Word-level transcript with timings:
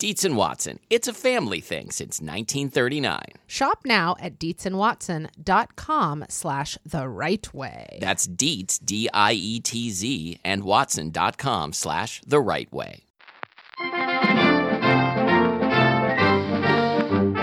Dietz 0.00 0.24
and 0.24 0.34
Watson. 0.34 0.80
It's 0.88 1.08
a 1.08 1.12
family 1.12 1.60
thing 1.60 1.90
since 1.90 2.22
1939. 2.22 3.20
Shop 3.46 3.80
now 3.84 4.16
at 4.18 4.38
dietzandwatson.com 4.38 6.24
slash 6.30 6.78
the 6.86 7.06
right 7.06 7.52
way. 7.52 7.98
That's 8.00 8.26
Dietz, 8.26 8.78
D 8.78 9.10
I 9.12 9.34
E 9.34 9.60
T 9.60 9.90
Z, 9.90 10.40
and 10.42 10.64
Watson.com 10.64 11.74
slash 11.74 12.22
the 12.26 12.40
right 12.40 12.72
way. 12.72 13.04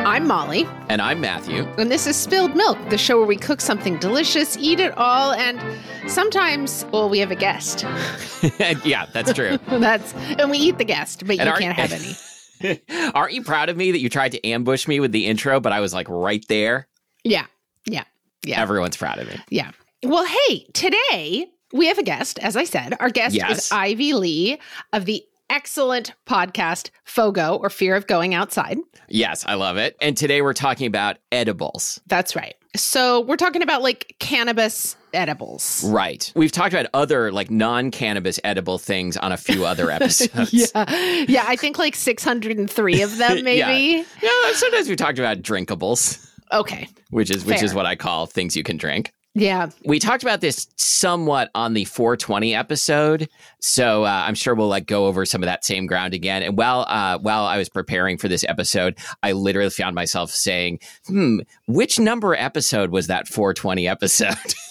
I'm 0.07 0.25
Molly, 0.25 0.67
And 0.89 0.99
I'm 0.99 1.21
Matthew. 1.21 1.63
and 1.77 1.91
this 1.91 2.07
is 2.07 2.15
Spilled 2.15 2.55
Milk, 2.55 2.79
the 2.89 2.97
show 2.97 3.17
where 3.19 3.27
we 3.27 3.35
cook 3.37 3.61
something 3.61 3.99
delicious, 3.99 4.57
eat 4.57 4.79
it 4.79 4.97
all, 4.97 5.33
and 5.33 5.61
sometimes, 6.09 6.87
well, 6.91 7.07
we 7.07 7.19
have 7.19 7.29
a 7.29 7.35
guest. 7.35 7.83
yeah, 8.83 9.05
that's 9.13 9.31
true. 9.33 9.59
That's 9.67 10.13
and 10.39 10.49
we 10.49 10.57
eat 10.57 10.79
the 10.79 10.85
guest, 10.85 11.23
but 11.27 11.37
you 11.37 11.43
our- 11.43 11.59
can't 11.59 11.77
have 11.77 11.91
any. 12.01 12.15
Aren't 13.13 13.33
you 13.33 13.43
proud 13.43 13.69
of 13.69 13.77
me 13.77 13.91
that 13.91 13.99
you 13.99 14.09
tried 14.09 14.31
to 14.33 14.45
ambush 14.47 14.87
me 14.87 14.99
with 14.99 15.11
the 15.11 15.25
intro, 15.25 15.59
but 15.59 15.71
I 15.73 15.79
was 15.79 15.93
like 15.93 16.07
right 16.09 16.43
there? 16.47 16.87
Yeah, 17.23 17.45
yeah, 17.85 18.03
yeah. 18.43 18.61
Everyone's 18.61 18.97
proud 18.97 19.19
of 19.19 19.27
me. 19.27 19.37
Yeah. 19.49 19.71
Well, 20.03 20.25
hey, 20.25 20.65
today 20.73 21.47
we 21.73 21.87
have 21.87 21.97
a 21.97 22.03
guest, 22.03 22.39
as 22.39 22.55
I 22.55 22.63
said. 22.63 22.95
Our 22.99 23.09
guest 23.09 23.35
Yes. 23.35 23.65
is 23.65 23.71
Ivy 23.71 24.13
Le 24.13 24.57
of 24.93 25.05
the 25.05 25.23
excellent 25.49 26.13
podcast 26.25 26.89
Fogo 27.03 27.55
or 27.55 27.69
Fear 27.69 27.95
of 27.95 28.07
Going 28.07 28.33
Outside. 28.33 28.77
Yes, 29.09 29.45
I 29.47 29.53
love 29.55 29.77
it. 29.77 29.95
And 30.01 30.17
today 30.17 30.41
we're 30.41 30.53
talking 30.53 30.87
about 30.87 31.17
edibles. 31.31 31.99
That's 32.07 32.35
right. 32.35 32.55
So 32.75 33.21
we're 33.21 33.37
talking 33.37 33.61
about 33.63 33.81
like 33.81 34.15
cannabis 34.19 34.95
edibles. 35.13 35.83
Right. 35.89 36.31
We've 36.35 36.51
talked 36.51 36.73
about 36.73 36.87
other 36.93 37.31
like 37.31 37.49
non-cannabis 37.49 38.39
edible 38.43 38.77
things 38.77 39.17
on 39.17 39.31
a 39.31 39.37
few 39.37 39.65
other 39.65 39.89
episodes. 39.91 40.53
Yeah. 40.53 41.23
Yeah. 41.27 41.45
I 41.47 41.55
think 41.55 41.79
like 41.79 41.95
603 41.95 43.01
of 43.01 43.17
them, 43.17 43.43
maybe. 43.43 44.05
Yeah, 44.21 44.51
sometimes 44.53 44.89
we 44.89 44.95
talked 44.95 45.17
about 45.17 45.41
drinkables, 45.41 46.23
Okay. 46.51 46.87
which 47.09 47.31
is 47.31 47.45
which 47.45 47.63
is 47.63 47.73
what 47.73 47.85
I 47.85 47.95
call 47.95 48.25
things 48.27 48.55
you 48.55 48.63
can 48.63 48.77
drink. 48.77 49.11
Yeah. 49.37 49.69
We 49.85 49.99
talked 49.99 50.23
about 50.23 50.41
this 50.41 50.67
somewhat 50.77 51.51
on 51.53 51.75
the 51.75 51.85
420 51.85 52.55
episode, 52.55 53.29
so 53.59 54.03
uh, 54.03 54.23
I'm 54.25 54.33
sure 54.33 54.55
we'll 54.55 54.67
like 54.67 54.87
go 54.87 55.05
over 55.05 55.25
some 55.25 55.43
of 55.43 55.47
that 55.47 55.63
same 55.63 55.85
ground 55.85 56.15
again. 56.15 56.41
And 56.41 56.57
while 56.57 56.85
uh, 56.87 57.19
while 57.19 57.45
I 57.45 57.59
was 57.59 57.69
preparing 57.69 58.17
for 58.17 58.27
this 58.27 58.43
episode, 58.49 58.97
I 59.21 59.33
literally 59.33 59.69
found 59.69 59.93
myself 59.93 60.31
saying, 60.31 60.79
"Hmm, 61.05 61.41
which 61.67 61.99
number 61.99 62.33
episode 62.33 62.89
was 62.89 63.07
that 63.07 63.27
420 63.27 63.87
episode?" 63.87 64.35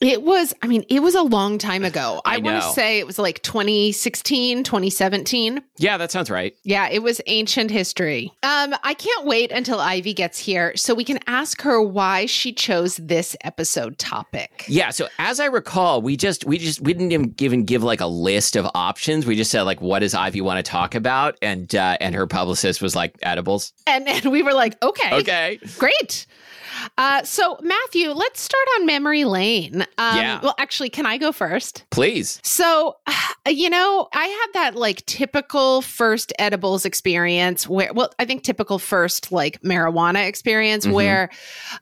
It 0.00 0.22
was, 0.22 0.52
I 0.62 0.66
mean, 0.66 0.84
it 0.88 1.00
was 1.02 1.14
a 1.14 1.22
long 1.22 1.58
time 1.58 1.84
ago. 1.90 2.20
I, 2.24 2.36
I 2.36 2.38
want 2.38 2.62
to 2.62 2.68
say 2.70 2.98
it 2.98 3.06
was 3.06 3.18
like 3.18 3.42
2016, 3.42 4.64
2017. 4.64 5.62
yeah, 5.78 5.96
that 5.96 6.10
sounds 6.10 6.30
right. 6.30 6.54
Yeah, 6.64 6.88
it 6.90 7.02
was 7.02 7.20
ancient 7.26 7.70
history. 7.70 8.32
Um, 8.42 8.74
I 8.82 8.94
can't 8.94 9.24
wait 9.26 9.52
until 9.52 9.78
Ivy 9.80 10.14
gets 10.14 10.38
here 10.38 10.72
so 10.76 10.94
we 10.94 11.04
can 11.04 11.18
ask 11.26 11.62
her 11.62 11.80
why 11.80 12.26
she 12.26 12.52
chose 12.52 12.96
this 12.96 13.36
episode 13.42 13.98
topic. 13.98 14.64
Yeah, 14.68 14.90
so 14.90 15.08
as 15.18 15.40
I 15.40 15.46
recall, 15.46 16.02
we 16.02 16.16
just 16.16 16.44
we 16.44 16.58
just 16.58 16.80
we 16.80 16.92
didn't 16.92 17.12
even 17.12 17.34
even 17.38 17.64
give 17.64 17.82
like 17.82 18.00
a 18.00 18.06
list 18.06 18.56
of 18.56 18.66
options. 18.74 19.26
We 19.26 19.36
just 19.36 19.50
said 19.50 19.62
like, 19.62 19.80
"What 19.80 20.00
does 20.00 20.14
Ivy 20.14 20.40
want 20.40 20.64
to 20.64 20.68
talk 20.68 20.94
about?" 20.94 21.36
And 21.42 21.74
uh, 21.74 21.96
and 22.00 22.14
her 22.14 22.26
publicist 22.26 22.82
was 22.82 22.94
like, 22.96 23.16
"Edibles." 23.22 23.72
And, 23.86 24.08
and 24.08 24.26
we 24.26 24.42
were 24.42 24.54
like, 24.54 24.82
okay, 24.82 25.14
Okay. 25.20 25.58
great. 25.78 26.26
Uh, 26.98 27.22
so, 27.24 27.58
Matthew, 27.62 28.10
let's 28.10 28.40
start 28.40 28.64
on 28.78 28.86
memory 28.86 29.24
lane. 29.24 29.82
Um, 29.98 30.16
Yeah. 30.16 30.40
Well, 30.42 30.54
actually, 30.58 30.90
can 30.90 31.06
I 31.06 31.18
go 31.18 31.32
first? 31.32 31.84
Please. 31.90 32.40
So, 32.42 32.96
you 33.48 33.70
know, 33.70 34.08
I 34.12 34.26
had 34.26 34.46
that 34.54 34.74
like 34.76 35.04
typical 35.06 35.82
first 35.82 36.32
edibles 36.38 36.84
experience 36.84 37.68
where, 37.68 37.92
well, 37.92 38.10
I 38.18 38.24
think 38.24 38.42
typical 38.42 38.78
first 38.78 39.32
like 39.32 39.60
marijuana 39.62 40.26
experience 40.26 40.86
Mhm. 40.86 40.92
where 40.92 41.30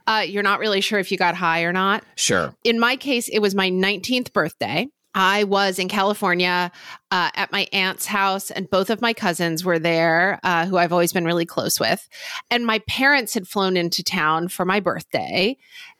uh, 0.06 0.24
you're 0.26 0.42
not 0.42 0.60
really 0.60 0.80
sure 0.80 0.98
if 0.98 1.10
you 1.12 1.18
got 1.18 1.34
high 1.34 1.62
or 1.62 1.72
not. 1.72 2.04
Sure. 2.16 2.54
in 2.64 2.78
my 2.78 2.96
case, 2.96 3.28
it 3.28 3.40
was 3.40 3.54
my 3.54 3.68
19th 3.70 4.32
birthday. 4.32 4.88
I 5.14 5.44
was 5.44 5.78
in 5.78 5.88
California 5.88 6.72
uh, 7.10 7.30
at 7.34 7.52
my 7.52 7.66
aunt's 7.72 8.06
house, 8.06 8.50
and 8.50 8.70
both 8.70 8.88
of 8.88 9.02
my 9.02 9.12
cousins 9.12 9.64
were 9.64 9.78
there, 9.78 10.40
uh, 10.42 10.66
who 10.66 10.78
I've 10.78 10.92
always 10.92 11.12
been 11.12 11.24
really 11.24 11.44
close 11.44 11.78
with. 11.78 12.08
And 12.50 12.64
my 12.64 12.78
parents 12.88 13.34
had 13.34 13.46
flown 13.46 13.76
into 13.76 14.02
town 14.02 14.48
for 14.48 14.64
my 14.64 14.80
birthday. 14.80 15.56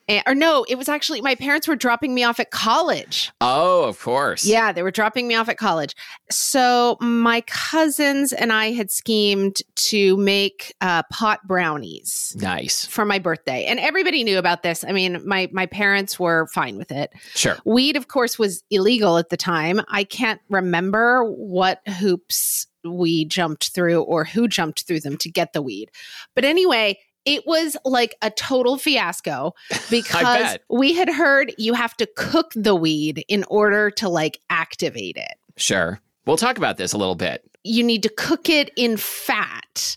Eh, 0.09 0.23
or 0.27 0.35
no, 0.35 0.65
it 0.69 0.77
was 0.77 0.89
actually 0.89 1.21
my 1.21 1.35
parents 1.35 1.69
were 1.69 1.77
dropping 1.77 2.15
me 2.15 2.25
off 2.25 2.41
at 2.41 2.51
college. 2.51 3.31
Oh, 3.41 3.85
of 3.85 4.01
course. 4.01 4.45
Yeah, 4.45 4.73
they 4.73 4.83
were 4.83 4.91
dropping 4.91 5.29
me 5.29 5.35
off 5.35 5.49
at 5.49 5.59
college. 5.59 5.95
So 6.31 6.97
my 7.01 7.43
cousins 7.43 8.33
and 8.33 8.53
I 8.53 8.73
had 8.73 8.91
schemed 8.91 9.63
to 9.77 10.17
make 10.17 10.75
uh, 10.81 11.03
pot 11.13 11.41
brownies 11.47 12.37
Nice. 12.41 12.85
for 12.87 13.05
my 13.05 13.19
birthday, 13.19 13.65
and 13.67 13.79
everybody 13.79 14.25
knew 14.25 14.39
about 14.39 14.63
this. 14.63 14.85
I 14.85 14.93
mean, 14.93 15.21
my 15.27 15.49
my 15.53 15.67
parents 15.67 16.19
were 16.19 16.47
fine 16.49 16.77
with 16.77 16.91
it. 16.91 17.13
Sure. 17.35 17.57
Weed, 17.65 17.97
of 17.97 18.09
course, 18.09 18.39
was 18.39 18.65
illegal 18.71 19.19
at 19.19 19.29
the 19.29 19.37
time. 19.37 19.81
I 19.89 20.05
can't 20.05 20.41
remember 20.51 21.25
what 21.25 21.81
hoops 21.89 22.67
we 22.85 23.25
jumped 23.25 23.69
through 23.69 24.03
or 24.03 24.25
who 24.25 24.49
jumped 24.49 24.83
through 24.83 24.99
them 25.01 25.17
to 25.19 25.31
get 25.31 25.53
the 25.53 25.63
weed. 25.63 25.91
But 26.35 26.45
anyway, 26.45 26.99
it 27.25 27.47
was 27.47 27.77
like 27.85 28.17
a 28.23 28.31
total 28.31 28.79
fiasco 28.79 29.55
because 29.91 30.59
we 30.69 30.95
had 30.95 31.09
heard 31.09 31.55
you 31.59 31.75
have 31.75 31.97
to 31.99 32.07
cook 32.17 32.53
the 32.55 32.75
weed 32.75 33.25
in 33.29 33.45
order 33.45 33.91
to 33.93 34.09
like 34.09 34.41
activate 34.51 35.17
it. 35.17 35.35
Sure. 35.57 36.01
We'll 36.27 36.37
talk 36.37 36.59
about 36.59 36.77
this 36.77 36.93
a 36.93 36.99
little 36.99 37.15
bit. 37.15 37.45
You 37.65 37.83
need 37.83 38.03
to 38.03 38.09
cook 38.09 38.49
it 38.49 38.71
in 38.77 38.97
fat. 38.97 39.97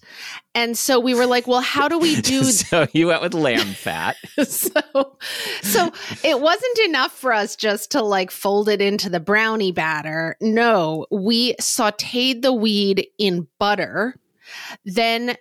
And 0.53 0.77
so 0.77 0.99
we 0.99 1.13
were 1.13 1.25
like, 1.25 1.47
well, 1.47 1.61
how 1.61 1.87
do 1.87 1.99
we 1.99 2.21
do 2.21 2.43
so 2.43 2.87
you 2.93 3.07
went 3.07 3.21
with 3.21 3.33
lamb 3.33 3.73
fat. 3.73 4.15
so 4.43 5.17
so 5.61 5.91
it 6.23 6.39
wasn't 6.39 6.79
enough 6.85 7.11
for 7.11 7.33
us 7.33 7.55
just 7.55 7.91
to 7.91 8.01
like 8.01 8.31
fold 8.31 8.69
it 8.69 8.81
into 8.81 9.09
the 9.09 9.19
brownie 9.19 9.71
batter 9.71 10.35
no 10.39 11.05
we 11.11 11.53
sauteed 11.55 12.41
the 12.41 12.53
weed 12.53 13.07
in 13.17 13.47
butter 13.59 14.15
then 14.85 15.35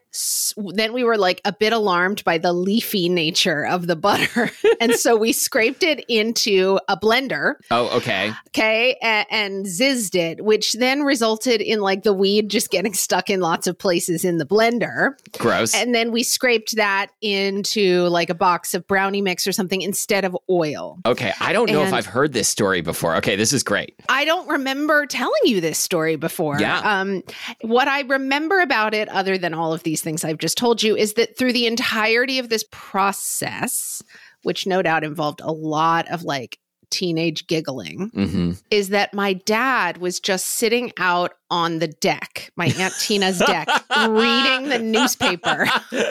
then 0.75 0.93
we 0.93 1.05
were 1.05 1.17
like 1.19 1.41
a 1.45 1.53
bit 1.53 1.73
alarmed 1.73 2.23
by 2.25 2.39
the 2.39 2.53
leafy 2.53 3.09
nature 3.09 3.67
of 3.67 3.87
the 3.87 3.97
butter 3.97 4.51
and 4.81 4.93
so 4.93 5.17
we 5.17 5.33
scraped 5.33 5.83
it 5.83 6.05
into 6.09 6.79
a 6.89 6.97
blender 6.97 7.55
Oh, 7.71 7.89
okay. 7.97 8.33
okay 8.49 8.97
a- 9.03 9.27
and 9.31 9.67
zizzed 9.67 10.15
it 10.15 10.45
which 10.45 10.75
then 10.75 11.03
resulted 11.03 11.61
in 11.61 11.81
like 11.81 12.03
the 12.03 12.13
weed 12.13 12.49
just 12.51 12.71
getting 12.71 12.95
stuck 12.95 13.31
in 13.31 13.41
lots 13.41 13.67
of 13.67 13.79
places 13.79 14.25
in 14.25 14.39
the 14.39 14.47
blender 14.47 15.11
Gross. 15.39 15.75
and 15.75 15.95
then 15.95 16.13
we 16.13 16.23
scraped 16.23 16.77
that 16.77 17.09
into 17.21 18.03
like 18.09 18.31
a 18.31 18.35
box 18.35 18.75
of 18.75 18.87
brownie 18.87 19.23
mix 19.23 19.47
or 19.47 19.53
something 19.53 19.83
instead 19.83 20.25
of 20.25 20.37
oil. 20.51 20.99
okay. 21.07 21.33
I 21.41 21.53
don't 21.53 21.71
know 21.71 21.83
if 21.83 21.93
I've 21.93 22.07
heard 22.07 22.33
this 22.33 22.49
story 22.49 22.81
before. 22.81 23.17
Okay, 23.17 23.37
this 23.37 23.53
is 23.53 23.63
great. 23.63 23.95
I 24.09 24.25
don't 24.25 24.49
remember 24.49 25.07
telling 25.07 25.41
you 25.45 25.61
this 25.61 25.79
story 25.79 26.17
before. 26.17 26.59
Yeah. 26.61 26.79
Um, 26.81 27.23
what 27.63 27.89
I 27.89 28.03
remember 28.03 28.61
about 28.61 28.94
it, 28.95 29.09
other 29.11 29.37
than 29.37 29.53
all 29.55 29.73
of 29.73 29.83
these 29.83 30.01
things 30.03 30.25
I've 30.25 30.39
just 30.39 30.57
told 30.57 30.83
you, 30.83 30.97
is 30.97 31.15
that 31.15 31.37
through 31.37 31.53
the 31.53 31.67
entirety 31.67 32.39
of 32.39 32.49
this 32.49 32.65
process, 32.71 34.03
which 34.43 34.67
no 34.67 34.81
doubt 34.83 35.05
involved 35.05 35.41
a 35.43 35.53
lot 35.53 36.11
of 36.11 36.23
like 36.23 36.59
teenage 36.91 37.47
giggling, 37.47 38.11
hmm 38.15 38.53
is 38.71 38.89
that 38.89 39.13
my 39.15 39.35
dad 39.35 39.99
was 39.99 40.19
just 40.19 40.47
sitting 40.47 40.91
out 40.99 41.33
on 41.51 41.79
the 41.79 41.87
deck, 41.87 42.51
my 42.57 42.67
Aunt 42.79 42.97
Tina's 42.99 43.39
deck, 43.43 43.69
reading 43.97 44.69
the 44.69 44.79
newspaper. 44.81 45.67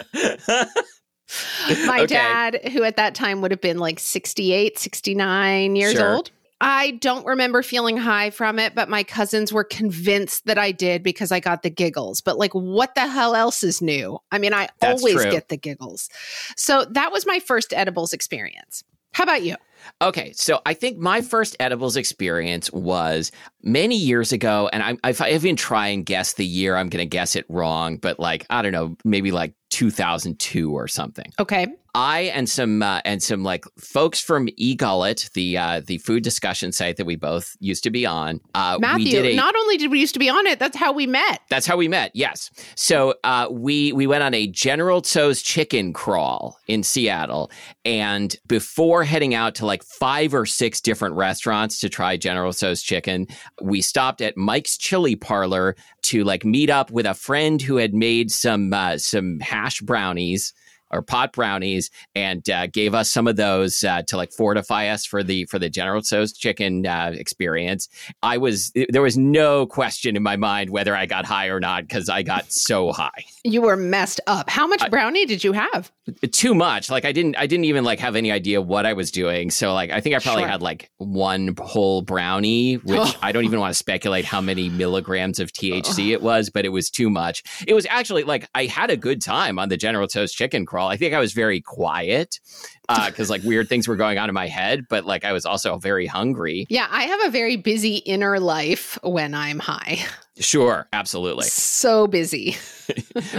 My 1.85 2.01
Okay. 2.01 2.05
dad, 2.05 2.59
who 2.73 2.83
at 2.83 2.97
that 2.97 3.15
time 3.15 3.41
would 3.41 3.51
have 3.51 3.61
been 3.61 3.79
like 3.79 3.99
68, 3.99 4.77
69 4.77 5.75
years 5.75 5.93
Sure. 5.93 6.15
old. 6.15 6.31
I 6.65 6.91
don't 6.91 7.25
remember 7.25 7.61
feeling 7.61 7.97
high 7.97 8.29
from 8.29 8.57
it, 8.57 8.73
but 8.73 8.87
my 8.87 9.03
cousins 9.03 9.51
were 9.51 9.65
convinced 9.65 10.45
that 10.45 10.57
I 10.57 10.71
did 10.71 11.03
because 11.03 11.29
I 11.29 11.41
got 11.41 11.61
the 11.61 11.69
giggles. 11.69 12.21
But 12.21 12.37
like, 12.37 12.53
what 12.53 12.95
the 12.95 13.05
hell 13.05 13.35
else 13.35 13.63
is 13.63 13.81
new? 13.81 14.17
I 14.31 14.37
mean, 14.37 14.53
I 14.53 14.69
That's 14.79 15.01
always 15.01 15.21
true. 15.21 15.31
get 15.31 15.49
the 15.49 15.57
giggles. 15.57 16.09
So 16.55 16.85
that 16.85 17.11
was 17.11 17.25
my 17.25 17.39
first 17.39 17.73
edibles 17.73 18.13
experience. 18.13 18.85
How 19.11 19.23
about 19.23 19.43
you? 19.43 19.57
Okay, 20.01 20.33
so 20.33 20.61
I 20.65 20.73
think 20.73 20.97
my 20.97 21.21
first 21.21 21.55
edibles 21.59 21.97
experience 21.97 22.71
was 22.71 23.31
many 23.61 23.95
years 23.95 24.31
ago, 24.31 24.69
and 24.71 24.83
I, 24.83 25.09
if 25.09 25.21
I 25.21 25.31
even 25.31 25.55
try 25.55 25.87
and 25.87 26.05
guess 26.05 26.33
the 26.33 26.45
year, 26.45 26.75
I'm 26.75 26.89
going 26.89 27.03
to 27.03 27.09
guess 27.09 27.35
it 27.35 27.45
wrong, 27.49 27.97
but 27.97 28.19
like 28.19 28.45
I 28.49 28.61
don't 28.61 28.71
know, 28.71 28.95
maybe 29.03 29.31
like 29.31 29.53
2002 29.71 30.71
or 30.71 30.87
something. 30.87 31.33
Okay. 31.39 31.67
I 31.95 32.21
and 32.33 32.49
some 32.49 32.81
uh, 32.81 33.01
and 33.05 33.21
some 33.21 33.43
like 33.43 33.65
folks 33.77 34.19
from 34.19 34.47
eGullet, 34.59 35.31
the 35.33 35.57
uh, 35.57 35.81
the 35.85 35.99
food 35.99 36.23
discussion 36.23 36.71
site 36.71 36.97
that 36.97 37.05
we 37.05 37.15
both 37.15 37.55
used 37.59 37.83
to 37.83 37.91
be 37.91 38.03
on. 38.03 38.39
Uh, 38.55 38.79
Matthew, 38.79 39.05
we 39.05 39.11
did 39.11 39.25
a, 39.25 39.35
not 39.35 39.55
only 39.55 39.77
did 39.77 39.91
we 39.91 39.99
used 39.99 40.13
to 40.13 40.19
be 40.19 40.27
on 40.27 40.47
it, 40.47 40.57
that's 40.57 40.75
how 40.75 40.91
we 40.91 41.05
met. 41.05 41.41
that's 41.49 41.67
how 41.67 41.77
we 41.77 41.87
met. 41.87 42.09
Yes. 42.15 42.49
So 42.75 43.13
uh, 43.23 43.47
we 43.51 43.93
we 43.93 44.07
went 44.07 44.23
on 44.23 44.33
a 44.33 44.47
General 44.47 45.01
Tso's 45.01 45.43
chicken 45.43 45.93
crawl 45.93 46.57
in 46.67 46.81
Seattle, 46.81 47.51
and 47.85 48.35
before 48.47 49.03
heading 49.03 49.35
out 49.35 49.53
to 49.55 49.65
like 49.67 49.72
five 49.81 50.35
or 50.35 50.45
six 50.45 50.81
different 50.81 51.15
restaurants 51.15 51.79
to 51.79 51.89
try 51.89 52.17
General 52.17 52.51
Tso's 52.51 52.83
chicken, 52.83 53.27
we 53.61 53.81
stopped 53.81 54.21
at 54.21 54.37
Mike's 54.37 54.77
Chili 54.77 55.15
Parlor 55.15 55.75
to 56.03 56.23
like 56.23 56.45
meet 56.45 56.69
up 56.69 56.91
with 56.91 57.05
a 57.05 57.15
friend 57.15 57.61
who 57.61 57.77
had 57.77 57.93
made 57.93 58.29
some 58.29 58.73
uh, 58.73 58.97
some 58.97 59.39
hash 59.39 59.79
brownies 59.81 60.53
or 60.93 61.01
pot 61.01 61.33
brownies 61.33 61.89
and 62.15 62.49
uh, 62.49 62.67
gave 62.67 62.93
us 62.93 63.09
some 63.11 63.27
of 63.27 63.35
those 63.35 63.83
uh, 63.83 64.01
to 64.03 64.15
like 64.17 64.31
fortify 64.31 64.87
us 64.87 65.05
for 65.05 65.23
the 65.23 65.45
for 65.45 65.59
the 65.59 65.69
General 65.69 66.01
Tso's 66.01 66.31
chicken 66.33 66.85
uh, 66.85 67.11
experience. 67.13 67.89
I 68.21 68.37
was 68.37 68.71
there 68.89 69.01
was 69.01 69.17
no 69.17 69.65
question 69.65 70.15
in 70.15 70.23
my 70.23 70.35
mind 70.37 70.69
whether 70.69 70.95
I 70.95 71.05
got 71.05 71.25
high 71.25 71.47
or 71.47 71.59
not 71.59 71.83
because 71.87 72.09
I 72.09 72.21
got 72.23 72.51
so 72.51 72.91
high. 72.91 73.25
You 73.43 73.61
were 73.63 73.75
messed 73.75 74.21
up. 74.27 74.49
How 74.49 74.67
much 74.67 74.89
brownie 74.89 75.25
did 75.25 75.43
you 75.43 75.53
have? 75.53 75.91
Too 76.31 76.53
much. 76.53 76.89
Like 76.89 77.05
I 77.05 77.11
didn't 77.11 77.35
I 77.37 77.47
didn't 77.47 77.65
even 77.65 77.83
like 77.83 77.99
have 77.99 78.15
any 78.15 78.31
idea 78.31 78.61
what 78.61 78.85
I 78.85 78.93
was 78.93 79.09
doing. 79.11 79.49
So 79.51 79.73
like 79.73 79.89
I 79.91 79.99
think 80.01 80.15
I 80.15 80.19
probably 80.19 80.43
Sure. 80.43 80.49
had 80.49 80.61
like 80.61 80.89
one 80.97 81.55
whole 81.59 82.01
brownie, 82.01 82.75
which 82.75 82.99
Oh. 82.99 83.13
I 83.21 83.31
don't 83.31 83.45
even 83.45 83.59
want 83.59 83.71
to 83.71 83.77
speculate 83.77 84.25
how 84.25 84.41
many 84.41 84.69
milligrams 84.69 85.39
of 85.39 85.51
THC 85.51 86.11
it 86.11 86.21
was, 86.21 86.49
but 86.49 86.65
it 86.65 86.69
was 86.69 86.89
too 86.89 87.09
much. 87.09 87.43
It 87.67 87.73
was 87.73 87.87
actually 87.89 88.23
like 88.23 88.47
I 88.53 88.65
had 88.65 88.89
a 88.91 88.97
good 88.97 89.21
time 89.21 89.57
on 89.59 89.69
the 89.69 89.77
General 89.77 90.07
Tso's 90.07 90.33
chicken 90.33 90.65
crawl. 90.65 90.82
I 90.87 90.97
think 90.97 91.13
I 91.13 91.19
was 91.19 91.33
very 91.33 91.61
quiet 91.61 92.39
because 92.87 93.29
like 93.29 93.43
weird 93.43 93.69
things 93.69 93.87
were 93.87 93.95
going 93.95 94.17
on 94.17 94.29
in 94.29 94.35
my 94.35 94.47
head, 94.47 94.87
but 94.89 95.05
like 95.05 95.25
I 95.25 95.33
was 95.33 95.45
also 95.45 95.77
very 95.77 96.05
hungry. 96.05 96.65
Yeah, 96.69 96.87
I 96.89 97.03
have 97.03 97.23
a 97.25 97.29
very 97.29 97.55
busy 97.55 97.97
inner 97.97 98.39
life 98.39 98.97
when 99.03 99.33
I'm 99.33 99.59
high. 99.59 99.99
Sure, 100.39 100.87
absolutely. 100.93 101.45
So 101.45 102.07
busy. 102.07 102.57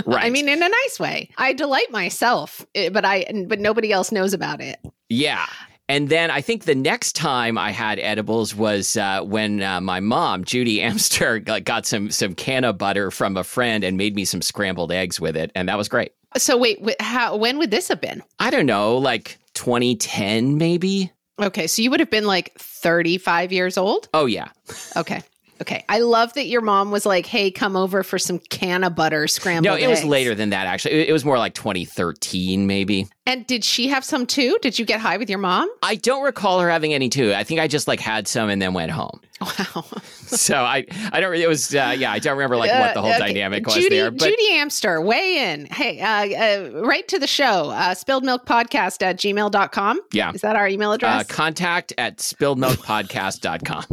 Right. 0.07 0.25
I 0.25 0.31
mean, 0.31 0.49
in 0.49 0.63
a 0.63 0.69
nice 0.69 0.99
way. 0.99 1.29
I 1.37 1.53
delight 1.53 1.91
myself, 1.91 2.65
eh, 2.75 2.89
but 2.89 3.05
I 3.05 3.27
but 3.47 3.61
nobody 3.61 3.93
else 3.93 4.11
knows 4.11 4.33
about 4.33 4.61
it. 4.61 4.79
Yeah. 5.09 5.47
And 5.89 6.09
then 6.09 6.31
I 6.31 6.41
think 6.41 6.65
the 6.65 6.75
next 6.75 7.15
time 7.15 7.59
I 7.59 7.71
had 7.71 7.99
edibles 7.99 8.55
was 8.55 8.97
uh, 8.97 9.21
when 9.23 9.63
uh, 9.63 9.81
my 9.81 10.01
mom, 10.01 10.45
Judy 10.45 10.81
Amster, 10.83 11.39
got, 11.39 11.65
got 11.65 11.87
some 11.87 12.11
some 12.11 12.35
cannabutter 12.35 13.13
from 13.13 13.37
a 13.37 13.45
friend 13.45 13.85
and 13.85 13.97
made 13.97 14.15
me 14.15 14.25
some 14.25 14.41
scrambled 14.41 14.93
eggs 14.93 15.21
with 15.21 15.37
it, 15.37 15.51
and 15.55 15.69
that 15.69 15.77
was 15.77 15.89
great. 15.89 16.13
So 16.37 16.57
wait, 16.57 16.79
wh- 16.85 17.03
how 17.03 17.37
when 17.37 17.59
would 17.59 17.71
this 17.71 17.89
have 17.89 18.01
been? 18.01 18.23
I 18.39 18.51
don't 18.51 18.67
know, 18.67 18.99
like 18.99 19.39
2010 19.55 20.59
maybe. 20.59 21.13
Okay, 21.41 21.67
so 21.67 21.83
you 21.83 21.91
would 21.91 22.01
have 22.01 22.11
been 22.11 22.27
like 22.27 22.53
35 22.59 23.53
years 23.53 23.77
old? 23.79 24.09
Oh 24.15 24.27
yeah, 24.27 24.49
Okay. 24.97 25.23
Okay. 25.61 25.85
I 25.89 26.01
love 26.01 26.33
that 26.35 26.47
your 26.47 26.61
mom 26.61 26.91
was 26.91 27.07
like, 27.07 27.27
"Hey, 27.27 27.51
come 27.51 27.77
over 27.77 28.03
for 28.03 28.19
some 28.19 28.39
cannabutter 28.39 29.31
scrambled 29.31 29.65
no, 29.65 29.77
it 29.77 29.89
was 29.89 30.05
later 30.05 30.35
than 30.35 30.51
that. 30.51 30.67
Actually, 30.67 30.95
it, 31.03 31.09
it 31.11 31.13
was 31.13 31.25
more 31.25 31.39
like 31.39 31.55
2013 31.55 32.67
maybe. 32.67 33.07
And 33.27 33.47
did 33.47 33.65
she 33.65 33.89
have 33.89 34.05
some 34.05 34.27
too? 34.27 34.59
Did 34.61 34.79
you 34.79 34.85
get 34.85 35.01
high 35.01 35.17
with 35.17 35.31
your 35.31 35.39
mom? 35.39 35.71
I 35.83 35.95
don't 35.95 36.23
recall 36.23 36.61
her 36.61 36.69
having 36.69 36.93
any 36.93 37.09
too. 37.09 37.33
I 37.33 37.43
think 37.45 37.59
I 37.61 37.69
just 37.69 37.89
like 37.89 38.01
had 38.01 38.29
some 38.29 38.51
and 38.51 38.61
then 38.61 38.75
went 38.75 38.91
home. 38.91 39.21
Wow. 39.41 39.85
So 40.27 40.57
I 40.57 40.87
I 41.13 41.21
don't. 41.21 41.35
It 41.35 41.49
was 41.49 41.75
uh, 41.75 41.95
yeah. 41.99 42.11
I 42.13 42.19
don't 42.19 42.33
remember 42.37 42.57
like 42.57 42.71
what 42.71 42.95
the 42.95 43.03
whole 43.03 43.11
Uh, 43.11 43.17
okay. 43.17 43.27
dynamic 43.27 43.67
was 43.67 43.75
Judy, 43.75 43.97
there. 43.97 44.11
But 44.11 44.21
Judy 44.21 44.53
Amster, 44.53 45.01
weigh 45.03 45.53
in. 45.53 45.67
Hey, 45.67 46.01
uh, 46.01 46.79
uh, 46.79 46.83
right 46.87 47.07
to 47.09 47.19
the 47.19 47.27
show. 47.27 47.71
Uh, 47.71 47.95
spilled 47.95 48.25
milk 48.25 48.47
podcast 48.47 49.03
at 49.03 49.17
gmail.com. 49.19 50.01
Yeah. 50.13 50.33
Is 50.33 50.41
that 50.41 50.57
our 50.57 50.67
email 50.67 50.93
uh, 50.93 50.95
address? 50.95 51.27
contact 51.27 51.93
at 51.99 52.19
spilledmilkpodcast.com. 52.19 53.85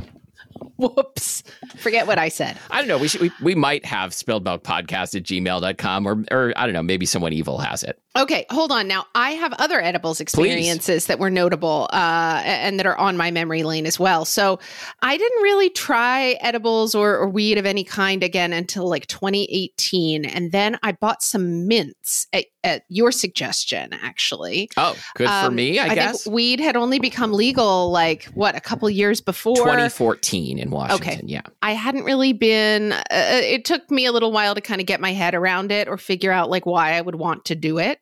Whoops. 0.82 1.44
Forget 1.78 2.08
what 2.08 2.18
I 2.18 2.30
said. 2.30 2.58
I 2.72 2.80
don't 2.80 2.88
know. 2.88 2.98
We 2.98 3.08
should, 3.08 3.22
we, 3.22 3.32
we 3.42 3.56
might 3.56 3.86
have 3.86 4.14
spilled 4.14 4.44
milk 4.44 4.64
podcast 4.64 5.16
at 5.16 5.24
gmail.com 5.24 6.08
or, 6.08 6.24
or 6.32 6.54
I 6.56 6.66
don't 6.66 6.74
know, 6.74 6.84
maybe 6.84 7.06
someone 7.06 7.34
evil 7.34 7.60
has 7.60 7.84
it. 7.84 8.02
Okay, 8.18 8.46
hold 8.50 8.74
on. 8.74 8.90
Now, 8.90 9.06
I 9.16 9.32
have 9.32 9.54
other 9.54 9.82
edibles 9.82 10.20
experiences 10.20 11.06
that 11.06 11.18
were 11.18 11.30
notable 11.30 11.88
uh, 11.94 12.42
and 12.44 12.78
that 12.78 12.86
are 12.86 12.98
on 12.98 13.16
my 13.16 13.32
memory 13.32 13.64
lane 13.64 13.86
as 13.86 13.98
well. 13.98 14.26
So 14.26 14.60
I 15.02 15.18
didn't 15.18 15.42
really 15.44 15.70
try 15.70 16.32
edibles 16.42 16.94
or, 16.94 17.18
or 17.18 17.30
weed 17.30 17.58
of 17.58 17.66
any 17.66 17.86
kind 17.86 18.22
again 18.22 18.52
until 18.52 18.90
like 18.90 19.08
2018. 19.08 20.26
And 20.26 20.52
then 20.52 20.78
I 20.84 20.92
bought 20.92 21.24
some 21.24 21.70
mints 21.70 22.28
at, 22.34 22.48
at 22.66 22.84
your 22.90 23.14
suggestion, 23.14 23.94
actually. 23.94 24.70
Oh, 24.76 24.94
good 25.16 25.28
for 25.28 25.34
Um, 25.48 25.56
me, 25.56 25.80
I, 25.80 25.96
guess. 25.96 26.24
think 26.26 26.36
weed 26.36 26.60
had 26.60 26.76
only 26.76 27.00
become 27.00 27.32
legal 27.32 27.92
like 27.92 28.26
what 28.34 28.56
a 28.58 28.62
couple 28.62 28.90
years 28.90 29.22
before. 29.22 29.56
2014 29.56 30.60
in 30.60 30.70
Washington. 30.70 31.08
Okay. 31.08 31.22
Yeah. 31.26 31.42
I 31.62 31.72
hadn't 31.72 32.04
really 32.04 32.34
been. 32.34 32.92
Uh, 32.92 33.04
it 33.10 33.64
took 33.64 33.90
me 33.90 34.06
a 34.06 34.12
little 34.12 34.34
while 34.34 34.54
to 34.54 34.60
kind 34.62 34.82
of 34.82 34.86
get 34.88 35.00
my 35.00 35.14
head 35.14 35.34
around 35.34 35.72
it 35.72 35.88
or 35.88 35.98
figure 35.98 36.34
out 36.34 36.50
like 36.50 36.66
why 36.66 36.94
I 36.96 37.02
would 37.02 37.16
want 37.16 37.46
to 37.46 37.56
do 37.56 37.78
it. 37.78 38.00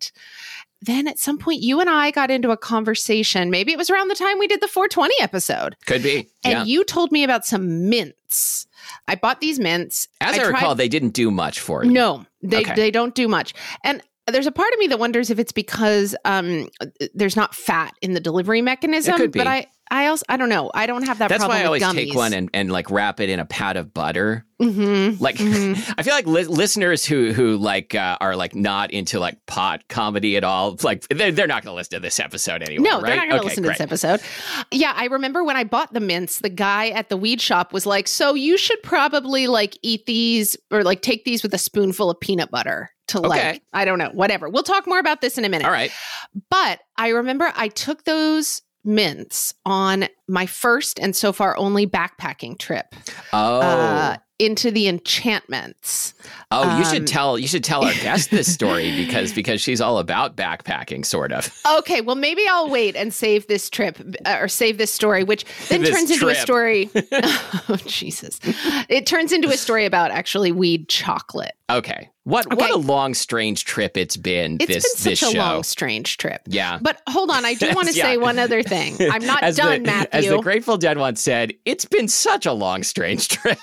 Then 0.81 1.07
at 1.09 1.19
some 1.19 1.37
point, 1.37 1.61
you 1.61 1.81
and 1.81 1.89
I 1.89 2.09
got 2.11 2.31
into 2.31 2.51
a 2.51 2.57
conversation. 2.57 3.49
Maybe 3.51 3.73
it 3.73 3.77
was 3.77 3.89
around 3.89 4.07
the 4.07 4.15
time 4.15 4.39
we 4.39 4.47
did 4.47 4.61
the 4.61 4.67
420 4.67 5.13
episode, 5.19 5.75
Could 5.85 6.03
be. 6.03 6.29
and 6.43 6.53
yeah. 6.53 6.63
you 6.63 6.85
told 6.85 7.11
me 7.11 7.23
about 7.25 7.45
some 7.45 7.89
mints. 7.89 8.65
I 9.07 9.15
bought 9.15 9.41
these 9.41 9.59
mints. 9.59 10.07
As 10.21 10.35
I, 10.35 10.39
tried- 10.39 10.47
recall, 10.53 10.75
they 10.75 10.87
didn't 10.87 11.09
do 11.09 11.31
much 11.31 11.59
for 11.59 11.83
you. 11.83 11.91
no, 11.91 12.25
they 12.41 12.61
Okay. 12.61 12.75
they 12.75 12.91
don't 12.91 13.13
do 13.13 13.27
much. 13.27 13.53
And 13.83 14.01
there's 14.27 14.47
a 14.47 14.51
part 14.51 14.71
of 14.73 14.79
me 14.79 14.87
that 14.87 14.99
wonders 14.99 15.29
if 15.31 15.39
it's 15.39 15.51
because 15.51 16.15
um, 16.23 16.69
there's 17.13 17.35
not 17.35 17.55
fat 17.55 17.93
in 18.01 18.13
the 18.13 18.19
delivery 18.19 18.61
mechanism. 18.61 19.17
could 19.17 19.31
be. 19.31 19.39
But 19.39 19.47
I 19.47 19.65
I 19.91 20.07
also 20.07 20.23
I 20.29 20.37
don't 20.37 20.49
know. 20.49 20.69
I 20.73 20.85
don't 20.85 21.03
have 21.07 21.17
that 21.17 21.29
problem. 21.29 21.49
That's 21.49 21.57
why 21.57 21.63
I 21.63 21.65
always 21.65 21.83
with 21.85 21.95
take 21.95 22.13
one 22.15 22.33
and, 22.33 22.49
and 22.53 22.71
like 22.71 22.91
wrap 22.91 23.19
it 23.19 23.29
in 23.29 23.39
a 23.39 23.45
pat 23.45 23.75
of 23.75 23.93
butter. 23.93 24.45
Mhm. 24.61 25.19
Like, 25.19 25.39
I 25.97 26.03
feel 26.03 26.13
like 26.13 26.27
li- 26.27 26.43
listeners 26.43 27.05
who 27.05 27.31
who 27.33 27.57
like 27.57 27.95
uh, 27.95 28.17
are 28.21 28.35
like 28.35 28.53
not 28.53 28.91
into 28.91 29.19
like 29.19 29.43
pot 29.47 29.87
comedy 29.87 30.37
at 30.37 30.43
all, 30.43 30.77
like 30.83 31.07
they're, 31.07 31.31
they're 31.31 31.47
not 31.47 31.63
going 31.63 31.71
to 31.71 31.75
listen 31.75 31.95
to 31.97 31.99
this 32.01 32.19
episode 32.19 32.61
anyway. 32.61 32.83
No, 32.83 33.01
right? 33.01 33.07
they're 33.07 33.15
not 33.15 33.29
going 33.29 33.31
to 33.31 33.37
Okay, 33.37 33.45
listen 33.47 33.63
to 33.63 33.69
this 33.69 33.79
episode. 33.79 34.21
Yeah, 34.71 34.93
I 34.95 35.05
remember 35.05 35.43
when 35.43 35.55
I 35.55 35.63
bought 35.63 35.93
the 35.93 36.01
mints, 36.01 36.39
the 36.39 36.49
guy 36.49 36.89
at 36.89 37.09
the 37.09 37.17
weed 37.17 37.41
shop 37.41 37.73
was 37.73 37.85
like, 37.85 38.07
"So 38.07 38.33
you 38.35 38.57
should 38.57 38.81
probably 38.83 39.47
like 39.47 39.77
eat 39.81 40.05
these 40.05 40.57
or 40.71 40.83
like 40.83 41.01
take 41.01 41.23
these 41.25 41.41
with 41.41 41.53
a 41.53 41.57
spoonful 41.59 42.09
of 42.11 42.19
peanut 42.19 42.51
butter 42.51 42.91
to 43.07 43.21
like 43.21 43.63
I 43.73 43.85
don't 43.85 43.97
know, 43.97 44.09
whatever." 44.13 44.49
We'll 44.49 44.63
talk 44.63 44.85
more 44.85 44.99
about 44.99 45.21
this 45.21 45.37
in 45.37 45.45
a 45.45 45.49
minute. 45.49 45.65
All 45.65 45.71
right. 45.71 45.91
But 46.51 46.79
I 46.97 47.09
remember 47.09 47.51
I 47.55 47.69
took 47.69 48.03
those 48.03 48.61
mints 48.83 49.53
on 49.65 50.07
my 50.29 50.45
first 50.45 50.99
and 50.99 51.15
so 51.15 51.33
far 51.33 51.57
only 51.57 51.85
backpacking 51.87 52.57
trip 52.57 52.93
Oh, 53.33 53.59
uh, 53.61 54.17
into 54.37 54.71
the 54.71 54.87
enchantments. 54.87 56.13
oh, 56.51 56.63
you 56.77 56.83
um, 56.85 56.93
should 56.93 57.07
tell 57.07 57.37
you 57.37 57.47
should 57.47 57.63
tell 57.63 57.83
our 57.83 57.93
guest 58.01 58.31
this 58.31 58.51
story 58.51 58.95
because 58.95 59.33
because 59.33 59.59
she's 59.61 59.81
all 59.81 59.97
about 59.99 60.35
backpacking, 60.37 61.05
sort 61.05 61.31
of. 61.31 61.49
Okay, 61.79 62.01
well, 62.01 62.15
maybe 62.15 62.43
I'll 62.49 62.69
wait 62.69 62.95
and 62.95 63.13
save 63.13 63.47
this 63.47 63.69
trip 63.69 63.99
uh, 64.25 64.37
or 64.39 64.47
save 64.47 64.77
this 64.77 64.91
story, 64.91 65.23
which 65.23 65.45
then 65.69 65.81
This 65.81 65.91
turns 65.91 66.11
into 66.11 66.27
a 66.29 66.35
story. 66.35 66.89
oh, 67.11 67.77
Jesus. 67.85 68.39
It 68.87 69.05
turns 69.05 69.31
into 69.31 69.49
a 69.49 69.57
story 69.57 69.85
about 69.85 70.11
actually 70.11 70.51
weed 70.51 70.87
chocolate. 70.89 71.53
Okay. 71.69 72.09
What 72.23 72.53
what 72.55 72.69
a 72.69 72.77
long, 72.77 73.13
strange 73.15 73.65
trip 73.65 73.97
it's 73.97 74.15
been. 74.17 74.57
It's 74.59 74.67
this 74.67 75.03
been 75.03 75.11
this 75.11 75.19
such 75.19 75.29
a 75.29 75.33
show. 75.33 75.39
long, 75.39 75.63
strange 75.63 76.17
trip. 76.17 76.41
yeah. 76.47 76.77
But 76.81 77.01
hold 77.07 77.31
on, 77.31 77.43
I 77.43 77.55
do 77.55 77.73
want 77.73 77.87
to 77.89 77.93
Yeah. 77.95 78.03
say 78.03 78.17
one 78.17 78.37
other 78.39 78.61
thing. 78.63 78.97
I'm 79.11 79.25
not 79.25 79.41
as 79.43 79.55
done, 79.57 79.83
the, 79.83 80.07
As 80.19 80.25
Matthew. 80.25 80.37
the 80.37 80.43
Grateful 80.43 80.77
Dead 80.77 80.97
once 80.97 81.21
said, 81.21 81.53
it's 81.65 81.85
been 81.85 82.07
such 82.07 82.45
a 82.45 82.51
long, 82.53 82.83
strange 82.83 83.29
trip. 83.29 83.57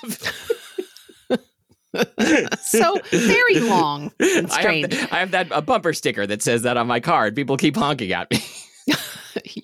so 2.59 2.99
very 3.11 3.59
long 3.59 4.11
and 4.19 4.29
I 4.29 4.39
have, 4.39 4.51
strange. 4.51 4.93
I 5.11 5.19
have 5.19 5.31
that 5.31 5.47
a 5.51 5.61
bumper 5.61 5.93
sticker 5.93 6.27
that 6.27 6.41
says 6.41 6.63
that 6.63 6.77
on 6.77 6.87
my 6.87 6.99
card. 6.99 7.35
People 7.35 7.57
keep 7.57 7.75
honking 7.75 8.11
at 8.11 8.29
me. 8.31 8.39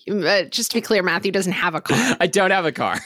just 0.50 0.72
to 0.72 0.78
be 0.78 0.82
clear, 0.82 1.04
Matthew 1.04 1.32
doesn't 1.32 1.54
have 1.54 1.76
a 1.76 1.82
car. 1.82 2.16
I 2.20 2.28
don't 2.28 2.52
have 2.52 2.66
a 2.66 2.72
car. 2.72 3.00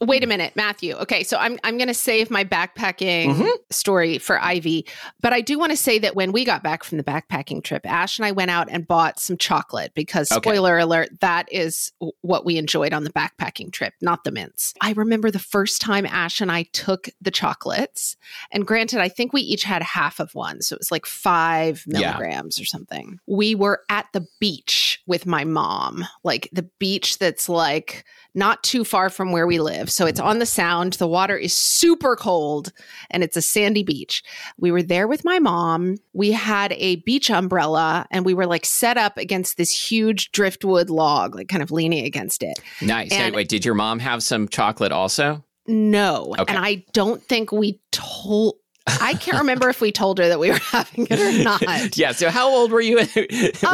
Wait 0.00 0.24
a 0.24 0.26
minute, 0.26 0.54
Matthew. 0.56 0.94
Okay, 0.94 1.22
so 1.22 1.36
I'm 1.36 1.58
I'm 1.64 1.76
going 1.78 1.88
to 1.88 1.94
save 1.94 2.30
my 2.30 2.44
backpacking 2.44 3.34
Mhm. 3.34 3.50
story 3.70 4.18
for 4.18 4.42
Ivy, 4.42 4.86
but 5.20 5.32
I 5.32 5.40
do 5.40 5.58
want 5.58 5.70
to 5.72 5.76
say 5.76 5.98
that 6.00 6.14
when 6.16 6.32
we 6.32 6.44
got 6.44 6.62
back 6.62 6.84
from 6.84 6.98
the 6.98 7.04
backpacking 7.04 7.62
trip, 7.62 7.86
Ash 7.86 8.18
and 8.18 8.26
I 8.26 8.32
went 8.32 8.50
out 8.50 8.68
and 8.70 8.86
bought 8.86 9.20
some 9.20 9.36
chocolate 9.36 9.92
because 9.94 10.30
Okay. 10.32 10.40
spoiler 10.50 10.78
alert, 10.78 11.20
that 11.20 11.48
is 11.52 11.92
what 12.22 12.44
we 12.44 12.56
enjoyed 12.58 12.92
on 12.92 13.04
the 13.04 13.12
backpacking 13.12 13.72
trip, 13.72 13.94
not 14.00 14.24
the 14.24 14.30
mints. 14.32 14.74
I 14.80 14.92
remember 14.92 15.30
the 15.30 15.38
first 15.38 15.80
time 15.80 16.06
Ash 16.06 16.40
and 16.40 16.50
I 16.50 16.64
took 16.72 17.08
the 17.20 17.30
chocolates, 17.30 18.16
and 18.50 18.66
granted, 18.66 19.00
I 19.00 19.08
think 19.08 19.32
we 19.32 19.42
each 19.42 19.64
had 19.64 19.82
half 19.82 20.20
of 20.20 20.34
one, 20.34 20.60
so 20.62 20.74
it 20.74 20.80
was 20.80 20.90
like 20.90 21.06
five 21.06 21.84
Yeah. 21.86 22.00
milligrams 22.00 22.60
or 22.60 22.64
something. 22.64 23.18
We 23.26 23.54
were 23.54 23.82
at 23.88 24.06
the 24.12 24.26
beach 24.40 25.00
with 25.06 25.26
my 25.26 25.44
mom, 25.44 26.06
like 26.24 26.48
the 26.52 26.68
beach 26.78 27.18
that's 27.18 27.48
like 27.48 28.04
not 28.34 28.62
too 28.62 28.84
far 28.84 29.10
from 29.10 29.30
where 29.32 29.46
we 29.46 29.60
live. 29.60 29.90
So 29.90 30.06
it's 30.06 30.20
on 30.20 30.38
the 30.40 30.46
sound. 30.46 30.94
The 30.94 31.06
water 31.06 31.36
is 31.36 31.54
super 31.54 32.16
cold 32.16 32.72
and 33.10 33.22
it's 33.22 33.36
a 33.36 33.42
sandy 33.42 33.82
beach. 33.82 34.22
We 34.58 34.72
were 34.72 34.82
there 34.82 35.06
with 35.06 35.24
my 35.24 35.38
mom. 35.38 35.96
We 36.12 36.32
had 36.32 36.72
a 36.72 36.96
beach 36.96 37.30
umbrella 37.30 38.06
and 38.10 38.24
we 38.24 38.34
were 38.34 38.46
like 38.46 38.64
set 38.64 38.96
up 38.96 39.18
against 39.18 39.56
this 39.56 39.70
huge 39.90 40.32
driftwood 40.32 40.90
log, 40.90 41.34
like 41.34 41.48
kind 41.48 41.62
of 41.62 41.70
leaning 41.70 42.04
against 42.04 42.42
it. 42.42 42.58
Nice. 42.82 43.12
And- 43.12 43.34
wait, 43.34 43.48
did 43.48 43.64
your 43.64 43.74
mom 43.74 44.00
have 44.00 44.22
some 44.22 44.48
chocolate 44.48 44.92
also? 44.92 45.44
No. 45.66 46.34
Okay. 46.38 46.52
And 46.54 46.64
I 46.64 46.84
don't 46.92 47.22
think 47.22 47.52
we 47.52 47.80
told. 47.90 48.56
I 48.86 49.14
can't 49.14 49.38
remember 49.38 49.70
if 49.70 49.80
we 49.80 49.92
told 49.92 50.18
her 50.18 50.28
that 50.28 50.38
we 50.38 50.50
were 50.50 50.56
having 50.70 51.06
it 51.10 51.18
or 51.18 51.42
not. 51.44 51.96
Yeah. 51.96 52.12
So 52.12 52.28
how 52.30 52.48
old 52.50 52.70
were 52.70 52.80
you? 52.82 52.96
were 53.16 53.22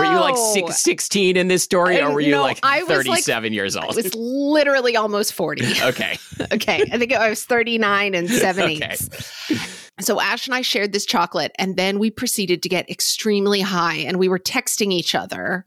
you 0.04 0.20
like 0.20 0.34
Oh. 0.36 0.54
six, 0.54 0.78
16 0.80 1.36
in 1.36 1.48
this 1.48 1.62
story, 1.64 2.00
or 2.00 2.12
were 2.12 2.20
you 2.20 2.30
no, 2.32 2.42
like 2.42 2.60
I 2.62 2.82
was, 2.84 2.88
like- 3.06 3.24
37 3.24 3.52
years 3.52 3.74
old? 3.76 3.84
I 3.84 3.88
old? 3.88 3.96
was 3.96 4.14
literally 4.14 4.96
almost 4.96 5.32
40. 5.32 5.64
okay. 5.82 6.16
okay. 6.52 6.88
I 6.92 6.98
think 6.98 7.12
I 7.12 7.28
was 7.28 7.44
39 7.44 8.14
and 8.14 8.30
seven 8.30 8.64
Okay. 8.70 8.88
eighths. 8.92 9.08
So 10.00 10.20
Ash 10.20 10.46
and 10.46 10.54
I 10.54 10.62
shared 10.62 10.92
this 10.92 11.04
chocolate, 11.04 11.52
and 11.58 11.76
then 11.76 11.98
we 11.98 12.10
proceeded 12.10 12.62
to 12.62 12.68
get 12.68 12.88
extremely 12.88 13.60
high, 13.60 13.96
and 13.96 14.18
we 14.18 14.28
were 14.28 14.38
texting 14.38 14.92
each 14.92 15.14
other, 15.14 15.66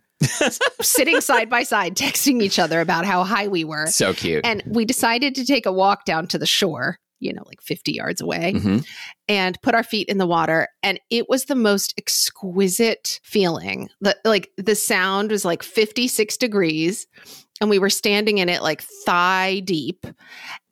sitting 0.81 1.21
side 1.21 1.49
by 1.49 1.63
side, 1.63 1.95
texting 1.95 2.41
each 2.41 2.57
other 2.57 2.79
about 2.81 3.05
how 3.05 3.23
high 3.23 3.47
we 3.47 3.63
were. 3.63 3.87
So 3.87 4.13
cute. 4.13 4.45
And 4.45 4.63
we 4.65 4.85
decided 4.85 5.35
to 5.35 5.45
take 5.45 5.65
a 5.65 5.71
walk 5.71 6.05
down 6.05 6.27
to 6.27 6.39
the 6.39 6.45
shore, 6.47 6.97
you 7.23 7.33
know, 7.33 7.43
like 7.47 7.61
50 7.61 7.91
yards 7.93 8.21
away, 8.21 8.53
Mhm. 8.53 8.85
and 9.27 9.61
put 9.61 9.73
our 9.75 9.83
feet 9.83 10.07
in 10.09 10.17
the 10.17 10.27
water. 10.27 10.67
And 10.83 10.99
it 11.09 11.29
was 11.29 11.45
the 11.45 11.55
most 11.55 11.93
exquisite 11.97 13.19
feeling. 13.23 13.89
The, 14.01 14.17
like 14.25 14.49
the 14.57 14.75
sound 14.75 15.31
was 15.31 15.45
like 15.45 15.63
56 15.63 16.37
degrees, 16.37 17.07
and 17.61 17.69
we 17.69 17.79
were 17.79 17.89
standing 17.89 18.39
in 18.39 18.49
it 18.49 18.61
like 18.61 18.81
thigh 18.81 19.61
deep. 19.61 20.05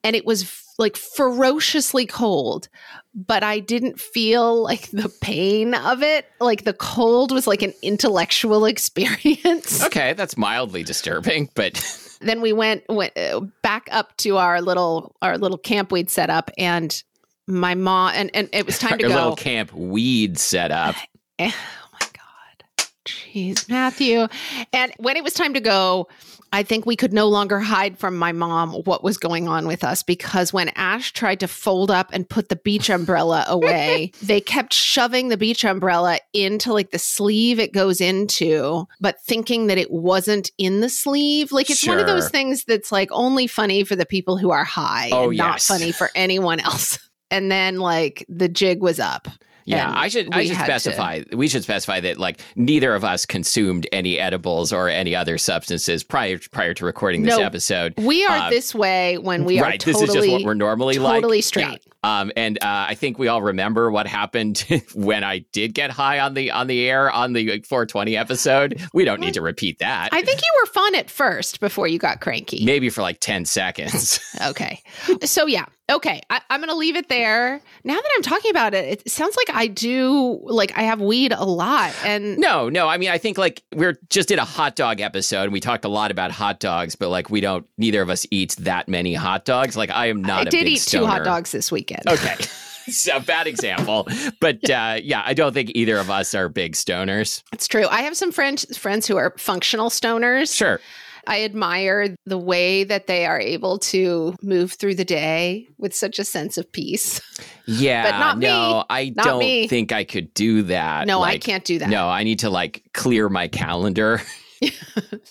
And 0.03 0.15
it 0.15 0.25
was 0.25 0.43
f- 0.43 0.65
like 0.79 0.97
ferociously 0.97 2.07
cold, 2.07 2.69
but 3.13 3.43
I 3.43 3.59
didn't 3.59 4.00
feel 4.00 4.63
like 4.63 4.89
the 4.89 5.11
pain 5.21 5.75
of 5.75 6.01
it. 6.01 6.25
Like 6.39 6.63
the 6.63 6.73
cold 6.73 7.31
was 7.31 7.45
like 7.45 7.61
an 7.61 7.73
intellectual 7.83 8.65
experience. 8.65 9.83
Okay, 9.85 10.13
that's 10.13 10.38
mildly 10.38 10.83
disturbing, 10.83 11.50
but 11.55 12.17
then 12.21 12.41
we 12.41 12.51
went, 12.51 12.83
went 12.89 13.15
uh, 13.17 13.41
back 13.61 13.88
up 13.91 14.17
to 14.17 14.38
our 14.38 14.61
little 14.61 15.15
our 15.21 15.38
little 15.38 15.57
camp 15.57 15.91
we'd 15.91 16.09
set 16.09 16.29
up 16.29 16.50
and 16.57 17.03
my 17.47 17.75
mom 17.75 18.11
and, 18.15 18.31
and 18.33 18.50
it 18.53 18.65
was 18.65 18.79
time 18.79 18.97
to 18.97 19.03
your 19.03 19.09
go 19.09 19.15
little 19.15 19.35
camp 19.35 19.73
weed 19.73 20.38
set 20.38 20.71
up. 20.71 20.95
Oh 21.39 21.53
my 21.93 22.07
god 22.13 22.88
jeez 23.03 23.67
matthew 23.67 24.27
and 24.71 24.93
when 24.97 25.17
it 25.17 25.23
was 25.23 25.33
time 25.33 25.55
to 25.55 25.59
go 25.59 26.07
i 26.51 26.63
think 26.63 26.86
we 26.86 26.96
could 26.96 27.13
no 27.13 27.27
longer 27.27 27.60
hide 27.60 27.98
from 27.98 28.17
my 28.17 28.31
mom 28.31 28.74
what 28.86 29.03
was 29.03 29.17
going 29.17 29.48
on 29.48 29.67
with 29.67 29.84
us 29.84 30.03
because 30.03 30.53
when 30.53 30.70
ash 30.75 31.12
tried 31.13 31.39
to 31.39 31.48
fold 31.48 31.91
up 31.91 32.10
and 32.13 32.29
put 32.29 32.50
the 32.50 32.55
beach 32.55 32.89
umbrella 32.89 33.46
away 33.50 34.12
they 34.22 34.41
kept 34.41 34.74
shoving 34.74 35.29
the 35.29 35.38
beach 35.38 35.63
umbrella 35.63 36.20
into 36.34 36.74
like 36.74 36.91
the 36.91 37.00
sleeve 37.00 37.60
it 37.60 37.74
goes 37.74 38.01
into 38.01 38.88
but 39.00 39.22
thinking 39.22 39.67
that 39.67 39.77
it 39.77 39.91
wasn't 39.91 40.51
in 40.58 40.81
the 40.81 40.89
sleeve. 40.89 41.51
Like 41.51 41.70
it's 41.70 41.86
one 41.86 42.00
of 42.00 42.08
those 42.08 42.29
things 42.29 42.63
that's 42.65 42.91
like 42.91 43.10
only 43.12 43.48
funny 43.48 43.84
for 43.84 43.96
the 43.96 44.05
people 44.05 44.38
who 44.38 44.51
are 44.51 44.63
high 44.63 45.10
Oh, 45.12 45.29
and 45.29 45.38
not 45.38 45.62
funny 45.62 45.91
for 45.91 46.10
anyone 46.15 46.60
else. 46.60 47.00
And 47.34 47.50
then 47.50 47.77
like 47.77 48.25
the 48.27 48.50
jig 48.50 48.81
was 48.81 49.00
up 49.00 49.29
Yeah, 49.65 49.91
I 49.96 50.08
should 50.08 50.34
I 50.34 50.46
should 50.46 50.56
had 50.56 50.65
to- 50.68 50.80
specify 50.80 51.22
we 51.34 51.48
should 51.48 51.63
specify 51.63 52.00
that 52.01 52.18
like 52.18 52.41
neither 52.56 52.94
of 52.96 53.03
us 53.03 53.25
consumed 53.25 53.88
any 53.91 54.20
edibles 54.20 54.72
or 54.74 54.89
any 54.89 55.15
other 55.15 55.38
substances 55.38 56.03
prior 56.03 56.39
prior 56.51 56.74
to 56.75 56.86
recording 56.86 57.24
this 57.24 57.38
No. 57.38 57.44
episode. 57.44 57.94
We 57.98 58.25
are 58.25 58.38
Uh, 58.38 58.50
this 58.50 58.74
way 58.75 59.18
when 59.18 59.46
we 59.46 59.60
right, 59.62 59.75
are 59.75 59.77
totally, 59.77 59.94
this 60.06 60.10
is 60.10 60.15
just 60.15 60.30
what 60.32 60.44
we're 60.44 60.53
normally 60.53 60.98
like. 61.00 61.15
totally 61.15 61.38
Yeah. 61.38 61.41
straight. 61.41 61.82
Um, 62.03 62.32
and 62.36 62.58
uh, 62.63 62.88
I 62.89 62.96
think 62.96 63.20
we 63.20 63.27
all 63.27 63.44
remember 63.44 63.91
what 63.91 64.08
happened 64.08 64.65
when 64.96 65.24
I 65.24 65.46
did 65.53 65.75
get 65.75 65.91
high 65.91 66.20
on 66.20 66.34
the 66.34 66.50
on 66.50 66.65
the 66.68 66.89
air 66.89 67.12
on 67.12 67.34
the 67.34 67.62
420 67.62 68.18
episode. 68.18 68.82
We 68.94 69.06
don't 69.06 69.20
need 69.20 69.36
to 69.36 69.41
repeat 69.41 69.77
that. 69.80 70.10
I 70.12 70.24
think 70.24 70.41
you 70.41 70.48
were 70.62 70.65
fun 70.72 70.96
at 70.96 71.12
first 71.12 71.60
before 71.60 71.88
you 71.88 72.00
got 72.00 72.20
cranky. 72.20 72.65
Maybe 72.65 72.89
for 72.89 73.01
like 73.03 73.20
10 73.20 73.46
seconds. 73.46 74.20
Okay. 74.41 74.82
So, 75.24 75.46
yeah. 75.46 75.65
Okay. 75.91 76.21
I, 76.29 76.41
I'm 76.50 76.60
going 76.60 76.69
to 76.69 76.75
leave 76.75 76.95
it 76.95 77.10
there. 77.10 77.62
Now 77.83 77.95
that 77.95 78.10
I'm 78.15 78.21
talking 78.24 78.51
about 78.51 78.74
it, 78.74 79.01
it 79.05 79.12
sounds 79.12 79.36
like 79.36 79.55
I 79.55 79.67
do, 79.67 80.39
like, 80.43 80.77
I 80.77 80.83
have 80.83 81.01
weed 81.01 81.33
a 81.33 81.43
lot. 81.43 81.93
And 82.03 82.38
No, 82.38 82.69
no. 82.69 82.88
I 82.88 82.98
mean, 82.98 83.10
I 83.10 83.17
think 83.17 83.38
like 83.38 83.63
we're 83.75 84.00
just 84.10 84.29
did 84.29 84.39
a 84.39 84.45
hot 84.45 84.75
dog 84.75 85.01
episode 85.01 85.43
and 85.43 85.53
we 85.53 85.60
talked 85.60 85.86
a 85.86 85.89
lot 85.89 86.12
about 86.12 86.31
hot 86.31 86.60
dogs, 86.60 86.95
but 86.95 87.10
like 87.10 87.29
we 87.29 87.41
don't, 87.41 87.65
neither 87.77 88.01
of 88.01 88.10
us 88.10 88.25
eats 88.31 88.55
that 88.55 88.88
many 88.88 89.13
hot 89.13 89.45
dogs. 89.45 89.75
Like 89.75 89.91
I 89.91 90.07
am 90.07 90.21
not 90.21 90.39
I 90.39 90.41
a 90.43 90.45
did 90.45 90.67
eat 90.67 90.81
two 90.81 91.05
hot 91.05 91.24
dogs 91.24 91.51
this 91.51 91.71
weekend. 91.71 92.03
Okay. 92.07 92.36
so 92.88 93.19
bad 93.19 93.48
example. 93.48 94.07
But 94.39 94.69
uh, 94.69 95.00
yeah, 95.01 95.24
I 95.25 95.33
don't 95.33 95.53
think 95.53 95.71
either 95.75 95.98
of 95.98 96.10
us 96.10 96.33
are 96.33 96.50
big 96.50 96.74
stoners. 96.74 97.43
It's 97.53 97.67
true. 97.67 97.88
I 97.88 98.01
have 98.01 98.15
some 98.15 98.31
friends 98.31 98.77
friends 98.77 99.07
who 99.07 99.17
are 99.17 99.33
functional 99.38 99.89
stoners. 99.89 100.55
Sure. 100.55 100.79
I 101.27 101.43
admire 101.43 102.15
the 102.25 102.37
way 102.37 102.83
that 102.83 103.07
they 103.07 103.25
are 103.25 103.39
able 103.39 103.77
to 103.79 104.35
move 104.41 104.73
through 104.73 104.95
the 104.95 105.05
day 105.05 105.67
with 105.77 105.95
such 105.95 106.19
a 106.19 106.23
sense 106.23 106.57
of 106.57 106.71
peace. 106.71 107.21
Yeah. 107.65 108.11
But 108.11 108.17
not 108.19 108.37
me. 108.39 108.47
I 108.89 109.13
Not 109.15 109.25
don't 109.25 109.39
me. 109.39 109.67
think 109.67 109.91
I 109.91 110.03
could 110.03 110.33
do 110.33 110.63
that. 110.63 111.07
No, 111.07 111.21
I 111.21 111.37
can't 111.37 111.63
do 111.63 111.79
that. 111.79 111.89
No, 111.89 112.09
I 112.09 112.23
need 112.23 112.39
to 112.39 112.49
like 112.49 112.83
clear 112.93 113.29
my 113.29 113.47
calendar. 113.47 114.21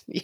Yeah. 0.08 0.22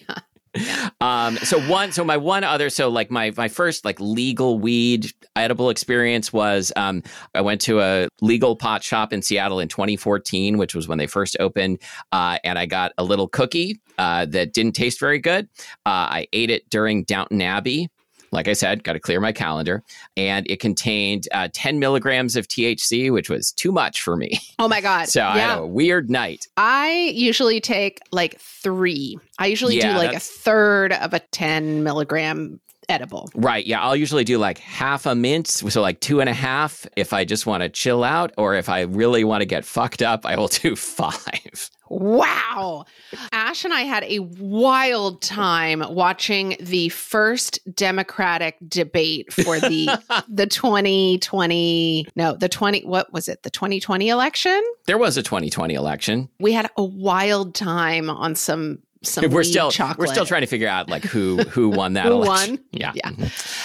Um, 1.00 1.36
so 1.38 1.60
one, 1.68 1.92
so 1.92 2.04
my 2.04 2.16
one 2.16 2.42
other, 2.42 2.70
so 2.70 2.88
like 2.88 3.10
my 3.10 3.32
my 3.36 3.48
first 3.48 3.84
like 3.84 4.00
legal 4.00 4.58
weed 4.58 5.12
edible 5.36 5.68
experience 5.68 6.32
was 6.32 6.72
um, 6.74 7.02
I 7.34 7.42
went 7.42 7.60
to 7.62 7.80
a 7.80 8.08
legal 8.22 8.56
pot 8.56 8.82
shop 8.82 9.12
in 9.12 9.20
Seattle 9.20 9.60
in 9.60 9.68
2014, 9.68 10.56
which 10.56 10.74
was 10.74 10.88
when 10.88 10.98
they 10.98 11.06
first 11.06 11.36
opened, 11.38 11.80
uh, 12.12 12.38
and 12.44 12.58
I 12.58 12.66
got 12.66 12.92
a 12.96 13.04
little 13.04 13.28
cookie 13.28 13.80
uh, 13.98 14.24
that 14.26 14.52
didn't 14.52 14.72
taste 14.72 14.98
very 14.98 15.18
good. 15.18 15.48
Uh, 15.84 16.24
I 16.24 16.28
ate 16.32 16.50
it 16.50 16.68
during 16.70 17.04
Downton 17.04 17.42
Abbey. 17.42 17.88
Like 18.32 18.48
I 18.48 18.52
said, 18.52 18.84
got 18.84 18.94
to 18.94 19.00
clear 19.00 19.20
my 19.20 19.32
calendar, 19.32 19.82
and 20.16 20.48
it 20.50 20.60
contained 20.60 21.28
uh, 21.32 21.48
10 21.52 21.78
milligrams 21.78 22.36
of 22.36 22.48
THC, 22.48 23.12
which 23.12 23.30
was 23.30 23.52
too 23.52 23.72
much 23.72 24.02
for 24.02 24.16
me. 24.16 24.38
Oh 24.58 24.68
my 24.68 24.80
God. 24.80 25.08
So 25.16 25.22
I 25.22 25.38
had 25.38 25.58
a 25.58 25.66
weird 25.66 26.10
night. 26.10 26.46
I 26.56 27.12
usually 27.14 27.60
take 27.60 28.00
like 28.12 28.38
three. 28.38 29.18
I 29.38 29.46
usually 29.46 29.76
Yeah, 29.76 29.92
do 29.92 29.98
like 29.98 30.14
a 30.14 30.20
third 30.20 30.92
of 30.92 31.14
a 31.14 31.20
10 31.20 31.82
milligram 31.84 32.60
edible. 32.88 33.30
Right. 33.34 33.66
Yeah. 33.66 33.80
I'll 33.82 33.96
usually 33.96 34.24
do 34.24 34.38
like 34.38 34.58
half 34.58 35.06
a 35.06 35.14
mint. 35.14 35.48
So 35.48 35.80
like 35.80 36.00
two 36.00 36.20
and 36.20 36.28
a 36.28 36.32
half 36.34 36.86
if 36.96 37.12
I 37.12 37.24
just 37.24 37.46
want 37.46 37.62
to 37.62 37.68
chill 37.68 38.04
out, 38.04 38.32
or 38.36 38.54
if 38.54 38.68
I 38.68 38.82
really 38.82 39.24
want 39.24 39.40
to 39.42 39.46
get 39.46 39.64
fucked 39.64 40.02
up, 40.02 40.24
I 40.26 40.36
will 40.36 40.48
do 40.48 40.76
five. 40.76 41.70
Wow. 41.88 42.84
Ash 43.32 43.64
and 43.64 43.72
I 43.72 43.82
had 43.82 44.04
a 44.04 44.20
wild 44.20 45.22
time 45.22 45.82
watching 45.88 46.56
the 46.60 46.88
first 46.90 47.58
Democratic 47.74 48.56
debate 48.68 49.32
for 49.32 49.60
the 49.60 49.88
the 50.28 50.46
2020 50.46 52.08
no, 52.16 52.34
the 52.34 52.48
20 52.48 52.84
what 52.84 53.12
was 53.12 53.28
it? 53.28 53.42
The 53.42 53.50
2020 53.50 54.08
election? 54.08 54.62
There 54.86 54.98
was 54.98 55.16
a 55.16 55.22
2020 55.22 55.74
election. 55.74 56.28
We 56.40 56.52
had 56.52 56.70
a 56.76 56.84
wild 56.84 57.54
time 57.54 58.10
on 58.10 58.34
some 58.34 58.78
some 59.02 59.30
we're 59.30 59.44
still 59.44 59.70
chocolate. 59.70 59.98
we're 59.98 60.12
still 60.12 60.26
trying 60.26 60.40
to 60.40 60.46
figure 60.46 60.68
out 60.68 60.88
like 60.88 61.04
who 61.04 61.36
who 61.48 61.68
won 61.68 61.92
that 61.94 62.06
Who 62.06 62.12
election. 62.12 62.56
won? 62.56 62.64
Yeah. 62.72 62.92
Yeah. 62.94 63.10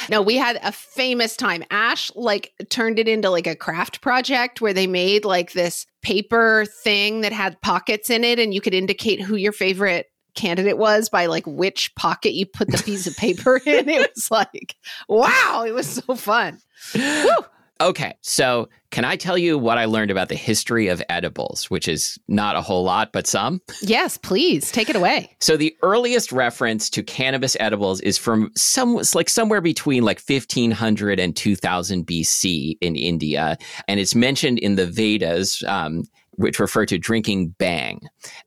No, 0.10 0.22
we 0.22 0.36
had 0.38 0.60
a 0.64 0.72
famous 0.72 1.36
time. 1.36 1.64
Ash 1.72 2.12
like 2.16 2.54
turned 2.70 3.00
it 3.00 3.08
into 3.08 3.30
like 3.30 3.48
a 3.48 3.56
craft 3.56 4.02
project 4.02 4.62
where 4.62 4.74
they 4.74 4.88
made 4.88 5.26
like 5.26 5.54
this 5.54 5.86
paper 6.02 6.66
thing 6.84 7.22
that 7.22 7.32
had 7.34 7.60
pockets 7.62 8.10
in 8.10 8.24
it 8.24 8.40
and 8.40 8.54
you 8.54 8.62
could 8.62 8.74
indicate 8.74 9.22
who 9.22 9.36
your 9.36 9.52
favorite 9.52 10.08
candidate 10.34 10.78
was 10.78 11.10
by 11.10 11.26
like 11.26 11.46
which 11.46 11.94
pocket 11.96 12.32
you 12.34 12.46
put 12.46 12.70
the 12.72 12.78
piece 12.84 13.06
of 13.08 13.16
paper 13.18 13.60
in. 13.66 13.90
It 13.90 14.12
was 14.16 14.32
like, 14.32 14.76
wow, 15.10 15.64
it 15.68 15.74
was 15.74 15.88
so 15.88 16.16
fun. 16.16 16.60
Woo. 16.96 17.30
Okay, 17.82 18.14
so 18.22 18.70
can 18.92 19.06
I 19.06 19.16
tell 19.16 19.40
you 19.40 19.58
what 19.58 19.80
I 19.80 19.86
learned 19.86 20.12
about 20.12 20.30
the 20.30 20.36
history 20.36 20.88
of 20.88 21.02
edibles, 21.10 21.72
which 21.72 21.88
is 21.88 22.20
not 22.28 22.56
a 22.56 22.62
whole 22.62 22.84
lot, 22.84 23.12
but 23.12 23.26
some? 23.26 23.60
Yes, 23.82 24.20
please 24.20 24.72
take 24.72 24.88
it 24.88 24.96
away. 24.96 25.36
So 25.40 25.58
the 25.58 25.76
earliest 25.82 26.32
reference 26.32 26.92
to 26.92 27.02
cannabis 27.02 27.58
edibles 27.60 28.00
is 28.02 28.20
from 28.20 28.52
some 28.56 29.02
like 29.16 29.30
somewhere 29.30 29.62
between 29.62 30.04
like 30.04 30.22
1500 30.22 31.20
and 31.20 31.36
2000 31.36 32.06
BC 32.06 32.78
in 32.82 32.96
India, 32.96 33.58
and 33.88 34.00
it's 34.00 34.14
mentioned 34.14 34.60
in 34.60 34.76
the 34.76 34.86
Vedas. 34.86 35.64
Um, 35.64 36.04
which 36.42 36.60
refer 36.60 36.86
to 36.86 36.98
drinking 36.98 37.56
bhang. 37.60 38.00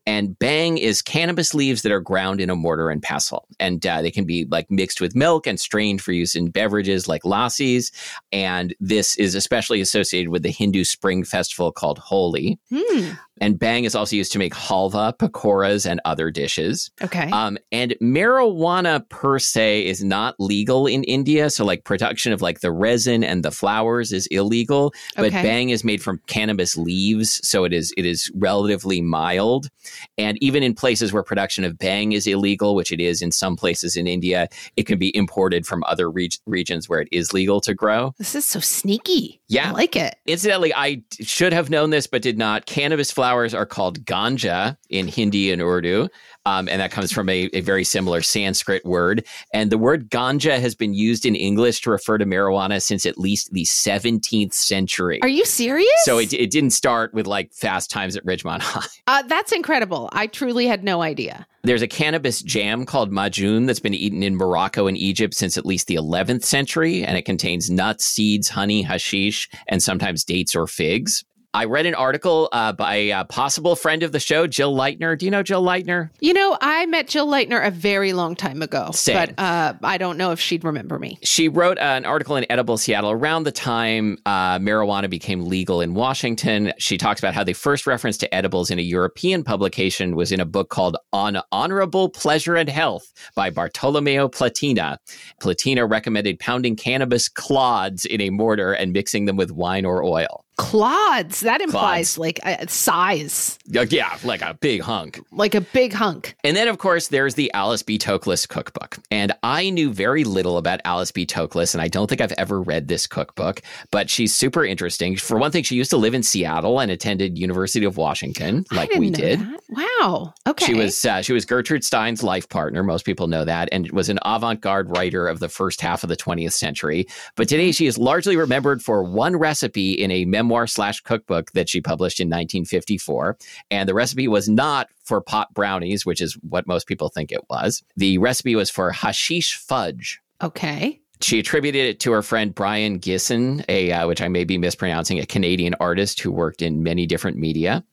And 0.05 0.37
bhang 0.39 0.77
is 0.77 1.01
cannabis 1.01 1.53
leaves 1.53 1.81
that 1.81 1.91
are 1.91 1.99
ground 1.99 2.41
in 2.41 2.49
a 2.49 2.55
mortar 2.55 2.89
and 2.89 3.01
pestle. 3.01 3.47
And 3.59 3.85
uh, 3.85 4.01
they 4.01 4.11
can 4.11 4.25
be 4.25 4.45
like 4.45 4.69
mixed 4.69 5.01
with 5.01 5.15
milk 5.15 5.47
and 5.47 5.59
strained 5.59 6.01
for 6.01 6.11
use 6.11 6.35
in 6.35 6.49
beverages 6.49 7.07
like 7.07 7.23
lassis. 7.23 7.91
And 8.31 8.75
this 8.79 9.15
is 9.17 9.35
especially 9.35 9.81
associated 9.81 10.29
with 10.29 10.43
the 10.43 10.51
Hindu 10.51 10.83
spring 10.83 11.23
festival 11.23 11.71
called 11.71 11.99
Holi. 11.99 12.59
Hmm. 12.69 13.11
And 13.41 13.59
bhang 13.59 13.85
is 13.85 13.95
also 13.95 14.15
used 14.15 14.31
to 14.31 14.39
make 14.39 14.53
halva, 14.53 15.17
pakoras, 15.17 15.85
and 15.89 15.99
other 16.05 16.31
dishes. 16.31 16.89
Okay. 17.03 17.29
Um, 17.31 17.57
and 17.71 17.93
marijuana 18.01 19.07
per 19.09 19.39
se 19.39 19.85
is 19.85 20.03
not 20.03 20.35
legal 20.39 20.87
in 20.87 21.03
India. 21.03 21.49
So, 21.49 21.65
like, 21.65 21.83
production 21.83 22.31
of 22.31 22.41
like 22.41 22.61
the 22.61 22.71
resin 22.71 23.23
and 23.23 23.43
the 23.43 23.51
flowers 23.51 24.13
is 24.13 24.27
illegal. 24.27 24.93
But 25.15 25.25
Okay. 25.27 25.43
bhang 25.43 25.71
is 25.71 25.83
made 25.83 26.01
from 26.01 26.21
cannabis 26.27 26.77
leaves, 26.77 27.39
so 27.47 27.65
it 27.65 27.73
is 27.73 27.93
it 27.97 28.05
is 28.05 28.31
relatively 28.35 29.01
mild. 29.01 29.69
And 30.17 30.37
even 30.41 30.63
in 30.63 30.73
places 30.73 31.11
where 31.11 31.23
production 31.23 31.63
of 31.65 31.73
bhang 31.73 32.13
is 32.13 32.27
illegal, 32.27 32.73
which 32.73 32.91
it 32.91 33.01
is 33.01 33.21
in 33.21 33.31
some 33.31 33.55
places 33.57 33.97
in 33.97 34.07
India, 34.07 34.47
it 34.77 34.83
can 34.83 34.97
be 34.97 35.15
imported 35.15 35.65
from 35.65 35.83
other 35.87 36.09
reg- 36.09 36.35
regions 36.45 36.87
where 36.87 37.01
it 37.01 37.09
is 37.11 37.33
legal 37.33 37.59
to 37.61 37.73
grow. 37.73 38.13
this 38.17 38.33
is 38.35 38.45
so 38.45 38.59
sneaky. 38.61 39.41
Yeah. 39.49 39.69
I 39.69 39.71
like 39.73 39.95
it. 39.95 40.15
Incidentally, 40.25 40.73
I 40.73 41.01
should 41.19 41.53
have 41.53 41.69
known 41.69 41.89
this, 41.89 42.07
but 42.07 42.21
did 42.21 42.37
not. 42.37 42.65
Cannabis 42.65 43.11
flowers 43.11 43.24
are 43.33 43.65
called 43.65 44.05
ganja 44.05 44.77
in 44.89 45.07
Hindi 45.07 45.51
and 45.51 45.61
Urdu, 45.61 46.07
um, 46.45 46.67
and 46.69 46.79
that 46.79 46.91
comes 46.91 47.11
from 47.11 47.27
a, 47.29 47.49
a 47.53 47.61
very 47.61 47.83
similar 47.83 48.21
Sanskrit 48.21 48.85
word. 48.85 49.25
And 49.53 49.71
the 49.71 49.77
word 49.77 50.09
ganja 50.09 50.59
has 50.59 50.75
been 50.75 50.93
used 50.93 51.25
in 51.25 51.35
English 51.35 51.81
to 51.81 51.89
refer 51.89 52.17
to 52.17 52.25
marijuana 52.25 52.81
since 52.81 53.05
at 53.05 53.17
least 53.17 53.51
the 53.51 53.63
17th 53.63 54.53
century. 54.53 55.21
Are 55.21 55.27
you 55.27 55.45
serious? 55.45 55.89
so 56.03 56.19
it, 56.19 56.33
it 56.33 56.51
didn't 56.51 56.71
start 56.71 57.13
with 57.13 57.27
like 57.27 57.53
fast 57.53 57.89
times 57.89 58.15
at 58.15 58.25
Ridgemont 58.25 58.61
High. 58.61 58.85
uh, 59.07 59.23
that's 59.23 59.51
incredible. 59.51 60.09
I 60.11 60.27
truly 60.27 60.67
had 60.67 60.83
no 60.83 61.01
idea. 61.01 61.47
There's 61.63 61.81
a 61.81 61.87
cannabis 61.87 62.43
jam 62.43 62.85
called 62.85 63.11
majun 63.11 63.65
that's 63.65 63.79
been 63.79 63.95
eaten 63.95 64.21
in 64.21 64.35
Morocco 64.35 64.85
and 64.85 64.95
Egypt 64.95 65.33
since 65.33 65.57
at 65.57 65.65
least 65.65 65.87
the 65.87 65.95
11th 65.95 66.43
century, 66.43 67.03
and 67.03 67.17
it 67.17 67.23
contains 67.23 67.71
nuts, 67.71 68.05
seeds, 68.05 68.49
honey, 68.49 68.83
hashish, 68.83 69.49
and 69.67 69.81
sometimes 69.81 70.23
dates 70.23 70.55
or 70.55 70.67
figs. 70.67 71.23
I 71.55 71.63
read 71.63 71.85
an 71.85 71.95
article 71.95 72.49
uh, 72.51 72.73
by 72.73 72.95
a 72.95 73.23
possible 73.23 73.77
friend 73.77 74.03
of 74.03 74.11
the 74.11 74.19
show, 74.19 74.45
Jill 74.45 74.75
Lightner. 74.75 75.17
Do 75.17 75.23
you 75.23 75.31
know 75.31 75.41
Jill 75.41 75.63
Lightner? 75.63 76.09
You 76.19 76.33
know, 76.33 76.57
I 76.59 76.85
met 76.87 77.07
Jill 77.07 77.27
Lightner 77.27 77.65
a 77.65 77.71
very 77.71 78.11
long 78.11 78.35
time 78.35 78.61
ago, 78.61 78.91
Same. 78.91 79.15
but 79.15 79.39
uh, 79.41 79.73
I 79.81 79.97
don't 79.97 80.17
know 80.17 80.33
if 80.33 80.39
she'd 80.41 80.65
remember 80.65 80.99
me. 80.99 81.17
She 81.23 81.47
wrote 81.47 81.77
an 81.79 82.03
article 82.03 82.35
in 82.35 82.45
Edible 82.51 82.77
Seattle 82.77 83.09
around 83.09 83.43
the 83.43 83.53
time 83.53 84.17
uh, 84.25 84.59
marijuana 84.59 85.09
became 85.09 85.45
legal 85.45 85.79
in 85.79 85.93
Washington. 85.93 86.73
She 86.77 86.97
talks 86.97 87.21
about 87.21 87.33
how 87.33 87.45
the 87.45 87.53
first 87.53 87.87
reference 87.87 88.17
to 88.17 88.35
edibles 88.35 88.69
in 88.69 88.77
a 88.77 88.81
European 88.81 89.41
publication 89.41 90.17
was 90.17 90.33
in 90.33 90.41
a 90.41 90.45
book 90.45 90.67
called 90.67 90.97
On 91.13 91.37
Honorable 91.53 92.09
Pleasure 92.09 92.57
and 92.57 92.67
Health 92.67 93.13
by 93.33 93.49
Bartolomeo 93.49 94.27
Platina. 94.27 94.99
Platina 95.39 95.85
recommended 95.85 96.37
pounding 96.37 96.75
cannabis 96.75 97.29
clods 97.29 98.03
in 98.03 98.19
a 98.19 98.29
mortar 98.29 98.73
and 98.73 98.91
mixing 98.91 99.23
them 99.23 99.37
with 99.37 99.51
wine 99.51 99.85
or 99.85 100.03
oil. 100.03 100.44
Clods. 100.57 101.41
That 101.41 101.59
implies 101.61 102.15
Clods. 102.15 102.17
like 102.17 102.39
a 102.45 102.67
size, 102.69 103.59
Yeah, 103.65 104.17
like 104.23 104.41
a 104.41 104.53
big 104.53 104.81
hunk. 104.81 105.19
like 105.31 105.53
a 105.53 105.61
big 105.61 105.91
hunk. 105.91 106.35
And 106.45 106.55
then, 106.55 106.67
of 106.69 106.77
course, 106.77 107.09
there's 107.09 107.35
the 107.35 107.51
Alice 107.53 107.83
B. 107.83 107.97
Toklas 107.97 108.47
cookbook. 108.47 108.97
And 109.11 109.33
I 109.43 109.69
knew 109.69 109.91
very 109.91 110.23
little 110.23 110.57
about 110.57 110.79
Alice 110.85 111.11
B. 111.11 111.25
Toklas, 111.25 111.73
and 111.75 111.81
I 111.81 111.89
don't 111.89 112.07
think 112.07 112.21
I've 112.21 112.31
ever 112.33 112.61
read 112.61 112.87
this 112.87 113.05
cookbook, 113.05 113.61
but 113.91 114.09
she's 114.09 114.33
super 114.33 114.63
interesting. 114.65 115.17
For 115.17 115.37
one 115.37 115.51
thing, 115.51 115.63
she 115.63 115.75
used 115.75 115.89
to 115.91 115.97
live 115.97 116.13
in 116.13 116.23
Seattle 116.23 116.79
and 116.79 116.89
attended 116.89 117.37
University 117.37 117.85
of 117.85 117.97
Washington, 117.97 118.65
like 118.71 118.91
we 118.95 119.09
did. 119.09 119.41
that. 119.41 119.59
Wow. 119.69 120.33
Okay. 120.47 120.65
She 120.67 120.73
was 120.73 121.03
uh, 121.03 121.21
she 121.21 121.33
was 121.33 121.43
Gertrude 121.43 121.83
Stein's 121.83 122.23
life 122.23 122.47
partner. 122.47 122.81
Most 122.81 123.03
people 123.05 123.27
know 123.27 123.43
that, 123.43 123.67
and 123.73 123.91
was 123.91 124.07
an 124.09 124.19
avant-garde 124.23 124.89
writer 124.95 125.27
of 125.27 125.39
the 125.39 125.49
first 125.49 125.81
half 125.81 126.03
of 126.03 126.09
the 126.09 126.15
20th 126.15 126.53
century. 126.53 127.07
But 127.35 127.49
today, 127.49 127.71
she 127.73 127.87
is 127.87 127.97
largely 127.97 128.37
remembered 128.37 128.81
for 128.81 129.03
one 129.03 129.35
recipe 129.35 129.91
in 129.91 130.11
a 130.11 130.23
memoir 130.25 130.44
slash 130.67 131.01
cookbook 131.01 131.51
that 131.51 131.69
she 131.69 131.81
published 131.81 132.19
in 132.19 132.27
1954, 132.27 133.37
and 133.71 133.87
the 133.87 133.93
recipe 133.93 134.27
was 134.27 134.47
not 134.49 134.89
for 135.03 135.21
pot 135.21 135.53
brownies, 135.53 136.05
which 136.05 136.21
is 136.21 136.37
what 136.47 136.67
most 136.67 136.87
people 136.87 137.09
think 137.09 137.31
it 137.31 137.49
was. 137.49 137.83
The 137.95 138.17
recipe 138.17 138.55
was 138.55 138.69
for 138.69 138.91
hashish 138.91 139.57
fudge. 139.57 140.21
okay. 140.41 141.01
She 141.21 141.39
attributed 141.39 141.85
it 141.85 141.99
to 142.01 142.11
her 142.11 142.21
friend 142.21 142.53
Brion 142.53 142.99
Gysin, 142.99 143.63
a 143.69 143.91
uh, 143.91 144.05
which 144.05 144.21
I 144.21 144.27
may 144.27 144.43
be 144.43 144.57
mispronouncing, 144.57 145.17
a 145.17 145.25
Canadian 145.25 145.73
artist 145.79 146.19
who 146.19 146.29
worked 146.29 146.61
in 146.61 146.83
many 146.83 147.05
different 147.05 147.37
media. 147.37 147.85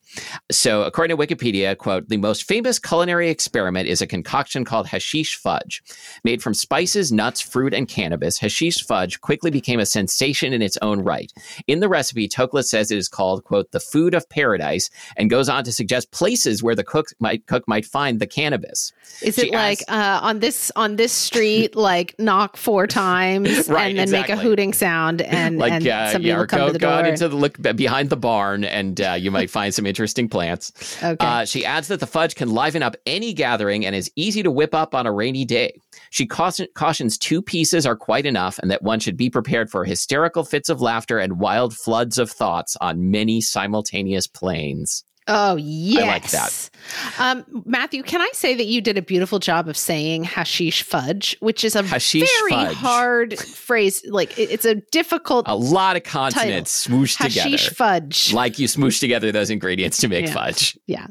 So, 0.51 0.83
according 0.83 1.17
to 1.17 1.23
Wikipedia, 1.23 1.77
quote, 1.77 2.09
the 2.09 2.17
most 2.17 2.43
famous 2.43 2.79
culinary 2.79 3.29
experiment 3.29 3.87
is 3.87 4.01
a 4.01 4.07
concoction 4.07 4.65
called 4.65 4.87
hashish 4.87 5.35
fudge. 5.35 5.81
Made 6.23 6.41
from 6.41 6.53
spices, 6.53 7.11
nuts, 7.11 7.41
fruit, 7.41 7.73
and 7.73 7.87
cannabis, 7.87 8.37
hashish 8.37 8.83
fudge 8.85 9.21
quickly 9.21 9.51
became 9.51 9.79
a 9.79 9.85
sensation 9.85 10.53
in 10.53 10.61
its 10.61 10.77
own 10.81 10.99
right. 10.99 11.31
In 11.67 11.79
the 11.79 11.89
recipe, 11.89 12.27
Toklas 12.27 12.65
says 12.65 12.91
it 12.91 12.97
is 12.97 13.07
called, 13.07 13.43
quote, 13.43 13.71
the 13.71 13.79
food 13.79 14.13
of 14.13 14.29
paradise, 14.29 14.89
and 15.17 15.29
goes 15.29 15.49
on 15.49 15.63
to 15.63 15.71
suggest 15.71 16.11
places 16.11 16.61
where 16.61 16.75
the 16.75 16.83
cook 16.83 17.07
might 17.19 17.45
cook 17.47 17.67
might 17.67 17.85
find 17.85 18.19
the 18.19 18.27
cannabis. 18.27 18.91
Is 19.21 19.35
She 19.35 19.47
it 19.47 19.53
like 19.53 19.79
uh, 19.87 20.19
on 20.21 20.39
this 20.39 20.71
on 20.75 20.95
this 20.95 21.11
street, 21.11 21.75
like 21.89 22.15
knock 22.19 22.57
four 22.57 22.87
times 22.87 23.67
Right, 23.67 23.87
and 23.87 23.97
then 23.97 24.11
make 24.11 24.29
a 24.29 24.37
hooting 24.37 24.73
sound, 24.73 25.21
and, 25.21 25.57
like 25.57 25.71
and 25.71 25.87
uh, 25.87 26.11
somebody 26.11 26.29
yeah, 26.29 26.37
will 26.37 26.47
come 26.47 26.59
go, 26.59 26.67
to 26.67 26.73
the 26.73 26.79
door? 26.79 26.91
out 26.91 27.07
into 27.07 27.27
the 27.27 27.35
look 27.35 27.57
behind 27.75 28.09
the 28.09 28.17
barn, 28.17 28.63
and 28.63 29.01
uh, 29.01 29.13
you 29.13 29.31
might 29.31 29.49
find 29.49 29.73
some 29.73 29.85
interesting 29.85 30.02
plants. 30.29 30.71
okay. 31.03 31.15
Uh, 31.19 31.45
she 31.45 31.65
adds 31.65 31.87
that 31.87 31.99
the 31.99 32.07
fudge 32.07 32.35
can 32.35 32.49
liven 32.49 32.83
up 32.83 32.95
any 33.05 33.33
gathering 33.33 33.85
and 33.85 33.95
is 33.95 34.11
easy 34.15 34.43
to 34.43 34.51
whip 34.51 34.73
up 34.73 34.93
on 34.95 35.05
a 35.05 35.11
rainy 35.11 35.45
day. 35.45 35.79
She 36.09 36.25
cautions 36.25 37.17
two 37.17 37.41
pieces 37.41 37.85
are 37.85 37.95
quite 37.95 38.25
enough, 38.25 38.59
and 38.59 38.69
that 38.71 38.81
one 38.81 38.99
should 38.99 39.17
be 39.17 39.29
prepared 39.29 39.69
for 39.69 39.85
hysterical 39.85 40.43
fits 40.43 40.69
of 40.69 40.81
laughter 40.81 41.19
and 41.19 41.39
wild 41.39 41.73
floods 41.75 42.17
of 42.17 42.29
thoughts 42.31 42.75
on 42.81 43.11
many 43.11 43.39
simultaneous 43.39 44.27
planes. 44.27 45.03
Oh 45.27 45.55
yes. 45.55 46.03
I 46.03 46.07
like 46.07 46.29
that. 46.31 46.69
Um, 47.17 47.63
Matthew, 47.65 48.03
can 48.03 48.19
I 48.19 48.29
say 48.33 48.55
that 48.55 48.65
you 48.65 48.81
did 48.81 48.97
a 48.97 49.01
beautiful 49.01 49.39
job 49.39 49.69
of 49.69 49.77
saying 49.77 50.25
hashish 50.25 50.83
fudge, 50.83 51.37
which 51.39 51.63
is 51.63 51.75
a 51.75 51.83
Hashish 51.83 52.29
very 52.41 52.51
fudge. 52.51 52.75
hard 52.75 53.39
phrase. 53.39 54.03
Like 54.09 54.37
it's 54.37 54.65
a 54.65 54.75
difficult 54.91 55.45
A 55.47 55.55
lot 55.55 55.95
of 55.95 56.03
consonants 56.03 56.87
smooshed 56.87 57.17
hashish 57.17 57.35
together. 57.35 57.49
Hashish 57.51 57.69
fudge. 57.69 58.33
Like 58.33 58.59
you 58.59 58.67
smoosh 58.67 58.99
together 58.99 59.31
those 59.31 59.49
ingredients 59.49 59.97
to 59.99 60.07
make 60.09 60.25
Yeah. 60.25 60.33
fudge. 60.33 60.77
yeah. 60.87 61.07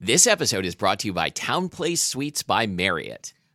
This 0.00 0.26
episode 0.26 0.66
is 0.66 0.74
brought 0.74 1.00
to 1.00 1.06
you 1.08 1.12
by 1.12 1.30
TownePlace 1.30 1.98
Suites 1.98 2.42
by 2.42 2.66
Marriott. 2.66 3.32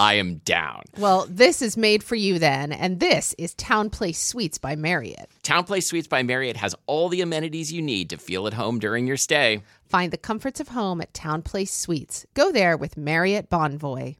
I 0.00 0.14
am 0.14 0.36
down. 0.44 0.84
Well, 0.98 1.26
this 1.28 1.60
is 1.60 1.76
made 1.76 2.02
for 2.02 2.14
you 2.14 2.38
then, 2.38 2.72
and 2.72 3.00
this 3.00 3.34
is 3.36 3.54
TownePlace 3.56 4.16
Suites 4.16 4.58
by 4.58 4.76
Marriott. 4.76 5.30
TownePlace 5.42 5.84
Suites 5.84 6.08
by 6.08 6.22
Marriott 6.22 6.56
has 6.56 6.74
all 6.86 7.00
all 7.00 7.08
the 7.08 7.22
amenities 7.22 7.72
you 7.72 7.80
need 7.80 8.10
to 8.10 8.18
feel 8.18 8.46
at 8.46 8.52
home 8.52 8.78
during 8.78 9.06
your 9.06 9.16
stay. 9.16 9.62
Find 9.88 10.12
the 10.12 10.18
comforts 10.18 10.60
of 10.60 10.68
home 10.68 11.00
at 11.00 11.14
TownePlace 11.14 11.70
Suites. 11.70 12.26
Go 12.34 12.52
there 12.52 12.76
with 12.76 12.98
Marriott 12.98 13.48
Bonvoy. 13.48 14.16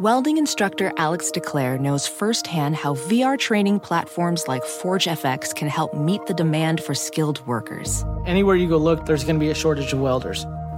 Welding 0.00 0.38
instructor 0.38 0.92
Alex 0.96 1.30
DeClaire 1.30 1.78
knows 1.78 2.08
firsthand 2.08 2.76
how 2.76 2.94
VR 2.94 3.38
training 3.38 3.80
platforms 3.80 4.48
like 4.48 4.62
ForgeFX 4.62 5.54
can 5.54 5.68
help 5.68 5.92
meet 5.92 6.24
the 6.24 6.32
demand 6.32 6.80
for 6.80 6.94
skilled 6.94 7.46
workers. 7.46 8.02
Anywhere 8.24 8.56
you 8.56 8.66
go 8.66 8.78
look, 8.78 9.04
there's 9.04 9.24
going 9.24 9.36
to 9.36 9.40
be 9.40 9.50
a 9.50 9.54
shortage 9.54 9.92
of 9.92 10.00
welders. 10.00 10.46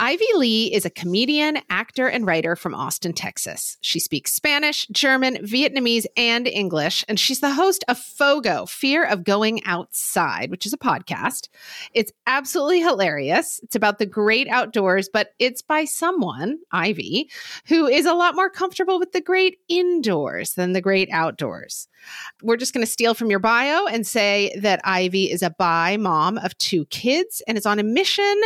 Ivy 0.00 0.26
Le 0.34 0.70
is 0.76 0.84
a 0.84 0.90
comedian, 0.90 1.58
actor, 1.70 2.06
and 2.06 2.24
writer 2.24 2.54
from 2.54 2.72
Austin, 2.72 3.12
Texas. 3.12 3.78
She 3.80 3.98
speaks 3.98 4.32
Spanish, 4.32 4.86
German, 4.92 5.38
Vietnamese, 5.38 6.06
and 6.16 6.46
English, 6.46 7.04
and 7.08 7.18
she's 7.18 7.40
the 7.40 7.54
host 7.54 7.84
of 7.88 7.98
FOGO, 7.98 8.68
Fear 8.68 9.04
of 9.04 9.24
Going 9.24 9.64
Outside, 9.64 10.52
which 10.52 10.66
is 10.66 10.72
a 10.72 10.78
podcast. 10.78 11.48
It's 11.94 12.12
absolutely 12.28 12.80
hilarious. 12.80 13.58
It's 13.64 13.74
about 13.74 13.98
the 13.98 14.06
great 14.06 14.46
outdoors, 14.46 15.08
but 15.12 15.30
it's 15.40 15.62
by 15.62 15.84
someone, 15.84 16.58
Ivy, 16.70 17.28
who 17.66 17.88
is 17.88 18.06
a 18.06 18.14
lot 18.14 18.36
more 18.36 18.50
comfortable 18.50 19.00
with 19.00 19.10
the 19.10 19.20
great 19.20 19.58
indoors 19.68 20.54
than 20.54 20.74
the 20.74 20.80
great 20.80 21.08
outdoors. 21.10 21.88
We're 22.42 22.56
just 22.56 22.72
going 22.72 22.86
to 22.86 22.90
steal 22.90 23.14
from 23.14 23.30
your 23.30 23.40
bio 23.40 23.86
and 23.86 24.06
say 24.06 24.54
that 24.60 24.80
Ivy 24.84 25.30
is 25.30 25.42
a 25.42 25.50
bi 25.50 25.96
mom 25.96 26.38
of 26.38 26.56
two 26.58 26.84
kids 26.86 27.42
and 27.48 27.58
is 27.58 27.66
on 27.66 27.78
a 27.78 27.82
mission 27.82 28.40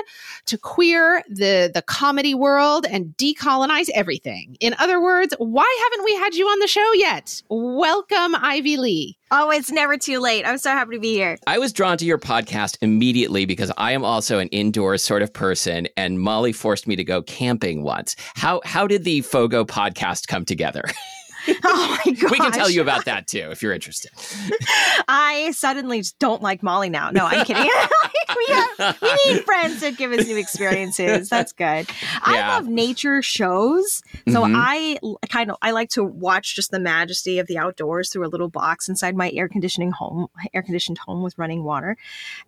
to 0.47 0.57
queer 0.57 1.23
the, 1.29 1.42
the 1.43 1.71
the 1.75 1.83
comedy 1.83 2.35
world 2.35 2.87
and 2.89 3.17
decolonize 3.17 3.89
everything. 3.95 4.57
In 4.61 4.77
other 4.79 5.03
words, 5.03 5.35
why 5.39 5.81
haven't 5.83 6.05
we 6.05 6.15
had 6.15 6.37
you 6.37 6.47
on 6.47 6.61
the 6.61 6.69
show 6.69 6.93
yet? 6.93 7.43
Welcome, 7.51 8.37
Ivy 8.37 8.77
Le. 8.77 9.13
Oh, 9.33 9.51
it's 9.51 9.73
never 9.73 9.97
too 9.97 10.21
late. 10.21 10.47
I'm 10.47 10.59
so 10.59 10.71
happy 10.71 10.95
to 10.95 11.01
be 11.01 11.15
here. 11.15 11.39
I 11.49 11.59
was 11.59 11.73
drawn 11.73 11.99
to 11.99 12.05
your 12.05 12.19
podcast 12.19 12.79
immediately 12.81 13.45
because 13.45 13.73
I 13.77 13.91
am 13.91 14.05
also 14.05 14.39
an 14.39 14.49
indoor 14.49 14.97
sort 14.99 15.23
of 15.23 15.33
person, 15.33 15.89
and 15.97 16.21
Molly 16.21 16.53
forced 16.53 16.87
me 16.87 16.95
to 16.95 17.03
go 17.03 17.23
camping 17.23 17.83
once. 17.83 18.15
How 18.35 18.61
how 18.65 18.87
did 18.87 19.03
the 19.03 19.23
Fogo 19.23 19.65
podcast 19.65 20.29
come 20.29 20.45
together? 20.45 20.85
Oh 21.65 21.99
my 22.05 22.13
god. 22.13 22.31
we 22.31 22.39
can 22.39 22.53
tell 22.53 22.71
you 22.71 22.83
about 22.83 23.05
that 23.07 23.27
too 23.27 23.49
if 23.51 23.63
you're 23.63 23.73
interested. 23.73 24.11
I 25.09 25.51
suddenly 25.53 26.03
don't 26.19 26.43
like 26.43 26.63
Molly 26.63 26.91
now. 26.91 27.11
No, 27.11 27.27
I'm 27.27 27.45
kidding. 27.45 27.63
we, 28.37 28.47
have, 28.55 28.99
we 29.03 29.15
need 29.33 29.45
friends 29.45 29.81
to 29.81 29.93
give 29.93 30.13
us 30.13 30.27
new 30.27 30.37
experiences. 30.37 31.29
That's 31.29 31.53
good. 31.53 31.89
I 32.23 32.35
Yeah. 32.35 32.55
love 32.55 32.69
nature 32.69 33.23
shows. 33.23 34.03
So 34.29 34.43
Mhm. 34.43 34.55
I 34.57 34.99
kind 35.29 35.51
of 35.51 35.57
I 35.63 35.71
like 35.73 35.91
to 35.91 36.05
watch 36.05 36.55
just 36.55 36.71
the 36.71 36.81
majesty 36.81 37.39
of 37.39 37.47
the 37.47 37.59
outdoors 37.59 38.11
through 38.11 38.27
a 38.27 38.29
little 38.31 38.49
box 38.49 38.89
inside 38.89 39.17
my 39.17 39.31
air 39.33 39.49
conditioning 39.49 39.91
home, 39.91 40.29
air 40.55 40.63
conditioned 40.63 40.99
home 40.99 41.23
with 41.23 41.37
running 41.39 41.65
water. 41.65 41.97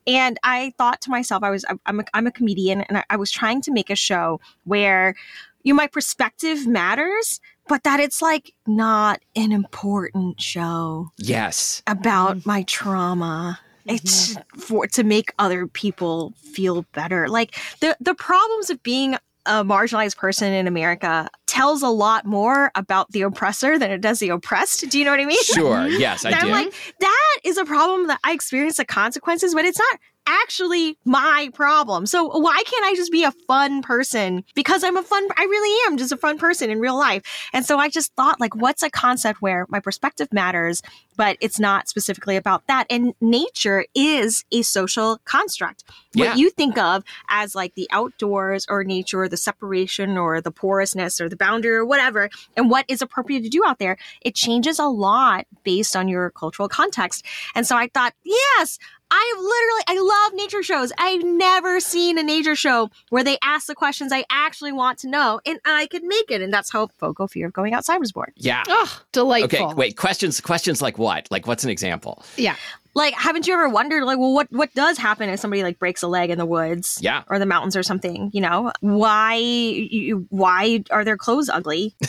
And 0.07 0.39
I 0.43 0.73
thought 0.79 1.01
to 1.03 1.11
myself, 1.11 1.43
I 1.43 1.51
was 1.51 1.65
I'm 1.87 2.01
a, 2.01 2.05
I'm 2.15 2.27
a 2.27 2.33
comedian, 2.33 2.83
and 2.83 2.99
I, 2.99 3.05
I 3.11 3.17
was 3.17 3.31
trying 3.31 3.61
to 3.63 3.73
make 3.73 3.91
a 3.91 3.97
show 3.97 4.41
where 4.65 5.15
you 5.63 5.73
know, 5.73 5.77
my 5.79 5.87
perspective 5.87 6.67
matters, 6.67 7.41
but 7.69 7.83
that 7.85 8.01
it's 8.01 8.21
like 8.23 8.53
not 8.67 9.21
an 9.37 9.53
important 9.53 10.41
show 10.41 11.11
Yes. 11.19 11.83
about 11.87 12.39
mm-hmm. 12.39 12.49
my 12.49 12.63
trauma. 12.65 13.59
It's 13.87 14.35
mm-hmm. 14.35 14.59
for 14.59 14.87
to 14.89 15.05
make 15.05 15.33
other 15.39 15.67
people 15.67 16.33
feel 16.37 16.87
better. 16.93 17.29
Like 17.29 17.57
the 17.81 17.97
the 18.01 18.15
problems 18.15 18.71
of 18.71 18.83
being 18.83 19.17
a 19.47 19.63
marginalized 19.63 20.17
person 20.17 20.53
in 20.53 20.67
America 20.67 21.29
tells 21.47 21.83
a 21.83 21.89
lot 21.89 22.25
more 22.25 22.71
about 22.75 23.11
the 23.13 23.23
oppressor 23.23 23.79
than 23.79 23.91
it 23.91 24.01
does 24.01 24.19
the 24.19 24.31
oppressed. 24.31 24.89
Do 24.89 24.99
you 24.99 25.05
know 25.05 25.11
what 25.11 25.21
I 25.21 25.27
mean? 25.27 25.43
Sure. 25.43 25.87
Yes, 25.95 26.25
I 26.25 26.31
And 26.31 26.37
I'm 26.37 26.47
do. 26.47 26.53
like, 26.53 26.75
that 27.01 27.39
is 27.45 27.59
a 27.59 27.65
problem 27.65 28.07
that 28.09 28.19
I 28.25 28.33
experience 28.33 28.79
the 28.79 28.85
consequences, 28.85 29.55
but 29.55 29.65
it's 29.65 29.79
not 29.79 30.01
actually 30.27 30.97
my 31.05 31.51
problem. 31.55 32.07
So 32.07 32.25
why 32.39 32.63
can't 32.67 32.85
I 32.85 32.95
just 32.95 33.13
be 33.13 33.25
a 33.25 33.33
fun 33.47 33.83
person? 33.83 34.45
Because 34.55 34.85
I'm 34.85 34.97
a 34.97 35.03
fun, 35.03 35.27
I 35.37 35.45
really 35.45 35.91
am 35.91 35.97
just 35.97 36.13
a 36.13 36.17
fun 36.17 36.39
person 36.39 36.71
in 36.71 36.81
real 36.81 36.97
life. 36.97 37.23
And 37.53 37.65
so 37.65 37.79
I 37.79 37.89
just 37.89 38.15
thought, 38.15 38.41
like, 38.41 38.55
what's 38.55 38.83
a 38.83 38.91
concept 38.91 39.43
where 39.43 39.67
my 39.69 39.81
perspective 39.81 40.33
matters, 40.33 40.83
but 41.17 41.37
it's 41.41 41.61
not 41.61 41.89
specifically 41.89 42.37
about 42.37 42.67
that? 42.67 42.87
And 42.91 43.15
nature 43.21 43.85
is 43.95 44.45
a 44.51 44.63
social 44.63 45.19
construct. 45.25 45.85
Yeah. 46.15 46.31
What 46.31 46.39
you 46.39 46.51
think 46.51 46.79
of 46.79 47.05
as 47.29 47.55
like 47.55 47.75
the 47.75 47.89
outdoors 47.91 48.67
or 48.69 48.85
nature 48.85 49.23
or 49.23 49.29
the 49.29 49.37
separation 49.37 50.17
or 50.17 50.41
the 50.41 50.51
porousness 50.51 51.21
or 51.21 51.29
the 51.29 51.37
boundary 51.37 51.75
or 51.75 51.85
whatever, 51.85 52.31
and 52.57 52.71
what 52.71 52.85
is 52.89 53.03
appropriate 53.03 53.43
to 53.43 53.49
do 53.49 53.65
out 53.65 53.79
there, 53.79 53.97
it 54.23 54.35
changes 54.35 54.79
a 54.79 54.87
lot 54.87 55.47
based 55.65 55.97
on 55.97 56.09
your 56.09 56.31
cultural 56.31 56.69
context. 56.69 57.25
And 57.55 57.67
so 57.67 57.77
I 57.77 57.89
thought, 57.93 58.15
yes, 58.25 58.79
I 59.17 59.35
literally, 59.37 60.01
I 60.01 60.25
love 60.25 60.35
nature 60.35 60.63
shows. 60.65 60.93
I've 60.99 61.23
never 61.23 61.79
seen 61.79 62.19
a 62.19 62.23
nature 62.25 62.57
show 62.57 62.91
where 63.11 63.23
they 63.23 63.39
ask 63.43 63.69
the 63.69 63.75
questions 63.77 64.11
I 64.13 64.25
actually 64.29 64.73
want 64.73 64.99
to 65.01 65.09
know 65.09 65.41
and 65.47 65.61
I 65.65 65.87
could 65.87 66.03
make 66.03 66.31
it. 66.33 66.43
And 66.43 66.53
that's 66.53 66.73
how 66.73 66.89
FOGO 67.01 67.31
Fear 67.31 67.47
of 67.47 67.53
Going 67.53 67.75
Outside 67.75 67.99
was 67.99 68.11
born. 68.11 68.33
yeah. 68.37 68.65
Oh, 68.69 69.01
delightful. 69.13 69.67
Okay, 69.67 69.75
wait. 69.75 69.97
Questions. 69.97 70.41
Questions 70.41 70.83
like 70.83 70.99
what? 70.99 71.29
Like, 71.31 71.47
what's 71.47 71.63
an 71.63 71.71
example? 71.71 72.25
Yeah. 72.37 72.57
Like, 72.97 73.15
haven't 73.15 73.47
you 73.49 73.55
ever 73.55 73.69
wondered, 73.69 74.05
like, 74.05 74.19
well, 74.19 74.33
what, 74.33 74.47
what 74.53 74.73
does 74.75 74.99
happen 74.99 75.29
if 75.29 75.41
somebody 75.41 75.63
like 75.65 75.79
breaks 75.81 76.03
a 76.03 76.09
leg 76.09 76.31
in 76.31 76.39
the 76.39 76.47
woods? 76.47 76.99
Yeah. 77.03 77.23
Or 77.29 77.39
the 77.41 77.47
mountains 77.47 77.77
or 77.77 77.83
something, 77.83 78.31
you 78.33 78.41
know? 78.41 78.73
Why, 78.81 79.35
you, 79.35 80.27
why 80.31 80.85
are 80.91 81.05
their 81.05 81.17
clothes 81.17 81.49
ugly? 81.49 81.95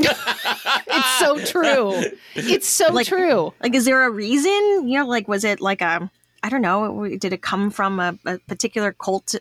It's 0.00 1.18
so 1.18 1.38
true. 1.44 2.02
It's 2.34 2.68
so 2.68 2.92
Like- 2.92 3.06
true. 3.06 3.52
Like, 3.62 3.74
is 3.74 3.84
there 3.84 4.04
a 4.04 4.10
reason? 4.10 4.88
You 4.88 4.98
know, 5.00 5.06
like, 5.06 5.28
was 5.28 5.44
it 5.44 5.60
like 5.60 5.80
a, 5.82 6.10
I 6.48 6.50
don't 6.50 6.62
know, 6.62 7.06
did 7.18 7.34
it 7.34 7.42
come 7.42 7.70
from 7.70 8.00
a, 8.00 8.18
a 8.24 8.38
particular 8.38 8.94
cult 8.94 9.34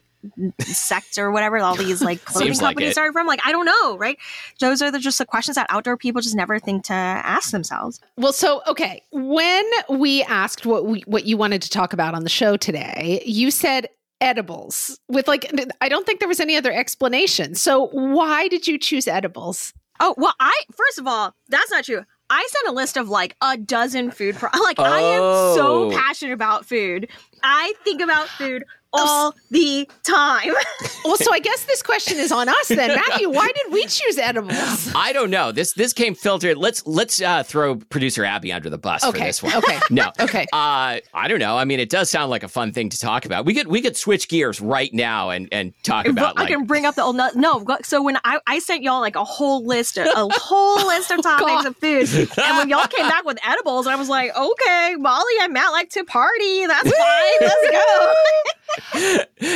sect 0.59 1.17
or 1.17 1.31
whatever 1.31 1.57
all 1.59 1.77
these 1.77 2.01
like 2.01 2.21
clothing 2.25 2.47
Seems 2.47 2.59
companies 2.59 2.89
it. 2.89 2.91
started 2.91 3.13
from? 3.13 3.27
Like, 3.27 3.39
I 3.45 3.53
don't 3.53 3.63
know, 3.63 3.97
right? 3.97 4.17
Those 4.59 4.81
are 4.81 4.91
the, 4.91 4.99
just 4.99 5.17
the 5.17 5.25
questions 5.25 5.55
that 5.55 5.67
outdoor 5.69 5.95
people 5.95 6.19
just 6.21 6.35
never 6.35 6.59
think 6.59 6.83
to 6.85 6.93
ask 6.93 7.51
themselves. 7.51 8.01
Well, 8.17 8.33
so 8.33 8.61
okay, 8.67 9.01
when 9.13 9.63
we 9.89 10.21
asked 10.23 10.65
what 10.65 10.85
we 10.85 10.99
what 11.07 11.23
you 11.23 11.37
wanted 11.37 11.61
to 11.61 11.69
talk 11.69 11.93
about 11.93 12.13
on 12.13 12.25
the 12.25 12.29
show 12.29 12.57
today, 12.57 13.23
you 13.25 13.51
said 13.51 13.87
edibles 14.19 14.99
with 15.07 15.29
like 15.29 15.49
I 15.79 15.87
don't 15.87 16.05
think 16.05 16.19
there 16.19 16.27
was 16.27 16.41
any 16.41 16.57
other 16.57 16.73
explanation. 16.73 17.55
So 17.55 17.87
why 17.93 18.49
did 18.49 18.67
you 18.67 18.77
choose 18.77 19.07
edibles? 19.07 19.71
Oh, 20.01 20.13
well, 20.17 20.33
I, 20.41 20.53
first 20.75 20.99
of 20.99 21.07
all, 21.07 21.33
that's 21.47 21.71
not 21.71 21.85
true. 21.85 22.03
I 22.29 22.47
sent 22.51 22.67
a 22.67 22.71
list 22.75 22.97
of 22.97 23.09
like 23.09 23.35
a 23.41 23.57
dozen 23.57 24.11
food 24.11 24.35
pro- 24.35 24.49
like 24.63 24.79
I 24.79 24.99
am 24.99 25.21
Oh. 25.23 25.55
so 25.55 25.91
passionate 25.91 26.33
about 26.33 26.65
food. 26.65 27.07
I 27.43 27.73
think 27.83 28.01
about 28.01 28.27
food 28.29 28.63
all 28.93 29.35
the 29.51 29.89
time. 30.03 30.53
Well, 31.05 31.15
so 31.15 31.31
I 31.31 31.39
guess 31.39 31.63
this 31.63 31.81
question 31.81 32.17
is 32.17 32.33
on 32.33 32.49
us 32.49 32.67
then, 32.67 32.93
Matthew. 32.93 33.29
Why 33.29 33.47
did 33.47 33.71
we 33.71 33.85
choose 33.85 34.17
edibles? 34.17 34.91
I 34.95 35.13
don't 35.13 35.29
know. 35.29 35.53
This 35.53 35.71
this 35.71 35.93
came 35.93 36.15
filtered. 36.15 36.57
Let's 36.57 36.85
let's 36.85 37.21
uh, 37.21 37.43
throw 37.43 37.75
producer 37.77 38.25
Abby 38.25 38.51
under 38.51 38.69
the 38.69 38.77
bus 38.77 39.03
for 39.03 39.09
Okay, 39.11 39.27
this 39.27 39.41
one. 39.41 39.55
okay. 39.55 39.79
No. 39.89 40.11
Okay. 40.19 40.45
Uh, 40.51 40.99
I 41.13 41.27
don't 41.29 41.39
know. 41.39 41.57
I 41.57 41.63
mean, 41.63 41.79
it 41.79 41.89
does 41.89 42.09
sound 42.09 42.29
like 42.29 42.43
a 42.43 42.49
fun 42.49 42.73
thing 42.73 42.89
to 42.89 42.99
talk 42.99 43.25
about. 43.25 43.45
We 43.45 43.53
could 43.53 43.67
we 43.67 43.81
could 43.81 43.95
switch 43.95 44.27
gears 44.27 44.59
right 44.59 44.93
now 44.93 45.29
and 45.29 45.47
and 45.53 45.71
talk 45.83 46.07
about 46.07 46.37
I 46.37 46.41
like 46.41 46.49
can 46.49 46.65
bring 46.65 46.85
up 46.85 46.95
the 46.95 47.03
old 47.03 47.15
no, 47.15 47.29
no. 47.35 47.65
So 47.83 48.01
when 48.03 48.17
I, 48.25 48.39
I 48.45 48.59
sent 48.59 48.83
y'all 48.83 48.99
like 48.99 49.15
a 49.15 49.23
whole 49.23 49.65
list, 49.65 49.97
a, 49.97 50.11
a 50.11 50.27
whole 50.33 50.85
list 50.87 51.09
of 51.11 51.21
topics 51.21 51.63
God. 51.63 51.65
of 51.67 51.77
food, 51.77 52.09
and 52.37 52.57
when 52.57 52.67
y'all 52.67 52.87
came 52.87 53.07
back 53.07 53.23
with 53.23 53.37
edibles, 53.47 53.87
I 53.87 53.95
was 53.95 54.09
like, 54.09 54.35
okay, 54.35 54.95
Molly 54.99 55.33
and 55.39 55.53
Matt 55.53 55.71
like 55.71 55.89
to 55.91 56.03
party. 56.03 56.65
That's 56.67 56.91
fine. 56.91 57.26
Let's 57.41 57.69
go. 57.71 58.13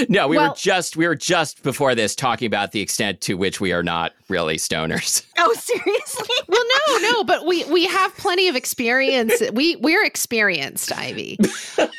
no. 0.10 0.28
We 0.28 0.38
were 0.38 0.54
just 0.56 0.98
we 0.98 1.08
were 1.08 1.16
just 1.16 1.64
before 1.64 1.96
this 1.96 2.16
talking 2.16 2.48
about 2.48 2.72
the 2.72 2.82
extent 2.82 3.22
to 3.22 3.36
which 3.36 3.60
we 3.62 3.72
are 3.72 3.84
not 3.84 4.14
really 4.30 4.58
stoners. 4.58 5.26
Oh, 5.44 5.54
seriously? 5.54 6.36
Well, 6.48 6.64
no, 6.88 6.98
no, 7.00 7.24
but 7.24 7.48
we 7.48 7.64
we 7.66 7.88
have 7.88 8.16
plenty 8.16 8.48
of 8.48 8.56
experience. 8.56 9.42
We 9.52 9.76
we're 9.78 10.06
experienced, 10.06 10.96
Ivy. 10.96 11.40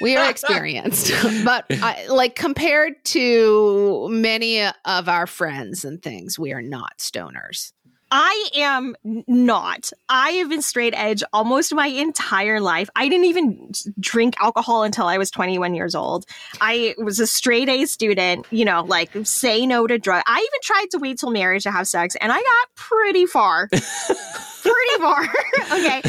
We 0.00 0.14
are 0.16 0.30
experienced, 0.30 1.11
but 1.44 1.64
I, 1.68 2.06
like 2.06 2.37
compared 2.37 3.04
to 3.06 4.08
many 4.12 4.62
of 4.62 5.08
our 5.08 5.26
friends 5.26 5.85
and 5.85 6.00
things, 6.00 6.38
we 6.38 6.52
are 6.52 6.62
not 6.62 6.98
stoners. 6.98 7.72
I 8.14 8.51
am 8.57 8.94
not. 9.27 9.90
I 10.11 10.33
have 10.33 10.51
been 10.51 10.61
straight 10.61 10.92
edge 10.94 11.22
almost 11.33 11.75
my 11.75 11.87
entire 11.87 12.61
life. 12.61 12.90
I 12.94 13.09
didn't 13.09 13.25
even 13.25 13.72
drink 13.98 14.35
alcohol 14.38 14.83
until 14.83 15.07
I 15.07 15.16
was 15.16 15.31
21 15.31 15.75
years 15.75 15.94
old. 15.94 16.27
I 16.61 16.94
was 16.98 17.18
a 17.20 17.27
straight 17.27 17.70
A 17.70 17.87
student, 17.87 18.44
you 18.51 18.66
know, 18.66 18.83
like 18.83 19.11
say 19.22 19.64
no 19.64 19.87
to 19.87 19.98
drugs. 19.98 20.25
I 20.27 20.37
even 20.37 20.61
tried 20.62 20.90
to 20.90 20.98
wait 20.98 21.20
till 21.20 21.31
marriage 21.31 21.62
to 21.62 21.70
have 21.70 21.88
sex 21.88 22.14
and 22.20 22.31
I 22.31 22.37
got 22.37 22.68
pretty 22.75 23.25
far. 23.25 23.68
pretty 24.62 24.98
far. 25.01 25.29
okay. 25.72 26.03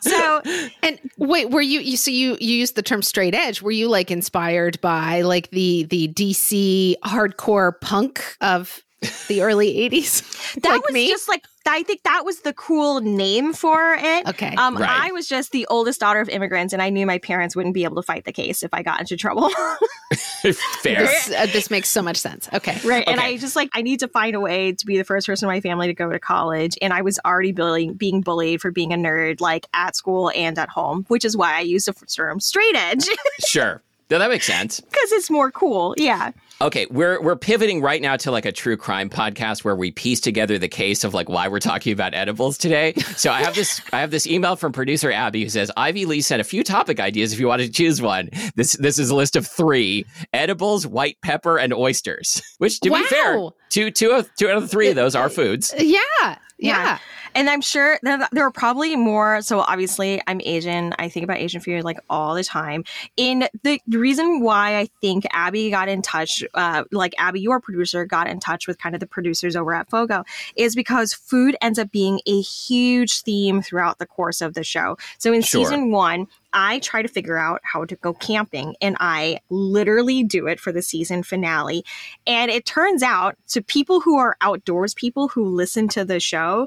So 0.00 0.40
And 0.82 0.98
wait, 1.18 1.50
were 1.50 1.60
you, 1.60 1.80
you 1.80 1.98
so 1.98 2.10
you 2.10 2.38
you 2.40 2.54
used 2.54 2.74
the 2.74 2.82
term 2.82 3.02
straight 3.02 3.34
edge? 3.34 3.60
Were 3.60 3.70
you 3.70 3.90
like 3.90 4.10
inspired 4.10 4.80
by 4.80 5.20
like 5.20 5.50
the 5.50 5.84
the 5.90 6.08
DC 6.08 6.94
hardcore 7.04 7.78
punk 7.82 8.38
of 8.40 8.82
the 9.28 9.42
early 9.42 9.74
80s? 9.90 10.54
that 10.62 10.70
like 10.70 10.82
was 10.82 10.92
me? 10.92 11.08
just 11.08 11.28
like 11.28 11.44
I 11.66 11.82
think 11.84 12.02
that 12.02 12.24
was 12.24 12.40
the 12.40 12.52
cool 12.52 13.00
name 13.00 13.52
for 13.52 13.94
it. 13.94 14.28
Okay. 14.28 14.54
Um, 14.56 14.76
Right. 14.76 14.88
I 14.90 15.12
was 15.12 15.28
just 15.28 15.52
the 15.52 15.66
oldest 15.66 16.00
daughter 16.00 16.20
of 16.20 16.28
immigrants, 16.28 16.72
and 16.72 16.82
I 16.82 16.90
knew 16.90 17.06
my 17.06 17.18
parents 17.18 17.54
wouldn't 17.54 17.74
be 17.74 17.84
able 17.84 17.96
to 17.96 18.02
fight 18.02 18.24
the 18.24 18.32
case 18.32 18.62
if 18.62 18.72
I 18.74 18.82
got 18.82 18.98
into 19.00 19.16
trouble. 19.16 19.50
Fair. 20.82 21.06
this, 21.06 21.30
uh, 21.30 21.46
this 21.52 21.70
makes 21.70 21.88
so 21.88 22.02
much 22.02 22.16
sense. 22.16 22.48
Okay. 22.52 22.76
right. 22.84 23.04
And 23.06 23.20
I 23.20 23.36
just 23.36 23.56
like 23.56 23.70
I 23.74 23.82
need 23.82 24.00
to 24.00 24.08
find 24.08 24.34
a 24.34 24.40
way 24.40 24.72
to 24.72 24.86
be 24.86 24.96
the 24.98 25.04
first 25.04 25.26
person 25.26 25.48
in 25.48 25.54
my 25.54 25.60
family 25.60 25.86
to 25.86 25.94
go 25.94 26.10
to 26.10 26.18
college. 26.18 26.76
And 26.82 26.92
I 26.92 27.02
was 27.02 27.20
already 27.24 27.52
bullying, 27.52 27.94
being 27.94 28.20
bullied 28.22 28.60
for 28.60 28.70
being 28.70 28.92
a 28.92 28.96
nerd, 28.96 29.40
like 29.40 29.66
at 29.74 29.94
school 29.96 30.32
and 30.34 30.58
at 30.58 30.68
home, 30.70 31.04
which 31.08 31.24
is 31.24 31.36
why 31.36 31.56
I 31.56 31.60
use 31.60 31.84
the 31.84 31.92
term 31.92 32.40
straight 32.40 32.74
edge 32.74 33.06
Sure. 33.46 33.82
No, 34.10 34.18
that 34.18 34.28
makes 34.30 34.46
sense. 34.46 34.80
because 34.80 35.12
it's 35.12 35.30
more 35.30 35.50
cool. 35.50 35.94
Yeah. 35.96 36.32
Okay, 36.62 36.86
we're 36.90 37.22
we're 37.22 37.36
pivoting 37.36 37.80
right 37.80 38.02
now 38.02 38.16
to 38.18 38.30
like 38.30 38.44
a 38.44 38.52
true 38.52 38.76
crime 38.76 39.08
podcast 39.08 39.64
where 39.64 39.74
we 39.74 39.92
piece 39.92 40.20
together 40.20 40.58
the 40.58 40.68
case 40.68 41.04
of 41.04 41.14
like 41.14 41.28
why 41.28 41.48
we're 41.48 41.58
talking 41.60 41.92
about 41.92 42.12
edibles 42.12 42.58
today. 42.58 42.92
So 43.16 43.30
I 43.30 43.42
have 43.42 43.54
this 43.54 43.80
I 43.94 44.00
have 44.00 44.10
this 44.10 44.26
email 44.26 44.56
from 44.56 44.72
producer 44.72 45.10
Abby 45.10 45.42
who 45.44 45.48
says 45.48 45.70
Ivy 45.76 46.04
Le 46.04 46.20
sent 46.20 46.40
a 46.40 46.44
few 46.44 46.62
topic 46.62 47.00
ideas 47.00 47.32
if 47.32 47.40
you 47.40 47.46
wanted 47.48 47.66
to 47.68 47.72
choose 47.72 48.02
one. 48.02 48.28
This 48.56 48.72
this 48.72 48.98
is 48.98 49.08
a 49.08 49.14
list 49.14 49.36
of 49.36 49.46
three: 49.46 50.04
edibles, 50.34 50.86
white 50.86 51.16
pepper, 51.22 51.56
and 51.58 51.72
oysters. 51.72 52.42
Which, 52.58 52.80
to 52.80 52.90
be 52.90 53.02
fair, 53.04 53.38
Wow. 53.40 53.54
two 53.70 53.90
two 53.90 54.10
of 54.10 54.28
two 54.36 54.48
out 54.50 54.56
of 54.56 54.62
the 54.64 54.68
three 54.68 54.88
of 54.88 54.96
those 54.96 55.14
are 55.14 55.30
foods. 55.30 55.72
Yeah. 55.78 56.36
Yeah. 56.58 56.98
And 57.34 57.48
I'm 57.48 57.60
sure 57.60 57.98
there, 58.02 58.28
there 58.32 58.44
are 58.44 58.50
probably 58.50 58.96
more. 58.96 59.40
So 59.42 59.60
obviously, 59.60 60.20
I'm 60.26 60.40
Asian. 60.44 60.94
I 60.98 61.08
think 61.08 61.24
about 61.24 61.38
Asian 61.38 61.60
food 61.60 61.84
like 61.84 61.98
all 62.08 62.34
the 62.34 62.44
time. 62.44 62.84
And 63.16 63.48
the, 63.62 63.80
the 63.86 63.98
reason 63.98 64.40
why 64.40 64.78
I 64.78 64.88
think 65.00 65.26
Abby 65.32 65.70
got 65.70 65.88
in 65.88 66.02
touch, 66.02 66.42
uh, 66.54 66.84
like 66.90 67.14
Abby, 67.18 67.40
your 67.40 67.60
producer, 67.60 68.04
got 68.04 68.28
in 68.28 68.40
touch 68.40 68.66
with 68.66 68.78
kind 68.78 68.94
of 68.94 69.00
the 69.00 69.06
producers 69.06 69.56
over 69.56 69.72
at 69.74 69.88
Fogo, 69.90 70.24
is 70.56 70.74
because 70.74 71.12
food 71.12 71.56
ends 71.62 71.78
up 71.78 71.90
being 71.90 72.20
a 72.26 72.40
huge 72.40 73.22
theme 73.22 73.62
throughout 73.62 73.98
the 73.98 74.06
course 74.06 74.40
of 74.40 74.54
the 74.54 74.64
show. 74.64 74.96
So 75.18 75.32
in 75.32 75.42
Sure. 75.42 75.64
season 75.64 75.90
one, 75.90 76.26
I 76.52 76.80
try 76.80 77.02
to 77.02 77.08
figure 77.08 77.38
out 77.38 77.60
how 77.62 77.84
to 77.84 77.96
go 77.96 78.12
camping 78.12 78.74
and 78.80 78.96
I 78.98 79.38
literally 79.50 80.24
do 80.24 80.48
it 80.48 80.58
for 80.58 80.72
the 80.72 80.82
season 80.82 81.22
finale. 81.22 81.84
And 82.26 82.50
it 82.50 82.66
turns 82.66 83.02
out 83.02 83.36
to 83.48 83.62
people 83.62 84.00
who 84.00 84.18
are 84.18 84.36
outdoors 84.40 84.94
people 84.94 85.28
who 85.28 85.44
listen 85.44 85.88
to 85.88 86.04
the 86.04 86.18
show, 86.18 86.66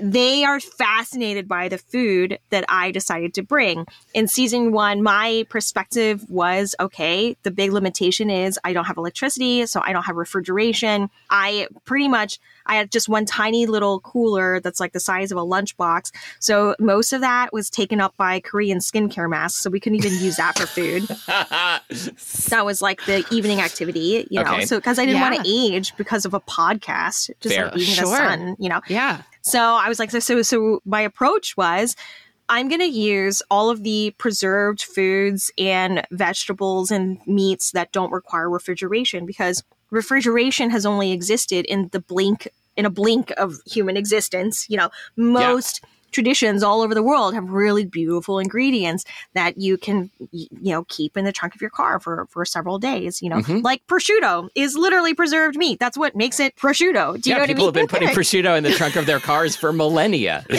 they 0.00 0.44
are 0.44 0.60
fascinated 0.60 1.48
by 1.48 1.68
the 1.68 1.78
food 1.78 2.38
that 2.50 2.64
I 2.68 2.90
decided 2.90 3.34
to 3.34 3.42
bring. 3.42 3.86
In 4.14 4.28
season 4.28 4.72
one, 4.72 5.02
my 5.02 5.44
perspective 5.48 6.24
was 6.30 6.74
okay, 6.80 7.36
the 7.42 7.50
big 7.50 7.72
limitation 7.72 8.30
is 8.30 8.58
I 8.64 8.72
don't 8.72 8.84
have 8.86 8.96
electricity, 8.96 9.66
so 9.66 9.80
I 9.84 9.92
don't 9.92 10.04
have 10.04 10.16
refrigeration. 10.16 11.10
I 11.30 11.68
pretty 11.84 12.08
much 12.08 12.38
I 12.64 12.76
had 12.76 12.90
just 12.92 13.08
one 13.08 13.24
tiny 13.26 13.66
little 13.66 14.00
cooler 14.00 14.60
that's 14.60 14.78
like 14.80 14.92
the 14.92 15.00
size 15.00 15.32
of 15.32 15.38
a 15.38 15.42
lunchbox. 15.42 16.12
So 16.38 16.76
most 16.78 17.12
of 17.12 17.20
that 17.20 17.52
was 17.52 17.68
taken 17.68 18.00
up 18.00 18.16
by 18.16 18.40
Korean 18.40 18.78
skincare 18.78 19.28
masks, 19.28 19.60
so 19.60 19.68
we 19.70 19.80
couldn't 19.80 19.98
even 19.98 20.12
use 20.12 20.36
that 20.36 20.58
for 20.58 20.66
food. 20.66 21.08
That 22.48 22.64
was 22.64 22.82
like 22.82 23.04
the 23.06 23.24
evening 23.30 23.60
activity, 23.60 24.26
you 24.30 24.42
know. 24.42 24.52
Okay. 24.54 24.66
So 24.66 24.76
because 24.78 24.98
I 24.98 25.06
didn't 25.06 25.20
want 25.20 25.36
to 25.36 25.50
age 25.50 25.94
because 25.96 26.24
of 26.24 26.34
a 26.34 26.40
podcast, 26.40 27.30
just 27.40 27.54
Fair. 27.54 27.66
like 27.66 27.76
eating 27.76 27.94
Sure. 27.94 28.04
the 28.06 28.16
sun, 28.16 28.56
you 28.58 28.68
know. 28.68 28.80
Yeah. 28.88 29.22
So 29.42 29.58
I 29.60 29.88
was 29.88 29.98
like, 29.98 30.10
so, 30.10 30.42
so, 30.42 30.80
my 30.84 31.00
approach 31.00 31.56
was 31.56 31.96
I'm 32.48 32.68
going 32.68 32.80
to 32.80 32.86
use 32.86 33.42
all 33.50 33.70
of 33.70 33.82
the 33.82 34.14
preserved 34.18 34.82
foods 34.82 35.50
and 35.58 36.02
vegetables 36.10 36.90
and 36.90 37.18
meats 37.26 37.72
that 37.72 37.92
don't 37.92 38.12
require 38.12 38.50
refrigeration 38.50 39.26
because 39.26 39.62
refrigeration 39.90 40.70
has 40.70 40.84
only 40.84 41.12
existed 41.12 41.64
in 41.66 41.88
the 41.92 42.00
blink, 42.00 42.48
in 42.76 42.84
a 42.84 42.90
blink 42.90 43.32
of 43.36 43.60
human 43.66 43.96
existence. 43.96 44.68
You 44.68 44.76
know, 44.76 44.90
most 45.16 45.82
traditions 46.12 46.62
all 46.62 46.80
over 46.82 46.94
the 46.94 47.02
world 47.02 47.34
have 47.34 47.50
really 47.50 47.84
beautiful 47.84 48.38
ingredients 48.38 49.04
that 49.34 49.58
you 49.58 49.76
can, 49.76 50.10
you 50.30 50.48
know, 50.52 50.84
keep 50.88 51.16
in 51.16 51.24
the 51.24 51.32
trunk 51.32 51.54
of 51.54 51.60
your 51.60 51.70
car 51.70 51.98
for, 51.98 52.26
for 52.30 52.44
several 52.44 52.78
days. 52.78 53.20
You 53.22 53.30
know, 53.30 53.36
Mhm. 53.36 53.62
like 53.64 53.86
prosciutto 53.86 54.48
is 54.54 54.76
literally 54.76 55.14
preserved 55.14 55.56
meat. 55.56 55.80
That's 55.80 55.96
what 55.98 56.14
makes 56.14 56.38
it 56.38 56.54
prosciutto. 56.56 57.20
Do 57.20 57.30
you 57.30 57.32
yeah, 57.32 57.34
know 57.34 57.40
what 57.40 57.42
I 57.42 57.46
people 57.46 57.56
mean? 57.56 57.64
have 57.66 57.74
been 57.74 57.86
putting 57.88 58.08
prosciutto 58.14 58.56
in 58.56 58.62
the 58.64 58.72
trunk 58.72 58.96
of 58.96 59.06
their 59.06 59.20
cars 59.20 59.56
for 59.56 59.72
millennia. 59.72 60.44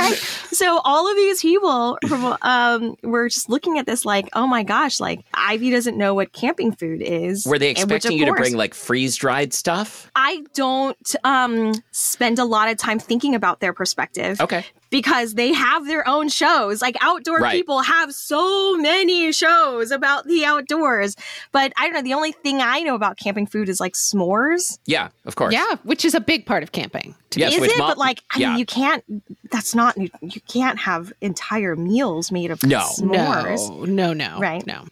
right? 0.00 0.14
So 0.52 0.80
all 0.84 1.10
of 1.10 1.16
these 1.16 1.40
people 1.40 1.98
from, 2.06 2.36
um, 2.42 2.96
were 3.02 3.28
just 3.28 3.48
looking 3.48 3.78
at 3.78 3.86
this 3.86 4.04
like, 4.04 4.28
oh 4.34 4.46
my 4.46 4.62
gosh, 4.62 5.00
like 5.00 5.24
Ivy 5.34 5.70
doesn't 5.70 5.96
know 5.96 6.14
what 6.14 6.32
camping 6.32 6.72
food 6.72 7.02
is. 7.02 7.46
Were 7.46 7.58
they 7.58 7.70
which, 7.70 7.80
expecting 7.80 8.12
of 8.12 8.18
you 8.18 8.26
to 8.26 8.32
bring 8.32 8.56
like 8.56 8.74
freeze 8.74 9.16
dried 9.16 9.52
stuff? 9.52 10.10
I 10.14 10.44
don't 10.54 11.14
um, 11.24 11.72
spend 11.90 12.38
a 12.38 12.44
lot 12.44 12.68
of 12.68 12.76
time 12.76 12.98
thinking 12.98 13.34
about 13.34 13.60
their 13.60 13.72
perspective 13.72 14.40
Okay. 14.42 14.64
Because 14.92 15.34
they 15.34 15.52
have 15.52 15.86
their 15.86 16.06
own 16.06 16.28
shows. 16.28 16.80
Like 16.80 16.96
outdoor 17.00 17.38
Right. 17.38 17.50
people 17.52 17.80
have 17.80 18.14
so 18.14 18.76
many 18.76 19.32
shows 19.32 19.90
about 19.90 20.26
the 20.28 20.44
outdoors. 20.44 21.16
But 21.50 21.72
I 21.76 21.86
don't 21.86 21.94
know. 21.94 22.02
The 22.02 22.14
only 22.14 22.30
thing 22.30 22.60
I 22.60 22.80
know 22.82 22.94
about 22.94 23.16
camping 23.16 23.46
food 23.48 23.68
is 23.68 23.80
like 23.80 23.94
s'mores. 23.94 24.78
Yeah, 24.86 25.08
of 25.24 25.34
course. 25.34 25.52
Yeah, 25.52 25.74
which 25.82 26.04
is 26.04 26.14
a 26.14 26.20
big 26.20 26.46
part 26.46 26.62
of 26.62 26.70
camping. 26.70 27.16
to 27.30 27.40
Yes, 27.40 27.54
is 27.54 27.60
which 27.60 27.72
it? 27.72 27.78
mom- 27.78 27.88
but 27.90 27.98
like, 27.98 28.22
I 28.32 28.38
yeah. 28.38 28.50
mean, 28.50 28.58
you 28.60 28.66
can't. 28.66 29.02
That's 29.50 29.74
not. 29.74 29.96
You 29.98 30.40
can't 30.46 30.78
have 30.78 31.12
entire 31.20 31.74
meals 31.74 32.30
made 32.30 32.50
of 32.52 32.62
No. 32.62 32.80
s'mores. 32.80 33.70
No, 33.88 34.12
no, 34.12 34.12
no. 34.12 34.38
Right. 34.38 34.64
No. 34.66 34.84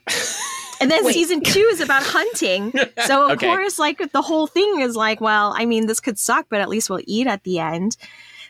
And 0.80 0.90
then 0.90 1.04
season 1.12 1.42
two 1.42 1.68
is 1.70 1.80
about 1.82 2.02
hunting. 2.02 2.72
So 3.06 3.26
of 3.26 3.32
Okay. 3.32 3.46
course, 3.48 3.78
like 3.78 4.12
the 4.12 4.22
whole 4.22 4.46
thing 4.46 4.80
is 4.80 4.96
like, 4.96 5.20
well, 5.20 5.52
I 5.56 5.66
mean, 5.66 5.86
this 5.86 6.00
could 6.00 6.18
suck, 6.18 6.46
but 6.48 6.60
at 6.62 6.68
least 6.70 6.88
we'll 6.88 7.02
eat 7.06 7.26
at 7.26 7.44
the 7.44 7.58
end. 7.58 7.98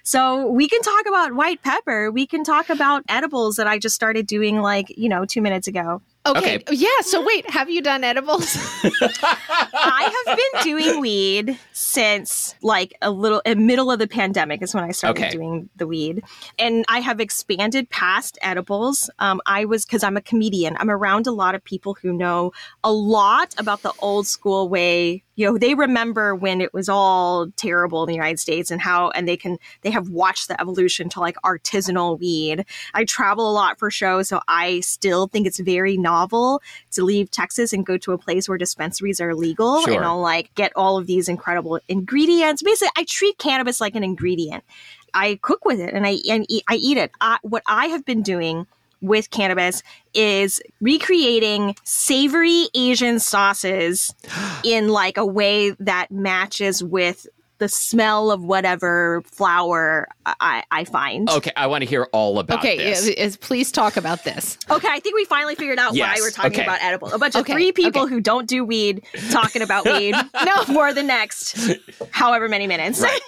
So 0.03 0.47
we 0.47 0.69
can 0.69 0.83
talk 0.83 1.07
about 1.07 1.35
white 1.35 1.63
pepper. 1.63 2.11
We 2.11 2.27
can 2.27 2.45
talk 2.45 2.71
about 2.71 3.05
edibles 3.09 3.57
that 3.57 3.67
I 3.67 3.79
just 3.79 3.95
started 3.95 4.27
doing 4.27 4.61
like, 4.61 4.97
you 4.97 5.09
know, 5.09 5.25
two 5.25 5.43
minutes 5.43 5.69
ago. 5.69 6.03
Okay. 6.27 6.57
Okay. 6.57 6.65
Yeah. 6.77 6.89
So 7.01 7.25
wait, 7.25 7.49
have 7.49 7.71
you 7.71 7.81
done 7.81 8.05
edibles? 8.05 8.55
I 8.85 10.23
have 10.27 10.37
been 10.37 10.63
doing 10.77 11.01
weed 11.01 11.59
since 11.73 12.55
like 12.63 12.93
a 13.01 13.11
little 13.11 13.41
a 13.47 13.55
middle 13.55 13.91
of 13.91 13.99
the 13.99 14.07
pandemic 14.07 14.61
is 14.63 14.75
when 14.75 14.85
I 14.85 14.91
started 14.91 15.19
Okay. 15.23 15.31
doing 15.31 15.71
the 15.77 15.87
weed, 15.87 16.23
and 16.59 16.85
I 16.89 17.01
have 17.01 17.21
expanded 17.21 17.89
past 17.89 18.37
edibles. 18.43 19.09
Um, 19.19 19.41
I 19.47 19.65
was 19.65 19.87
because 19.87 20.03
I'm 20.03 20.17
a 20.19 20.21
comedian. 20.21 20.77
I'm 20.79 20.91
around 20.91 21.27
a 21.27 21.33
lot 21.33 21.55
of 21.55 21.65
people 21.65 21.97
who 22.01 22.13
know 22.13 22.53
a 22.85 22.93
lot 22.93 23.55
about 23.59 23.81
the 23.83 23.93
old 24.01 24.27
school 24.27 24.69
way. 24.69 25.25
You 25.37 25.47
know, 25.47 25.57
they 25.59 25.75
remember 25.75 26.35
when 26.35 26.61
it 26.61 26.75
was 26.75 26.91
all 26.91 27.47
terrible 27.57 28.03
in 28.03 28.09
the 28.09 28.15
United 28.15 28.39
States 28.39 28.71
and 28.71 28.79
how, 28.79 29.09
and 29.11 29.27
they 29.27 29.39
can 29.39 29.57
they 29.81 29.91
have 29.91 30.11
watched 30.11 30.49
the 30.49 30.61
evolution 30.61 31.09
to 31.11 31.21
like 31.21 31.37
artisanal 31.47 32.21
weed. 32.21 32.67
I 32.93 33.05
travel 33.07 33.51
a 33.51 33.55
lot 33.55 33.79
for 33.79 33.91
shows, 33.91 34.29
so 34.29 34.41
I 34.49 34.81
still 34.81 35.29
think 35.29 35.47
it's 35.47 35.59
very 35.59 35.97
novel 36.11 36.61
to 36.93 37.05
leave 37.05 37.31
Texas 37.31 37.73
and 37.73 37.87
go 37.87 37.97
to 37.99 38.13
a 38.13 38.19
place 38.19 38.49
where 38.49 38.59
dispensaries 38.59 39.21
are 39.21 39.35
legal 39.35 39.81
Sure. 39.83 39.95
and 39.95 40.05
I'll 40.05 40.21
like 40.21 40.55
get 40.55 40.73
all 40.75 40.99
of 40.99 41.07
these 41.07 41.29
incredible 41.29 41.79
ingredients. 41.89 42.63
Basically, 42.63 42.93
I 42.97 43.05
treat 43.05 43.39
cannabis 43.39 43.81
like 43.81 43.95
an 43.95 44.05
ingredient. 44.05 44.65
I 45.15 45.39
cook 45.43 45.65
with 45.65 45.81
it 45.81 45.93
and 45.95 46.07
I 46.07 46.19
and 46.29 46.47
eat, 46.49 46.65
I 46.69 46.77
eat 46.77 46.97
it. 46.97 47.11
I, 47.21 47.39
what 47.43 47.63
I 47.67 47.87
have 47.87 48.05
been 48.05 48.23
doing 48.23 48.67
with 49.03 49.31
cannabis 49.31 49.83
is 50.15 50.61
recreating 50.81 51.75
savory 51.85 52.69
Asian 52.75 53.19
sauces 53.19 54.15
in 54.65 54.89
like 54.89 55.17
a 55.17 55.27
way 55.27 55.71
that 55.81 56.11
matches 56.11 56.83
with 56.85 57.27
the 57.61 57.69
smell 57.69 58.31
of 58.33 58.43
whatever 58.43 59.23
flower 59.27 60.09
I, 60.27 60.65
I 60.71 60.85
find. 60.85 61.31
Okay, 61.31 61.53
I 61.57 61.67
want 61.69 61.83
to 61.83 61.89
hear 61.89 62.09
all 62.13 62.39
about 62.41 62.59
okay. 62.59 62.77
this. 62.77 63.03
is- 63.03 63.09
is- 63.11 63.37
please 63.37 63.71
talk 63.71 63.97
about 63.97 64.25
this. 64.25 64.59
Okay, 64.69 64.89
I 64.91 64.99
think 64.99 65.15
we 65.15 65.25
finally 65.27 65.55
figured 65.55 65.79
out 65.79 65.95
Yes, 65.95 66.19
why 66.19 66.23
we're 66.23 66.31
talking 66.31 66.53
okay. 66.53 66.63
about 66.65 66.83
edible. 66.83 67.13
A 67.13 67.19
bunch 67.19 67.35
of 67.37 67.43
Okay, 67.43 67.53
three 67.53 67.71
people 67.73 68.03
okay. 68.03 68.11
who 68.15 68.21
don't 68.21 68.49
do 68.49 68.65
weed 68.65 69.03
talking 69.31 69.63
about 69.63 69.85
weed 69.99 70.15
No. 70.45 70.65
for 70.65 70.93
the 70.93 71.03
next 71.03 71.57
however 72.11 72.49
many 72.49 72.67
minutes. 72.67 73.01
Right. 73.01 73.21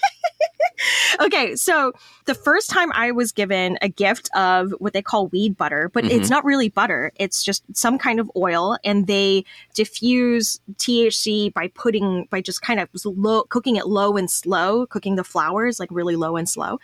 Okay, 1.20 1.56
so 1.56 1.92
the 2.26 2.34
first 2.34 2.70
time 2.70 2.92
I 2.92 3.10
was 3.10 3.32
given 3.32 3.78
a 3.82 3.88
gift 3.88 4.28
of 4.34 4.72
what 4.78 4.92
they 4.92 5.02
call 5.02 5.28
weed 5.28 5.56
butter, 5.56 5.90
but 5.92 6.04
it's 6.04 6.14
mm-hmm. 6.14 6.28
not 6.30 6.44
really 6.44 6.68
butter. 6.68 7.12
It's 7.16 7.42
just 7.42 7.64
some 7.74 7.98
kind 7.98 8.20
of 8.20 8.30
oil, 8.36 8.78
and 8.84 9.06
they 9.06 9.44
diffuse 9.74 10.60
THC 10.74 11.52
by 11.52 11.68
putting 11.68 12.26
by 12.30 12.40
just 12.40 12.62
kind 12.62 12.80
of 12.80 12.88
low, 13.04 13.44
cooking 13.44 13.76
it 13.76 13.86
low 13.86 14.16
and 14.16 14.30
slow, 14.30 14.86
cooking 14.86 15.16
the 15.16 15.24
flowers 15.24 15.78
like 15.80 15.88
really 15.90 16.16
low 16.16 16.36
and 16.36 16.48
slow. 16.48 16.78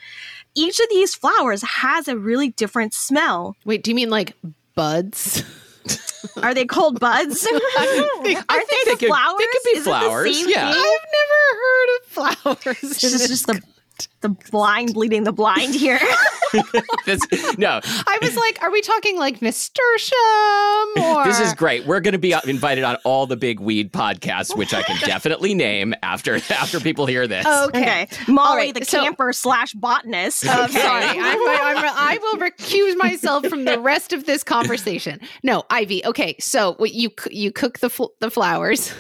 Each 0.55 0.79
of 0.81 0.87
these 0.91 1.15
flowers 1.15 1.63
has 1.63 2.09
a 2.09 2.17
really 2.17 2.51
different 2.51 2.95
smell. 2.95 3.57
Wait, 3.65 3.83
do 3.83 3.91
you 3.91 3.95
mean 3.95 4.11
like 4.11 4.37
buds? 4.75 5.45
Are 6.43 6.55
they 6.55 6.65
called 6.65 6.99
buds? 7.01 7.47
Aren't 7.79 8.25
they, 8.25 8.35
they 8.35 8.35
the 8.35 8.97
could- 8.99 9.11
they 9.39 9.47
could 9.47 9.65
be 9.65 9.71
Is 9.71 9.81
it 9.81 9.85
the 9.85 9.91
flowers, 9.91 10.37
same 10.39 10.49
yeah. 10.49 10.73
thing? 10.73 10.81
I've 10.83 11.07
never 11.19 11.41
heard 11.63 11.89
of 11.97 12.05
flowers. 12.45 12.83
It's 12.93 13.03
in 13.05 13.11
just, 13.11 13.29
just 13.29 13.47
the 13.47 13.63
the 14.21 14.29
blind 14.51 14.97
leading 14.97 15.25
the 15.25 15.33
blind 15.33 15.75
here. 15.75 16.01
This, 17.05 17.21
no, 17.59 17.79
I 17.85 18.19
was 18.23 18.35
like, 18.35 18.63
are 18.63 18.71
we 18.71 18.81
talking 18.81 19.19
like 19.19 19.43
nasturtium 19.43 21.05
or 21.05 21.25
this 21.25 21.41
is 21.41 21.53
great. 21.53 21.85
We're 21.87 22.01
going 22.01 22.13
to 22.13 22.19
be 22.19 22.33
uh, 22.33 22.41
invited 22.47 22.85
on 22.85 22.97
all 23.05 23.27
the 23.27 23.37
big 23.37 23.61
weed 23.61 23.93
podcasts, 23.93 24.57
which 24.57 24.73
I 24.73 24.83
can 24.83 24.97
definitely 25.07 25.53
name 25.53 25.95
after 26.03 26.37
after 26.51 26.81
people 26.81 27.05
hear 27.05 27.27
this. 27.27 27.45
okay. 27.47 28.05
Okay, 28.05 28.33
Molly, 28.33 28.57
right, 28.57 28.75
the 28.75 28.85
so- 28.85 29.03
camper 29.03 29.33
slash 29.35 29.73
botanist. 29.75 30.49
I'm 30.49 30.71
Okay. 30.71 30.81
sorry. 30.81 31.05
I'm, 31.05 31.19
I'm, 31.19 31.85
I 31.97 32.19
will 32.23 32.39
recuse 32.39 32.97
myself 32.97 33.47
from 33.47 33.65
the 33.67 33.79
rest 33.79 34.13
of 34.15 34.25
this 34.25 34.43
conversation. 34.43 35.21
No, 35.43 35.65
Ivy. 35.71 36.05
Okay, 36.07 36.35
so 36.41 36.75
what 36.79 36.93
you 36.95 37.11
you 37.31 37.53
cook 37.53 37.81
the 37.81 37.91
fl- 37.91 38.07
the 38.21 38.31
flowers. 38.31 38.93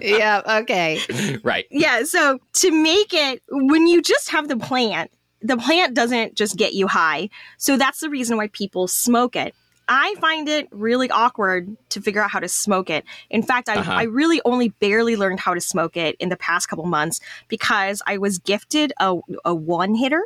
Yeah. 0.00 0.60
Okay. 0.62 1.00
Right. 1.42 1.66
Yeah, 1.70 2.04
so 2.04 2.38
to 2.54 2.70
make 2.70 3.12
it, 3.12 3.42
when 3.50 3.86
you 3.86 4.02
just 4.02 4.30
have 4.30 4.48
the 4.48 4.56
plant, 4.56 5.10
the 5.42 5.56
plant 5.56 5.94
doesn't 5.94 6.34
just 6.34 6.56
get 6.56 6.72
you 6.74 6.86
high. 6.86 7.28
So 7.58 7.76
that's 7.76 8.00
the 8.00 8.08
reason 8.10 8.36
why 8.36 8.48
people 8.48 8.88
smoke 8.88 9.36
it. 9.36 9.54
I 9.86 10.14
find 10.18 10.48
it 10.48 10.68
really 10.70 11.10
awkward 11.10 11.76
to 11.90 12.00
figure 12.00 12.22
out 12.22 12.30
how 12.30 12.40
to 12.40 12.48
smoke 12.48 12.88
it. 12.88 13.04
In 13.28 13.42
fact, 13.42 13.68
I, 13.68 13.74
Uh-huh. 13.76 13.92
I 13.92 14.02
really 14.04 14.40
only 14.46 14.70
barely 14.70 15.14
learned 15.16 15.40
how 15.40 15.52
to 15.52 15.60
smoke 15.60 15.98
it 15.98 16.16
in 16.18 16.30
the 16.30 16.36
past 16.38 16.68
couple 16.68 16.86
months 16.86 17.20
because 17.48 18.00
I 18.06 18.16
was 18.16 18.38
gifted 18.38 18.94
a, 18.98 19.16
a 19.44 19.54
one 19.54 19.94
hitter 19.94 20.22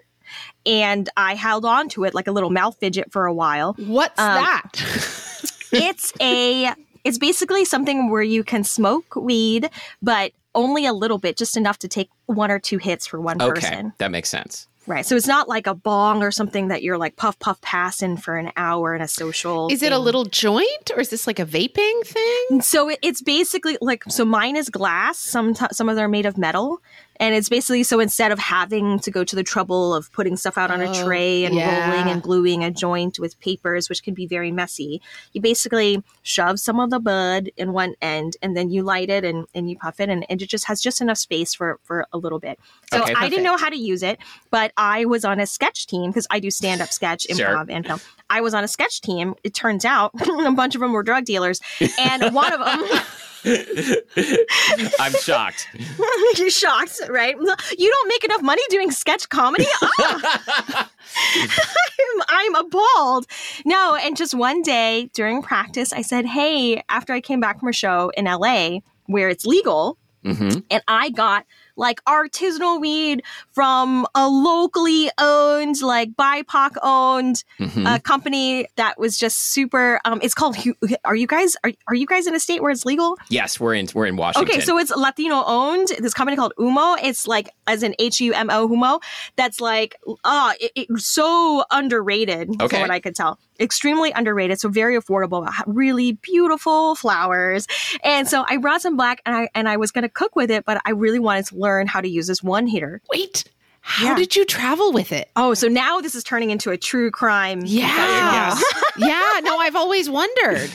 and 0.65 1.09
I 1.17 1.35
held 1.35 1.65
on 1.65 1.89
to 1.91 2.05
it 2.05 2.15
like 2.15 2.29
a 2.29 2.33
little 2.33 2.51
mouth 2.51 2.77
fidget 2.79 3.11
for 3.11 3.27
a 3.27 3.35
while. 3.35 3.75
What's 3.79 4.21
Um, 4.21 4.27
that? 4.45 4.71
it's 5.73 6.13
a 6.21 6.73
it's 7.05 7.19
basically 7.19 7.65
something 7.65 8.11
where 8.11 8.23
you 8.23 8.43
can 8.45 8.65
smoke 8.65 9.15
weed 9.17 9.71
but 10.03 10.33
only 10.55 10.87
a 10.87 10.93
little 10.93 11.19
bit 11.19 11.37
just 11.37 11.57
enough 11.57 11.79
to 11.79 11.89
take 11.89 12.11
one 12.27 12.51
or 12.51 12.59
two 12.59 12.79
hits 12.79 13.07
for 13.07 13.21
one 13.21 13.41
Okay, 13.41 13.61
person 13.61 13.93
that 13.99 14.11
makes 14.11 14.29
sense. 14.29 14.67
right 14.87 15.07
so 15.07 15.15
it's 15.15 15.27
not 15.27 15.49
like 15.49 15.67
a 15.67 15.75
bong 15.75 16.23
or 16.23 16.31
something 16.31 16.69
that 16.69 16.83
you're 16.83 16.99
like 16.99 17.15
puff 17.17 17.39
puff 17.39 17.61
passing 17.61 18.17
for 18.17 18.37
an 18.37 18.51
hour 18.57 18.95
in 18.97 19.01
a 19.03 19.09
social 19.09 19.69
Is 19.71 19.83
it 19.83 19.93
a 19.93 19.99
little 19.99 20.25
joint 20.25 20.91
or 20.95 21.01
is 21.01 21.11
this 21.11 21.27
like 21.27 21.39
a 21.39 21.47
vaping 21.47 22.05
thing? 22.05 22.61
so 22.63 22.89
it, 22.89 22.99
it's 23.03 23.23
basically 23.23 23.77
like 23.81 24.03
so 24.09 24.25
mine 24.25 24.57
is 24.57 24.69
glass 24.71 25.19
some 25.19 25.55
t- 25.55 25.67
some 25.73 25.89
of 25.89 25.97
them 25.97 26.05
are 26.07 26.09
made 26.09 26.27
of 26.27 26.37
metal 26.39 26.81
and 27.21 27.35
it's 27.35 27.49
basically 27.49 27.83
so 27.83 28.01
instead 28.01 28.31
of 28.33 28.39
having 28.39 28.99
to 29.01 29.11
go 29.11 29.25
to 29.25 29.35
the 29.37 29.43
trouble 29.43 29.95
of 29.95 30.11
putting 30.13 30.37
stuff 30.37 30.57
out 30.59 30.71
on 30.71 30.81
a 30.81 30.89
Oh, 30.91 31.05
tray 31.05 31.45
and 31.45 31.55
yeah. 31.55 31.91
rolling 31.91 32.09
and 32.13 32.23
gluing 32.23 32.65
a 32.65 32.71
joint 32.71 33.19
with 33.19 33.39
papers 33.41 33.89
which 33.89 34.03
can 34.03 34.15
be 34.15 34.27
very 34.27 34.53
messy 34.53 35.01
you 35.33 35.41
basically 35.41 36.03
shove 36.23 36.59
some 36.61 36.79
of 36.81 36.91
the 36.91 37.01
bud 37.01 37.51
in 37.57 37.73
one 37.73 37.95
end 38.01 38.37
and 38.43 38.57
then 38.57 38.71
you 38.71 38.83
light 38.83 39.11
it 39.11 39.25
and, 39.25 39.47
and 39.55 39.69
you 39.69 39.77
puff 39.77 40.01
it 40.01 40.09
and, 40.09 40.25
and 40.31 40.41
it 40.43 40.49
just 40.49 40.67
has 40.67 40.81
just 40.81 41.01
enough 41.01 41.19
space 41.19 41.55
for 41.55 41.79
for 41.83 42.07
a 42.13 42.19
little 42.19 42.39
bit 42.39 42.59
so 42.93 43.03
Okay, 43.03 43.15
i 43.17 43.29
didn't 43.29 43.45
know 43.45 43.57
how 43.57 43.69
to 43.69 43.77
use 43.79 44.03
it 44.03 44.19
but 44.51 44.73
i 44.77 45.05
was 45.05 45.25
on 45.25 45.41
a 45.41 45.47
sketch 45.47 45.87
team 45.87 46.11
because 46.11 46.27
i 46.31 46.39
do 46.41 46.51
stand-up 46.51 46.89
sketch 46.91 47.25
Sure. 47.25 47.49
improv 47.49 47.71
and 47.71 47.87
film 47.87 48.01
i 48.31 48.41
was 48.41 48.55
on 48.55 48.65
a 48.65 48.69
sketch 48.69 49.01
team 49.01 49.35
it 49.45 49.55
turns 49.55 49.85
out 49.85 50.13
a 50.47 50.53
bunch 50.53 50.75
of 50.75 50.81
them 50.81 50.93
were 50.93 51.03
drug 51.03 51.25
dealers 51.25 51.61
and 51.99 52.35
one 52.35 52.53
of 52.53 52.61
them 52.61 53.01
I'm 54.99 55.13
shocked. 55.13 55.69
You're 56.37 56.51
shocked, 56.51 57.01
right? 57.09 57.37
You 57.79 57.91
don't 57.91 58.09
make 58.09 58.25
enough 58.25 58.43
money 58.43 58.63
doing 58.71 58.91
sketch 58.91 59.29
comedy? 59.29 59.67
Ah! 60.01 60.91
I'm, 61.35 62.23
I'm 62.29 62.55
appalled. 62.67 63.27
No, 63.65 63.97
and 63.97 64.17
just 64.17 64.35
one 64.35 64.61
day 64.63 65.11
during 65.15 65.43
practice, 65.43 65.93
I 65.93 66.03
said, 66.03 66.27
Hey, 66.27 66.83
after 66.89 67.13
I 67.13 67.21
came 67.21 67.41
back 67.41 67.59
from 67.61 67.69
a 67.69 67.73
show 67.73 68.11
in 68.17 68.27
LA 68.27 68.81
where 69.07 69.29
it's 69.29 69.47
legal, 69.47 69.97
hmm 70.25 70.51
and 70.71 70.83
I 70.87 71.11
got 71.11 71.47
like 71.79 72.05
artisanal 72.05 72.79
weed 72.81 73.23
from 73.53 74.07
a 74.15 74.29
locally 74.29 75.11
owned, 75.19 75.81
like 75.81 76.11
BIPOC 76.13 76.73
owned 76.83 77.45
hmm 77.59 77.87
uh, 77.87 77.99
company 78.01 78.67
that 78.77 78.99
was 78.99 79.17
just 79.17 79.39
super. 79.55 80.01
Um, 80.05 80.19
it's 80.23 80.35
called. 80.35 80.57
Are 81.05 81.17
you 81.17 81.27
guys? 81.27 81.57
Are, 81.65 81.73
are 81.87 81.95
you 81.95 82.07
guys 82.07 82.27
in 82.27 82.35
a 82.35 82.41
state 82.41 82.61
where 82.61 82.71
it's 82.71 82.85
legal? 82.85 83.17
yes, 83.31 83.59
we're 83.59 83.75
in 83.75 83.89
we're 83.95 84.07
in 84.07 84.17
Washington. 84.17 84.53
Okay, 84.53 84.61
so 84.61 84.77
it's 84.79 84.91
Latino 84.91 85.43
owned. 85.47 85.89
This 86.01 86.13
company 86.13 86.37
called 86.37 86.53
Humo. 86.59 86.99
It's 87.03 87.27
like 87.27 87.49
as 87.67 87.83
in 87.83 87.95
H 87.99 88.21
U 88.21 88.35
M 88.35 88.51
O 88.51 88.69
Humo. 88.69 89.01
That's 89.37 89.61
like 89.61 89.97
ah, 90.25 90.55
it, 90.61 90.73
it- 90.75 90.89
so 90.99 91.65
underrated. 91.71 92.51
Okay. 92.61 92.69
from 92.69 92.81
what 92.81 92.91
I 92.91 92.99
could 93.01 93.15
tell, 93.15 93.39
extremely 93.61 94.13
underrated. 94.13 94.61
So 94.61 94.69
very 94.69 94.97
affordable. 94.97 95.51
Really 95.67 96.13
beautiful 96.13 96.95
flowers. 96.95 97.67
And 98.05 98.29
so 98.29 98.45
I 98.49 98.57
brought 98.59 98.83
some 98.83 98.97
black, 98.97 99.21
and 99.27 99.35
I 99.35 99.49
and 99.55 99.69
I 99.69 99.77
was 99.77 99.91
gonna 99.91 100.09
cook 100.09 100.37
with 100.37 100.51
it, 100.51 100.65
but 100.65 100.81
I 100.85 100.91
really 100.91 101.19
wanted 101.19 101.47
to 101.47 101.57
learn 101.57 101.87
how 101.87 102.01
to 102.01 102.09
use 102.09 102.27
this 102.27 102.43
one 102.43 102.67
hitter. 102.67 103.01
Wait, 103.11 103.45
how 103.81 104.07
Yeah. 104.11 104.15
did 104.17 104.37
you 104.37 104.45
travel 104.45 104.93
with 104.93 105.13
it? 105.13 105.31
Oh, 105.37 105.55
so 105.55 105.69
now 105.69 106.01
this 106.01 106.15
is 106.15 106.25
turning 106.25 106.51
into 106.51 106.71
a 106.71 106.77
true 106.77 107.11
crime. 107.11 107.63
Yeah. 107.65 108.59
yeah, 108.99 109.41
no, 109.43 109.59
I've 109.59 109.77
always 109.77 110.09
wondered. 110.11 110.71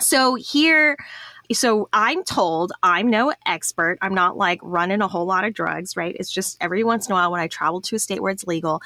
So 0.00 0.34
here, 0.36 0.96
so 1.52 1.88
I'm 1.92 2.24
told 2.24 2.72
I'm 2.82 3.08
no 3.10 3.32
expert. 3.46 3.98
I'm 4.00 4.14
not 4.14 4.36
like 4.38 4.58
running 4.62 5.02
a 5.02 5.08
whole 5.08 5.26
lot 5.26 5.44
of 5.44 5.52
drugs, 5.54 5.96
right? 5.96 6.16
It's 6.18 6.30
just 6.30 6.56
every 6.60 6.82
once 6.82 7.06
in 7.06 7.12
a 7.12 7.14
while 7.14 7.30
when 7.30 7.40
I 7.40 7.48
travel 7.48 7.80
to 7.82 7.96
a 7.96 7.98
state 7.98 8.22
where 8.22 8.32
it's 8.32 8.46
legal, 8.46 8.80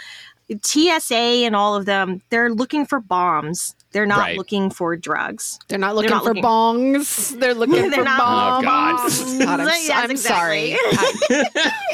TSA 0.62 1.14
and 1.44 1.56
all 1.56 1.74
of 1.74 1.86
them, 1.86 2.22
they're 2.30 2.50
looking 2.52 2.86
for 2.86 3.00
bombs. 3.00 3.74
They're 3.92 4.06
not 4.06 4.18
Right. 4.18 4.36
looking 4.36 4.68
for 4.70 4.94
drugs. 4.96 5.58
They're 5.68 5.78
not 5.78 5.94
looking 5.94 6.10
not 6.10 6.22
for 6.22 6.30
looking- 6.30 6.42
bongs. 6.42 7.38
They're 7.40 7.54
looking 7.54 7.74
They're 7.90 8.00
for 8.00 8.04
not- 8.04 8.20
Oh, 8.20 8.62
bombs. 8.62 9.18
God. 9.18 9.38
God, 9.46 9.60
I'm, 9.60 9.66
Yes, 9.68 9.90
I'm 9.90 10.10
exactly. 10.10 10.74
sorry. 10.74 10.76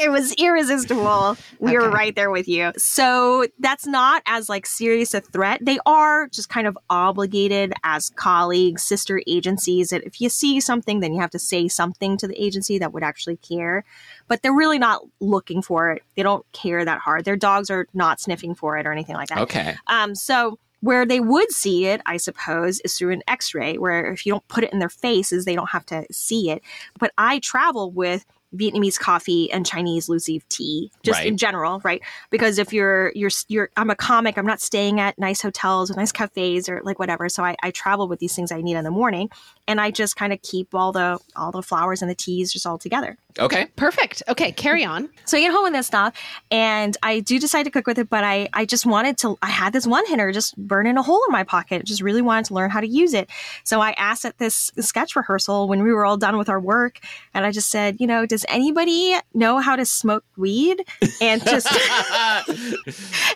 it 0.01 0.11
was 0.11 0.33
irresistible. 0.33 1.37
We 1.59 1.77
were 1.77 1.89
right 1.89 2.13
there 2.15 2.29
with 2.29 2.47
you. 2.47 2.73
So 2.77 3.47
that's 3.59 3.87
not 3.87 4.21
as 4.25 4.49
like 4.49 4.65
serious 4.65 5.13
a 5.13 5.21
threat. 5.21 5.59
They 5.63 5.79
are 5.85 6.27
just 6.27 6.49
kind 6.49 6.67
of 6.67 6.77
obligated 6.89 7.73
as 7.83 8.09
colleagues, 8.09 8.83
sister 8.83 9.21
agencies 9.25 9.89
that 9.89 10.03
if 10.03 10.19
you 10.19 10.29
see 10.29 10.59
something, 10.59 10.99
then 10.99 11.13
you 11.13 11.21
have 11.21 11.31
to 11.31 11.39
say 11.39 11.67
something 11.69 12.17
to 12.17 12.27
the 12.27 12.43
agency 12.43 12.77
that 12.79 12.91
would 12.93 13.03
actually 13.03 13.37
care. 13.37 13.85
But 14.27 14.41
they're 14.41 14.53
really 14.53 14.79
not 14.79 15.01
looking 15.19 15.61
for 15.61 15.91
it. 15.91 16.03
They 16.15 16.23
don't 16.23 16.45
care 16.53 16.83
that 16.85 16.99
hard. 16.99 17.25
Their 17.25 17.35
dogs 17.35 17.69
are 17.69 17.87
not 17.93 18.19
sniffing 18.19 18.55
for 18.55 18.77
it 18.77 18.85
or 18.85 18.91
anything 18.91 19.15
like 19.15 19.29
that. 19.29 19.39
okay. 19.39 19.75
Um, 19.87 20.15
so 20.15 20.57
where 20.81 21.05
they 21.05 21.19
would 21.21 21.49
see 21.51 21.85
it, 21.85 22.01
I 22.05 22.17
suppose, 22.17 22.81
is 22.81 22.97
through 22.97 23.11
an 23.11 23.23
X-ray, 23.27 23.77
where 23.77 24.11
if 24.11 24.25
you 24.25 24.33
don't 24.33 24.45
put 24.49 24.63
it 24.65 24.73
in 24.73 24.79
their 24.79 24.89
faces, 24.89 25.45
they 25.45 25.55
don't 25.55 25.69
have 25.69 25.85
to 25.87 26.05
see 26.11 26.49
it. 26.51 26.61
But 26.99 27.13
I 27.17 27.39
travel 27.39 27.89
with 27.91 28.25
Vietnamese 28.55 28.99
coffee 28.99 29.51
and 29.51 29.65
Chinese 29.65 30.09
loose 30.09 30.27
leaf 30.27 30.47
tea, 30.49 30.91
just 31.01 31.19
Right. 31.19 31.27
in 31.27 31.37
general, 31.37 31.79
right? 31.83 32.01
Because 32.29 32.59
if 32.59 32.71
you're 32.71 33.11
you're 33.15 33.31
you're 33.47 33.69
I'm 33.77 33.89
a 33.89 33.95
comic, 33.95 34.37
I'm 34.37 34.45
not 34.45 34.61
staying 34.61 34.99
at 34.99 35.17
nice 35.17 35.41
hotels 35.41 35.89
or 35.89 35.95
nice 35.95 36.11
cafes 36.11 36.69
or 36.69 36.79
like 36.83 36.99
whatever. 36.99 37.29
So 37.29 37.43
I, 37.43 37.55
I 37.63 37.71
travel 37.71 38.07
with 38.07 38.19
these 38.19 38.35
things 38.35 38.51
I 38.51 38.61
need 38.61 38.75
in 38.75 38.83
the 38.83 38.91
morning, 38.91 39.31
and 39.67 39.81
I 39.81 39.89
just 39.89 40.15
kind 40.17 40.31
of 40.33 40.41
keep 40.43 40.75
all 40.75 40.91
the 40.91 41.17
all 41.35 41.51
the 41.51 41.63
flowers 41.63 42.01
and 42.03 42.11
the 42.11 42.15
teas 42.15 42.53
just 42.53 42.67
all 42.67 42.77
together. 42.77 43.17
Okay. 43.39 43.65
Perfect. 43.75 44.23
Okay, 44.27 44.51
carry 44.51 44.83
on. 44.85 45.09
So 45.25 45.37
I 45.37 45.41
get 45.41 45.53
home 45.53 45.63
with 45.63 45.73
this 45.73 45.87
stuff, 45.87 46.13
and 46.51 46.95
I 47.01 47.21
do 47.21 47.39
decide 47.39 47.63
to 47.63 47.71
cook 47.71 47.87
with 47.87 47.97
it. 47.97 48.09
But 48.09 48.23
I, 48.23 48.49
I 48.53 48.65
just 48.65 48.85
wanted 48.85 49.17
to. 49.19 49.37
I 49.41 49.49
had 49.49 49.71
this 49.71 49.87
one 49.87 50.05
hitter 50.05 50.31
just 50.31 50.55
burning 50.57 50.97
a 50.97 51.01
hole 51.01 51.21
in 51.27 51.31
my 51.31 51.43
pocket. 51.43 51.85
Just 51.85 52.01
really 52.01 52.21
wanted 52.21 52.45
to 52.45 52.53
learn 52.53 52.69
how 52.69 52.81
to 52.81 52.87
use 52.87 53.13
it. 53.13 53.29
So 53.63 53.79
I 53.79 53.91
asked 53.93 54.25
at 54.25 54.37
this 54.37 54.69
sketch 54.79 55.15
rehearsal 55.15 55.67
when 55.69 55.81
we 55.81 55.93
were 55.93 56.05
all 56.05 56.17
done 56.17 56.37
with 56.37 56.49
our 56.49 56.59
work, 56.59 56.99
and 57.33 57.45
I 57.45 57.51
just 57.51 57.69
said, 57.69 57.97
you 57.99 58.05
know, 58.05 58.25
does 58.25 58.45
anybody 58.49 59.15
know 59.33 59.59
how 59.59 59.77
to 59.77 59.85
smoke 59.85 60.25
weed? 60.35 60.83
And 61.21 61.41
just, 61.45 61.67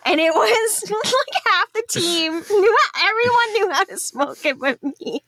and 0.05 0.19
it 0.19 0.33
was 0.33 0.91
like 0.91 1.43
half 1.45 1.73
the 1.73 1.83
team 1.89 2.33
knew. 2.33 2.77
Everyone 3.01 3.53
knew 3.53 3.69
how 3.71 3.83
to 3.85 3.97
smoke 3.97 4.45
it, 4.45 4.59
but 4.59 4.77
me. 4.83 5.23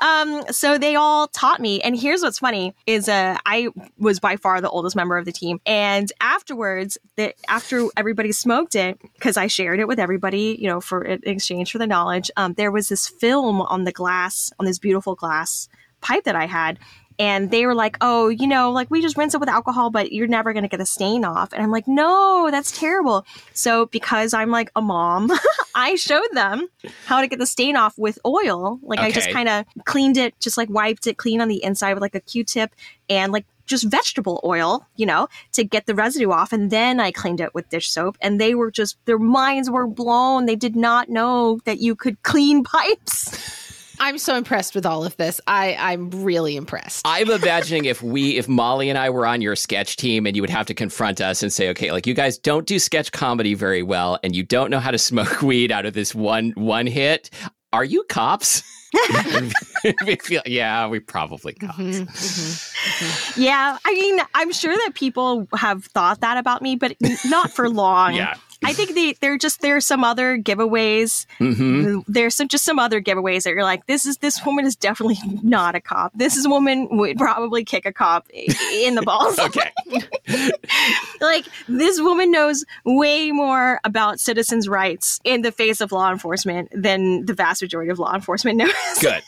Um, 0.00 0.42
so 0.50 0.78
they 0.78 0.96
all 0.96 1.28
taught 1.28 1.60
me. 1.60 1.80
And 1.80 1.98
here's 1.98 2.22
what's 2.22 2.38
funny 2.38 2.74
is 2.86 3.08
uh 3.08 3.38
I 3.46 3.68
was 3.98 4.20
by 4.20 4.36
far 4.36 4.60
the 4.60 4.68
oldest 4.68 4.96
member 4.96 5.16
of 5.16 5.24
the 5.24 5.32
team. 5.32 5.60
And 5.64 6.12
afterwards, 6.20 6.98
the, 7.16 7.34
after 7.48 7.86
everybody 7.96 8.32
smoked 8.32 8.74
it, 8.74 9.00
because 9.14 9.36
I 9.36 9.46
shared 9.46 9.80
it 9.80 9.88
with 9.88 9.98
everybody, 9.98 10.56
you 10.58 10.68
know, 10.68 10.80
for 10.80 11.02
in 11.02 11.20
exchange 11.24 11.72
for 11.72 11.78
the 11.78 11.86
knowledge, 11.86 12.30
um, 12.36 12.54
there 12.54 12.70
was 12.70 12.88
this 12.88 13.08
film 13.08 13.60
on 13.62 13.84
the 13.84 13.92
glass, 13.92 14.52
on 14.58 14.66
this 14.66 14.78
beautiful 14.78 15.14
glass 15.14 15.68
pipe 16.00 16.24
that 16.24 16.36
I 16.36 16.46
had. 16.46 16.78
And 17.18 17.50
they 17.50 17.66
were 17.66 17.74
like, 17.74 17.96
"Oh, 18.00 18.28
you 18.28 18.46
know, 18.46 18.70
like 18.70 18.90
we 18.90 19.00
just 19.00 19.16
rinse 19.16 19.34
it 19.34 19.40
with 19.40 19.48
alcohol, 19.48 19.90
but 19.90 20.12
you're 20.12 20.26
never 20.26 20.52
going 20.52 20.62
to 20.62 20.68
get 20.68 20.80
a 20.80 20.86
stain 20.86 21.24
off." 21.24 21.52
And 21.52 21.62
I'm 21.62 21.70
like, 21.70 21.88
"No, 21.88 22.48
that's 22.50 22.78
terrible." 22.78 23.24
So 23.52 23.86
because 23.86 24.34
I'm 24.34 24.50
like 24.50 24.70
a 24.76 24.82
mom, 24.82 25.30
I 25.74 25.94
showed 25.96 26.28
them 26.32 26.68
how 27.06 27.20
to 27.20 27.26
get 27.26 27.38
the 27.38 27.46
stain 27.46 27.76
off 27.76 27.96
with 27.98 28.18
oil. 28.24 28.78
Like 28.82 28.98
I 28.98 29.10
just 29.10 29.30
kind 29.30 29.48
of 29.48 29.64
cleaned 29.84 30.16
it, 30.16 30.38
just 30.40 30.56
like 30.56 30.68
wiped 30.70 31.06
it 31.06 31.16
clean 31.16 31.40
on 31.40 31.48
the 31.48 31.62
inside 31.62 31.94
with 31.94 32.02
like 32.02 32.14
a 32.14 32.20
Q-tip 32.20 32.74
and 33.08 33.32
like 33.32 33.46
just 33.66 33.84
vegetable 33.84 34.40
oil, 34.44 34.86
you 34.96 35.04
know, 35.04 35.28
to 35.52 35.64
get 35.64 35.86
the 35.86 35.94
residue 35.94 36.30
off. 36.30 36.52
And 36.52 36.70
then 36.70 37.00
I 37.00 37.10
cleaned 37.10 37.40
it 37.40 37.54
with 37.54 37.68
dish 37.68 37.90
soap. 37.90 38.16
And 38.20 38.40
they 38.40 38.54
were 38.54 38.70
just, 38.70 38.96
their 39.04 39.18
minds 39.18 39.68
were 39.68 39.86
blown. 39.86 40.46
They 40.46 40.56
did 40.56 40.76
not 40.76 41.08
know 41.08 41.60
that 41.64 41.80
you 41.80 41.94
could 41.94 42.22
clean 42.22 42.64
pipes. 42.76 43.65
I'm 44.00 44.18
so 44.18 44.36
impressed 44.36 44.74
with 44.74 44.86
all 44.86 45.04
of 45.04 45.16
this. 45.16 45.40
I, 45.46 45.76
I'm 45.78 46.10
really 46.10 46.56
impressed. 46.56 47.02
I'm 47.06 47.30
imagining 47.30 47.84
if 47.84 48.02
we, 48.02 48.36
if 48.36 48.48
Molly 48.48 48.88
and 48.88 48.98
I 48.98 49.10
were 49.10 49.26
on 49.26 49.40
your 49.40 49.56
sketch 49.56 49.96
team 49.96 50.26
and 50.26 50.36
you 50.36 50.42
would 50.42 50.50
have 50.50 50.66
to 50.66 50.74
confront 50.74 51.20
us 51.20 51.42
and 51.42 51.52
say, 51.52 51.68
okay, 51.70 51.92
like 51.92 52.06
you 52.06 52.14
guys 52.14 52.38
don't 52.38 52.66
do 52.66 52.78
sketch 52.78 53.12
comedy 53.12 53.54
very 53.54 53.82
well 53.82 54.18
and 54.22 54.34
you 54.34 54.42
don't 54.42 54.70
know 54.70 54.80
how 54.80 54.90
to 54.90 54.98
smoke 54.98 55.42
weed 55.42 55.72
out 55.72 55.86
of 55.86 55.94
this 55.94 56.14
one 56.14 56.52
one 56.56 56.86
hit. 56.86 57.30
Are 57.72 57.84
you 57.84 58.04
cops? 58.04 58.62
we 60.06 60.16
feel, 60.22 60.42
yeah, 60.46 60.86
we 60.86 61.00
probably 61.00 61.54
mm-hmm, 61.54 61.66
cops. 61.66 61.78
Mm-hmm, 61.78 62.02
mm-hmm. 62.04 63.40
Yeah. 63.42 63.76
I 63.84 63.92
mean, 63.92 64.20
I'm 64.34 64.52
sure 64.52 64.74
that 64.74 64.92
people 64.94 65.46
have 65.54 65.84
thought 65.84 66.20
that 66.20 66.38
about 66.38 66.62
me, 66.62 66.76
but 66.76 66.96
not 67.26 67.50
for 67.50 67.68
long. 67.68 68.14
Yeah. 68.14 68.34
I 68.64 68.72
think 68.72 68.94
they, 68.94 69.12
they're 69.20 69.38
just, 69.38 69.60
there's 69.60 69.86
some 69.86 70.02
other 70.04 70.38
giveaways. 70.38 71.26
hmm 71.38 72.00
There's 72.08 72.34
some, 72.34 72.48
just 72.48 72.64
some 72.64 72.78
other 72.78 73.00
giveaways 73.00 73.42
that 73.44 73.50
you're 73.50 73.62
like, 73.62 73.86
this 73.86 74.06
is, 74.06 74.18
this 74.18 74.44
woman 74.44 74.64
is 74.64 74.76
definitely 74.76 75.18
not 75.42 75.74
a 75.74 75.80
cop. 75.80 76.12
This 76.14 76.36
is 76.36 76.46
a 76.46 76.50
woman 76.50 76.88
would 76.96 77.18
probably 77.18 77.64
kick 77.64 77.86
a 77.86 77.92
cop 77.92 78.26
in 78.30 78.94
the 78.94 79.02
balls. 79.02 79.38
Okay. 79.46 79.70
like 81.20 81.46
this 81.68 82.00
woman 82.00 82.30
knows 82.32 82.64
way 82.84 83.30
more 83.30 83.80
about 83.84 84.18
citizens' 84.18 84.68
rights 84.68 85.20
in 85.24 85.42
the 85.42 85.52
face 85.52 85.80
of 85.80 85.92
law 85.92 86.10
enforcement 86.10 86.68
than 86.74 87.24
the 87.26 87.34
vast 87.34 87.62
majority 87.62 87.90
of 87.90 87.98
law 87.98 88.12
enforcement 88.14 88.58
knows. 88.58 88.72
Good. 89.00 89.22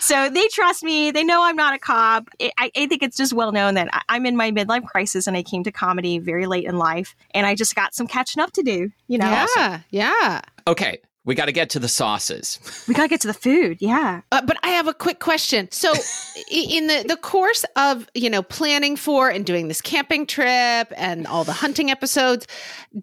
So 0.00 0.28
they 0.28 0.46
trust 0.48 0.82
me. 0.82 1.10
They 1.10 1.24
know 1.24 1.42
I'm 1.44 1.56
not 1.56 1.74
a 1.74 1.78
cop. 1.78 2.28
I, 2.40 2.50
I 2.58 2.70
I 2.76 2.86
think 2.86 3.02
it's 3.02 3.16
just 3.16 3.32
well 3.32 3.52
known 3.52 3.74
that 3.74 3.88
I- 3.92 4.02
I'm 4.08 4.26
in 4.26 4.36
my 4.36 4.50
midlife 4.50 4.84
crisis 4.86 5.26
and 5.26 5.36
I 5.36 5.42
came 5.42 5.64
to 5.64 5.72
comedy 5.72 6.18
very 6.18 6.46
late 6.46 6.64
in 6.64 6.76
life, 6.78 7.14
and 7.32 7.46
I 7.46 7.54
just 7.54 7.74
got 7.74 7.94
some 7.94 8.06
catching 8.06 8.42
up 8.42 8.52
to 8.52 8.62
do. 8.62 8.90
You 9.08 9.18
know, 9.18 9.30
Yeah, 9.56 9.80
yeah. 9.90 10.40
Okay. 10.66 10.98
We 11.26 11.34
got 11.34 11.46
to 11.46 11.52
get 11.52 11.70
to 11.70 11.78
the 11.78 11.88
sauces. 11.88 12.58
we 12.86 12.92
gotta 12.92 13.08
get 13.08 13.22
to 13.22 13.28
the 13.28 13.34
food. 13.34 13.78
Yeah. 13.80 14.20
Uh, 14.30 14.42
but 14.44 14.58
I 14.62 14.68
have 14.68 14.88
a 14.88 14.92
quick 14.92 15.20
question. 15.20 15.68
So, 15.70 15.92
in 16.50 16.86
the 16.86 17.04
the 17.08 17.16
course 17.16 17.64
of 17.76 18.06
you 18.14 18.28
know 18.28 18.42
planning 18.42 18.96
for 18.96 19.30
and 19.30 19.46
doing 19.46 19.68
this 19.68 19.80
camping 19.80 20.26
trip 20.26 20.92
and 20.96 21.26
all 21.26 21.44
the 21.44 21.52
hunting 21.52 21.90
episodes, 21.90 22.46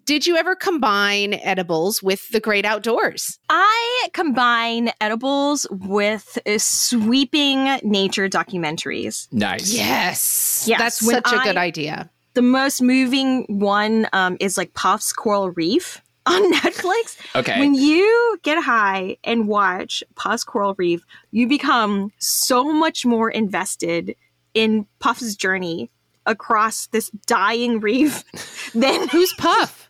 did 0.06 0.28
you 0.28 0.38
ever 0.38 0.56
combine 0.56 1.34
edibles 1.34 2.04
with 2.04 2.30
the 2.30 2.40
great 2.40 2.64
outdoors? 2.64 3.40
I 3.50 4.10
combine 4.14 4.92
edibles 5.02 5.66
with 5.72 6.38
uh, 6.46 6.60
sweeping 6.60 7.80
nature 7.84 8.30
documentaries. 8.30 9.28
Nice. 9.34 9.74
Yes, 9.74 10.66
Yes, 10.68 10.80
that's 10.80 11.02
when 11.02 11.16
such 11.24 11.34
a 11.34 11.44
good 11.44 11.58
idea. 11.58 12.10
The 12.34 12.42
most 12.42 12.82
moving 12.82 13.46
one 13.50 14.08
um, 14.14 14.38
is 14.40 14.58
like 14.58 14.74
Puff's 14.74 15.12
Coral 15.12 15.50
Reef 15.50 16.02
on 16.26 16.54
Netflix. 16.62 17.18
Okay. 17.36 17.60
When 17.60 17.74
you 17.74 18.40
get 18.44 18.64
high 18.64 19.18
and 19.24 19.48
watch 19.48 20.04
Puff's 20.16 20.44
Coral 20.44 20.76
Reef, 20.78 21.04
you 21.32 21.48
become 21.48 22.12
so 22.18 22.72
much 22.72 23.06
more 23.06 23.30
invested 23.30 24.16
in 24.54 24.86
Puff's 25.00 25.36
journey 25.36 25.90
across 26.26 26.88
this 26.88 27.10
dying 27.26 27.80
reef 27.80 28.24
than 28.74 29.08
Who's 29.10 29.34
Puff? 29.38 29.90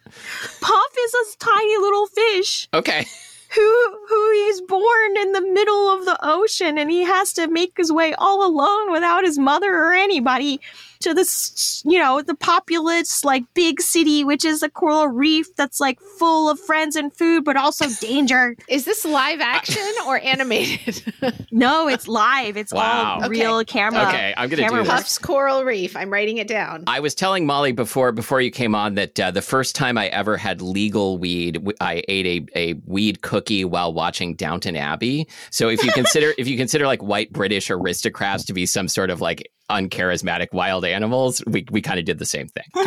Puff 0.61 0.97
is 0.99 1.13
a 1.13 1.37
tiny 1.39 1.77
little 1.77 2.07
fish 2.07 2.67
okay. 2.73 3.05
who 3.53 3.97
who 4.07 4.31
he's 4.33 4.61
born 4.61 5.17
in 5.17 5.31
the 5.31 5.41
middle 5.41 5.89
of 5.89 6.05
the 6.05 6.17
ocean 6.21 6.77
and 6.77 6.91
he 6.91 7.03
has 7.03 7.33
to 7.33 7.47
make 7.47 7.73
his 7.77 7.91
way 7.91 8.13
all 8.15 8.45
alone 8.45 8.91
without 8.91 9.23
his 9.23 9.37
mother 9.37 9.73
or 9.73 9.93
anybody 9.93 10.59
to 11.01 11.13
this 11.13 11.81
you 11.85 11.99
know 11.99 12.21
the 12.21 12.35
populous 12.35 13.23
like 13.25 13.43
big 13.53 13.81
city 13.81 14.23
which 14.23 14.45
is 14.45 14.61
a 14.63 14.69
coral 14.69 15.07
reef 15.07 15.53
that's 15.55 15.79
like 15.79 15.99
full 16.19 16.49
of 16.49 16.59
friends 16.59 16.95
and 16.95 17.13
food 17.13 17.43
but 17.43 17.57
also 17.57 17.85
danger 18.01 18.55
Is 18.67 18.85
this 18.85 19.03
live 19.05 19.39
action 19.41 19.83
or 20.07 20.19
animated? 20.23 21.13
no 21.51 21.87
it's 21.87 22.07
live 22.07 22.57
it's 22.57 22.71
Wow. 22.73 23.19
all 23.21 23.29
real 23.29 23.63
camera 23.65 24.07
Okay, 24.07 24.33
I'm 24.37 24.49
gonna 24.49 24.63
do 24.63 24.67
camera 24.69 24.83
this. 24.83 24.91
Puff's 24.91 25.17
Coral 25.17 25.63
Reef. 25.63 25.95
I'm 25.95 26.09
writing 26.11 26.37
it 26.37 26.47
down. 26.47 26.83
I 26.87 26.99
was 26.99 27.13
telling 27.15 27.45
Molly 27.45 27.71
before 27.71 28.11
before 28.11 28.41
you 28.41 28.51
came 28.51 28.73
on 28.75 28.95
that 28.95 29.19
uh, 29.19 29.31
the 29.31 29.41
first 29.41 29.75
time 29.75 29.97
I 29.97 30.07
ever 30.07 30.37
had 30.37 30.61
legal 30.61 31.17
weed, 31.17 31.61
I 31.79 32.03
ate 32.07 32.47
a, 32.55 32.57
a 32.59 32.73
weed 32.85 33.21
cookie 33.21 33.65
while 33.65 33.93
watching 33.93 34.35
Downton 34.35 34.75
Abbey. 34.75 35.27
So 35.49 35.69
if 35.69 35.83
you 35.83 35.91
consider 35.91 36.33
if 36.37 36.47
you 36.47 36.57
consider 36.57 36.85
like 36.87 37.01
white 37.03 37.31
British 37.31 37.69
aristocrats 37.69 38.45
to 38.45 38.53
be 38.53 38.65
some 38.65 38.87
sort 38.87 39.09
of 39.09 39.21
like 39.21 39.51
uncharismatic 39.71 40.51
wild 40.53 40.85
animals, 40.85 41.41
we 41.47 41.65
we 41.71 41.81
kind 41.81 41.99
of 41.99 42.05
did 42.05 42.19
the 42.19 42.25
same 42.25 42.47
thing. 42.47 42.65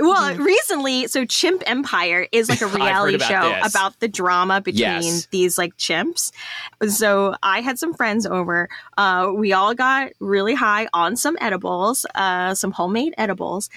well 0.00 0.34
recently 0.36 1.06
so 1.06 1.26
chimp 1.26 1.62
empire 1.66 2.26
is 2.32 2.48
like 2.48 2.62
a 2.62 2.64
I've 2.66 2.70
heard 2.70 2.80
reality 2.80 3.14
about 3.16 3.28
show 3.28 3.48
this. 3.62 3.70
about 3.74 4.00
the 4.00 4.08
drama 4.08 4.62
between 4.62 4.80
Yes. 4.80 5.26
these 5.26 5.58
like 5.58 5.76
chimps 5.76 6.32
so 6.88 7.34
i 7.42 7.60
had 7.60 7.78
some 7.78 7.92
friends 7.92 8.24
over 8.24 8.70
uh, 8.96 9.30
we 9.34 9.52
all 9.52 9.74
got 9.74 10.12
really 10.18 10.54
high 10.54 10.88
on 10.94 11.14
some 11.14 11.36
edibles 11.42 12.06
uh, 12.14 12.54
some 12.54 12.72
homemade 12.72 13.12
edibles 13.18 13.68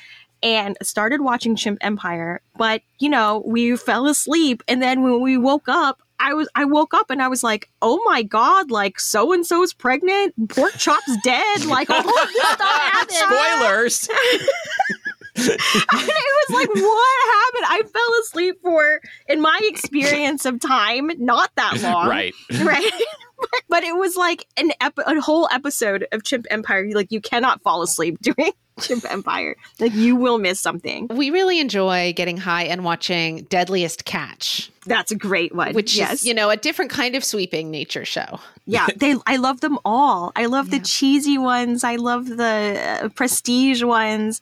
and 0.41 0.77
started 0.81 1.19
watching 1.19 1.53
chimp 1.53 1.79
empire 1.81 2.39
but 2.55 2.81
you 2.99 3.09
know 3.09 3.43
we 3.45 3.75
fell 3.75 4.07
asleep 4.07 4.63
and 4.69 4.81
then 4.81 5.03
when 5.03 5.19
we 5.19 5.35
woke 5.37 5.67
up 5.67 6.01
I 6.23 6.33
was 6.33 6.47
I 6.55 6.63
woke 6.63 6.93
up 6.93 7.09
and 7.09 7.21
I 7.21 7.27
was 7.27 7.43
like, 7.43 7.69
oh 7.81 8.01
my 8.05 8.23
god, 8.23 8.71
like 8.71 8.97
so 8.97 9.33
and 9.33 9.45
so's 9.45 9.73
pregnant, 9.73 10.33
pork 10.49 10.71
chop's 10.77 11.17
dead, 11.21 11.65
like 11.65 11.89
all 11.89 12.01
this 12.01 12.11
stuff 12.53 12.61
happened. 12.61 13.17
Spoilers. 13.17 14.09
and 15.35 15.47
it 15.47 16.49
was 16.49 16.49
like, 16.51 16.69
what 16.69 17.33
happened? 17.33 17.65
I 17.69 17.81
fell 17.91 18.19
asleep 18.21 18.57
for, 18.61 18.99
in 19.27 19.41
my 19.41 19.59
experience 19.63 20.45
of 20.45 20.59
time, 20.59 21.11
not 21.17 21.49
that 21.55 21.79
long. 21.83 22.07
right. 22.07 22.33
Right. 22.63 22.91
but, 23.39 23.49
but 23.67 23.83
it 23.83 23.95
was 23.95 24.15
like 24.15 24.45
an 24.57 24.71
ep- 24.79 24.97
a 25.05 25.19
whole 25.19 25.49
episode 25.51 26.05
of 26.11 26.23
Chimp 26.23 26.45
Empire. 26.51 26.89
Like, 26.93 27.11
you 27.11 27.19
cannot 27.19 27.61
fall 27.61 27.81
asleep 27.81 28.19
during 28.21 28.51
Chimp 28.79 29.09
Empire. 29.11 29.55
Like, 29.79 29.93
you 29.93 30.15
will 30.15 30.37
miss 30.37 30.59
something. 30.61 31.07
We 31.09 31.29
really 31.31 31.59
enjoy 31.59 32.13
getting 32.15 32.37
high 32.37 32.63
and 32.65 32.85
watching 32.85 33.43
Deadliest 33.45 34.05
Catch, 34.05 34.71
That's 34.85 35.11
a 35.11 35.15
great 35.15 35.53
one. 35.53 35.73
which 35.73 35.95
yes. 35.97 36.13
is, 36.21 36.25
you 36.25 36.33
know, 36.33 36.49
a 36.51 36.57
different 36.57 36.91
kind 36.91 37.15
of 37.15 37.23
sweeping 37.23 37.69
nature 37.71 38.05
show. 38.05 38.39
yeah, 38.65 38.87
they. 38.95 39.15
I 39.27 39.37
love 39.37 39.59
them 39.61 39.77
all. 39.83 40.31
I 40.35 40.45
love 40.45 40.69
the 40.69 40.79
cheesy 40.79 41.37
ones. 41.37 41.83
I 41.83 41.95
love 41.97 42.27
the 42.27 42.99
uh, 43.03 43.09
prestige 43.09 43.83
ones. 43.83 44.41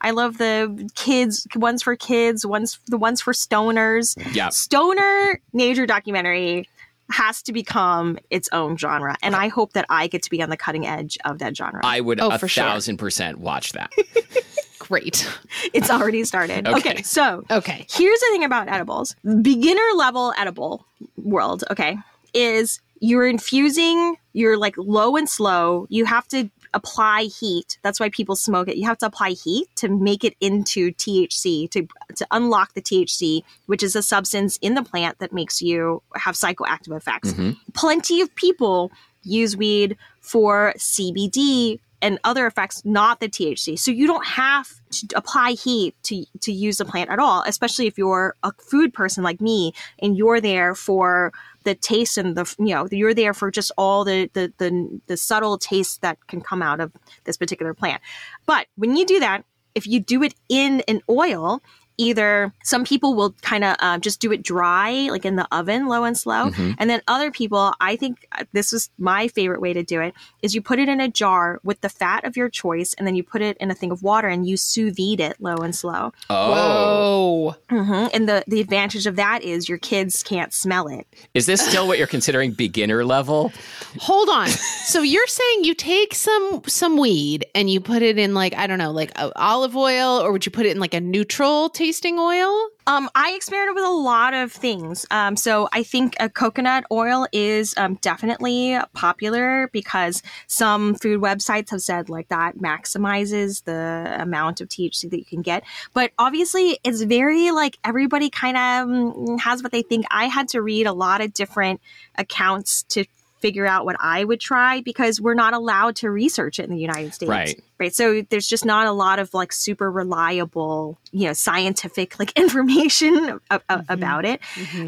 I 0.00 0.10
love 0.12 0.38
the 0.38 0.90
kids 0.94 1.46
ones 1.56 1.82
for 1.82 1.96
kids. 1.96 2.44
Ones 2.46 2.78
the 2.86 2.98
ones 2.98 3.20
for 3.20 3.32
stoners. 3.32 4.16
Yeah. 4.34 4.48
Stoner 4.50 5.40
nature 5.52 5.86
documentary 5.86 6.68
has 7.10 7.42
to 7.42 7.52
become 7.52 8.18
its 8.30 8.48
own 8.52 8.76
genre, 8.76 9.16
and 9.22 9.34
I 9.34 9.48
hope 9.48 9.72
that 9.72 9.86
I 9.88 10.08
get 10.08 10.22
to 10.24 10.30
be 10.30 10.42
on 10.42 10.50
the 10.50 10.56
cutting 10.58 10.86
edge 10.86 11.16
of 11.24 11.38
that 11.38 11.56
genre. 11.56 11.80
I 11.82 12.00
would 12.00 12.20
Oh, 12.20 12.30
a 12.30 12.38
for 12.38 12.48
sure. 12.48 12.64
thousand 12.64 12.98
percent 12.98 13.38
watch 13.38 13.72
that. 13.72 13.90
Great. 14.78 15.28
it's 15.74 15.90
already 15.90 16.24
started. 16.24 16.66
Okay. 16.66 16.90
okay, 16.92 17.02
so 17.02 17.44
Okay. 17.50 17.86
Here's 17.90 18.20
the 18.20 18.26
thing 18.30 18.44
about 18.44 18.68
edibles 18.68 19.14
beginner 19.42 19.82
level 19.96 20.32
edible 20.38 20.86
world, 21.16 21.64
okay, 21.70 21.98
is 22.34 22.80
you're 23.00 23.26
infusing, 23.26 24.16
you're 24.32 24.56
like 24.56 24.74
low 24.78 25.16
and 25.16 25.28
slow. 25.28 25.86
You 25.90 26.04
have 26.04 26.26
to 26.28 26.50
apply 26.74 27.24
heat. 27.24 27.78
That's 27.82 27.98
why 28.00 28.08
people 28.10 28.36
smoke 28.36 28.68
it. 28.68 28.76
You 28.76 28.86
have 28.86 28.98
to 28.98 29.06
apply 29.06 29.30
heat 29.30 29.68
to 29.76 29.88
make 29.88 30.24
it 30.24 30.34
into 30.40 30.92
THC, 30.92 31.70
to, 31.70 31.86
to 32.16 32.26
unlock 32.30 32.74
the 32.74 32.82
THC, 32.82 33.42
which 33.66 33.82
is 33.82 33.96
a 33.96 34.02
substance 34.02 34.58
in 34.58 34.74
the 34.74 34.82
plant 34.82 35.18
that 35.18 35.32
makes 35.32 35.62
you 35.62 36.02
have 36.14 36.34
psychoactive 36.34 36.96
effects. 36.96 37.32
Mhm. 37.32 37.56
Plenty 37.74 38.20
of 38.20 38.34
people 38.34 38.90
use 39.22 39.56
weed 39.56 39.96
for 40.20 40.74
CBD 40.76 41.80
and 42.00 42.18
other 42.24 42.46
effects, 42.46 42.84
not 42.84 43.20
the 43.20 43.28
THC. 43.28 43.78
So 43.78 43.90
you 43.90 44.06
don't 44.06 44.24
have 44.26 44.68
to 44.90 45.16
apply 45.16 45.52
heat 45.52 45.94
to 46.04 46.24
to 46.40 46.52
use 46.52 46.78
the 46.78 46.84
plant 46.84 47.10
at 47.10 47.18
all, 47.18 47.42
especially 47.46 47.86
if 47.86 47.98
you're 47.98 48.36
a 48.42 48.52
food 48.58 48.94
person 48.94 49.24
like 49.24 49.40
me 49.40 49.72
and 49.98 50.16
you're 50.16 50.40
there 50.40 50.74
for 50.74 51.32
the 51.64 51.74
taste 51.74 52.16
and 52.16 52.36
the 52.36 52.54
you 52.58 52.74
know 52.74 52.88
you're 52.90 53.14
there 53.14 53.34
for 53.34 53.50
just 53.50 53.72
all 53.76 54.04
the 54.04 54.30
the 54.32 54.52
the, 54.58 55.00
the 55.06 55.16
subtle 55.16 55.58
tastes 55.58 55.98
that 55.98 56.18
can 56.28 56.40
come 56.40 56.62
out 56.62 56.80
of 56.80 56.92
this 57.24 57.36
particular 57.36 57.74
plant. 57.74 58.00
But 58.46 58.66
when 58.76 58.96
you 58.96 59.04
do 59.04 59.20
that, 59.20 59.44
if 59.74 59.86
you 59.86 60.00
do 60.00 60.22
it 60.22 60.34
in 60.48 60.82
an 60.88 61.02
oil, 61.08 61.62
either 61.98 62.52
some 62.64 62.84
people 62.84 63.14
will 63.14 63.32
kind 63.42 63.64
of 63.64 63.76
uh, 63.80 63.98
just 63.98 64.20
do 64.20 64.32
it 64.32 64.42
dry, 64.42 65.08
like 65.10 65.24
in 65.24 65.36
the 65.36 65.46
oven, 65.54 65.86
low 65.88 66.04
and 66.04 66.16
slow. 66.16 66.46
Mm-hmm. 66.50 66.72
And 66.78 66.88
then 66.88 67.02
other 67.08 67.30
people, 67.30 67.74
I 67.80 67.96
think 67.96 68.26
uh, 68.32 68.44
this 68.52 68.72
is 68.72 68.88
my 68.98 69.28
favorite 69.28 69.60
way 69.60 69.72
to 69.72 69.82
do 69.82 70.00
it, 70.00 70.14
is 70.42 70.54
you 70.54 70.62
put 70.62 70.78
it 70.78 70.88
in 70.88 71.00
a 71.00 71.08
jar 71.08 71.60
with 71.62 71.80
the 71.80 71.88
fat 71.88 72.24
of 72.24 72.36
your 72.36 72.48
choice, 72.48 72.94
and 72.94 73.06
then 73.06 73.14
you 73.14 73.22
put 73.22 73.42
it 73.42 73.56
in 73.58 73.70
a 73.70 73.74
thing 73.74 73.90
of 73.90 74.02
water 74.02 74.28
and 74.28 74.48
you 74.48 74.56
sous 74.56 74.94
vide 74.96 75.20
it 75.20 75.36
low 75.40 75.56
and 75.56 75.74
slow. 75.74 76.12
Oh. 76.30 76.48
Whoa. 76.50 77.56
hmm 77.68 78.06
And 78.14 78.28
the, 78.28 78.44
the 78.46 78.60
advantage 78.60 79.06
of 79.06 79.16
that 79.16 79.42
is 79.42 79.68
your 79.68 79.78
kids 79.78 80.22
can't 80.22 80.52
smell 80.52 80.88
it. 80.88 81.06
Is 81.34 81.46
this 81.46 81.60
still 81.60 81.86
what 81.86 81.98
you're 81.98 82.06
considering 82.06 82.52
beginner 82.52 83.04
level? 83.04 83.52
Hold 83.98 84.28
on. 84.28 84.48
so 84.48 85.02
you're 85.02 85.26
saying 85.26 85.64
you 85.64 85.74
take 85.74 86.14
some 86.14 86.62
some 86.66 86.96
weed 86.96 87.46
and 87.54 87.68
you 87.68 87.80
put 87.80 88.02
it 88.02 88.18
in 88.18 88.34
like 88.34 88.54
I 88.54 88.66
don't 88.66 88.78
know, 88.78 88.92
like 88.92 89.12
uh, 89.16 89.30
olive 89.36 89.76
oil, 89.76 90.20
or 90.20 90.32
would 90.32 90.46
you 90.46 90.52
put 90.52 90.66
it 90.66 90.70
in 90.70 90.80
like 90.80 90.94
a 90.94 91.00
neutral 91.00 91.68
tasting 91.88 92.18
oil? 92.18 92.68
Um, 92.86 93.08
I 93.14 93.32
experimented 93.34 93.74
with 93.74 93.84
a 93.84 93.90
lot 93.90 94.34
of 94.34 94.52
things. 94.52 95.06
Um, 95.10 95.36
so 95.36 95.70
I 95.72 95.82
think 95.82 96.16
a 96.20 96.28
coconut 96.28 96.84
oil 96.92 97.26
is 97.32 97.72
um, 97.78 97.94
definitely 98.02 98.78
popular 98.92 99.70
because 99.72 100.22
some 100.48 100.94
food 100.96 101.22
websites 101.22 101.70
have 101.70 101.80
said 101.80 102.10
like 102.10 102.28
that 102.28 102.58
maximizes 102.58 103.64
the 103.64 104.16
amount 104.20 104.60
of 104.60 104.68
THC 104.68 105.08
that 105.08 105.18
you 105.18 105.24
can 105.24 105.40
get. 105.40 105.64
But 105.94 106.10
obviously, 106.18 106.78
it's 106.84 107.00
very 107.00 107.52
like 107.52 107.78
everybody 107.82 108.28
kind 108.28 108.58
of 108.58 108.94
um, 108.94 109.38
has 109.38 109.62
what 109.62 109.72
they 109.72 109.82
think. 109.82 110.04
I 110.10 110.26
had 110.26 110.48
to 110.48 110.60
read 110.60 110.86
a 110.86 110.92
lot 110.92 111.22
of 111.22 111.32
different 111.32 111.80
accounts 112.16 112.82
to 112.90 113.06
figure 113.38 113.66
out 113.66 113.86
what 113.86 113.96
I 113.98 114.24
would 114.24 114.40
try 114.40 114.82
because 114.82 115.22
we're 115.22 115.32
not 115.32 115.54
allowed 115.54 115.96
to 115.96 116.10
research 116.10 116.58
it 116.58 116.64
in 116.64 116.70
the 116.70 116.80
United 116.80 117.14
States. 117.14 117.30
Right. 117.30 117.62
Right. 117.78 117.94
So 117.94 118.22
there's 118.28 118.48
just 118.48 118.64
not 118.64 118.86
a 118.86 118.92
lot 118.92 119.18
of 119.18 119.32
like 119.34 119.52
super 119.52 119.90
reliable, 119.90 120.98
you 121.12 121.26
know, 121.28 121.32
scientific 121.32 122.18
like 122.18 122.32
information 122.36 123.38
a- 123.50 123.60
a- 123.68 123.84
about 123.88 124.24
it. 124.24 124.40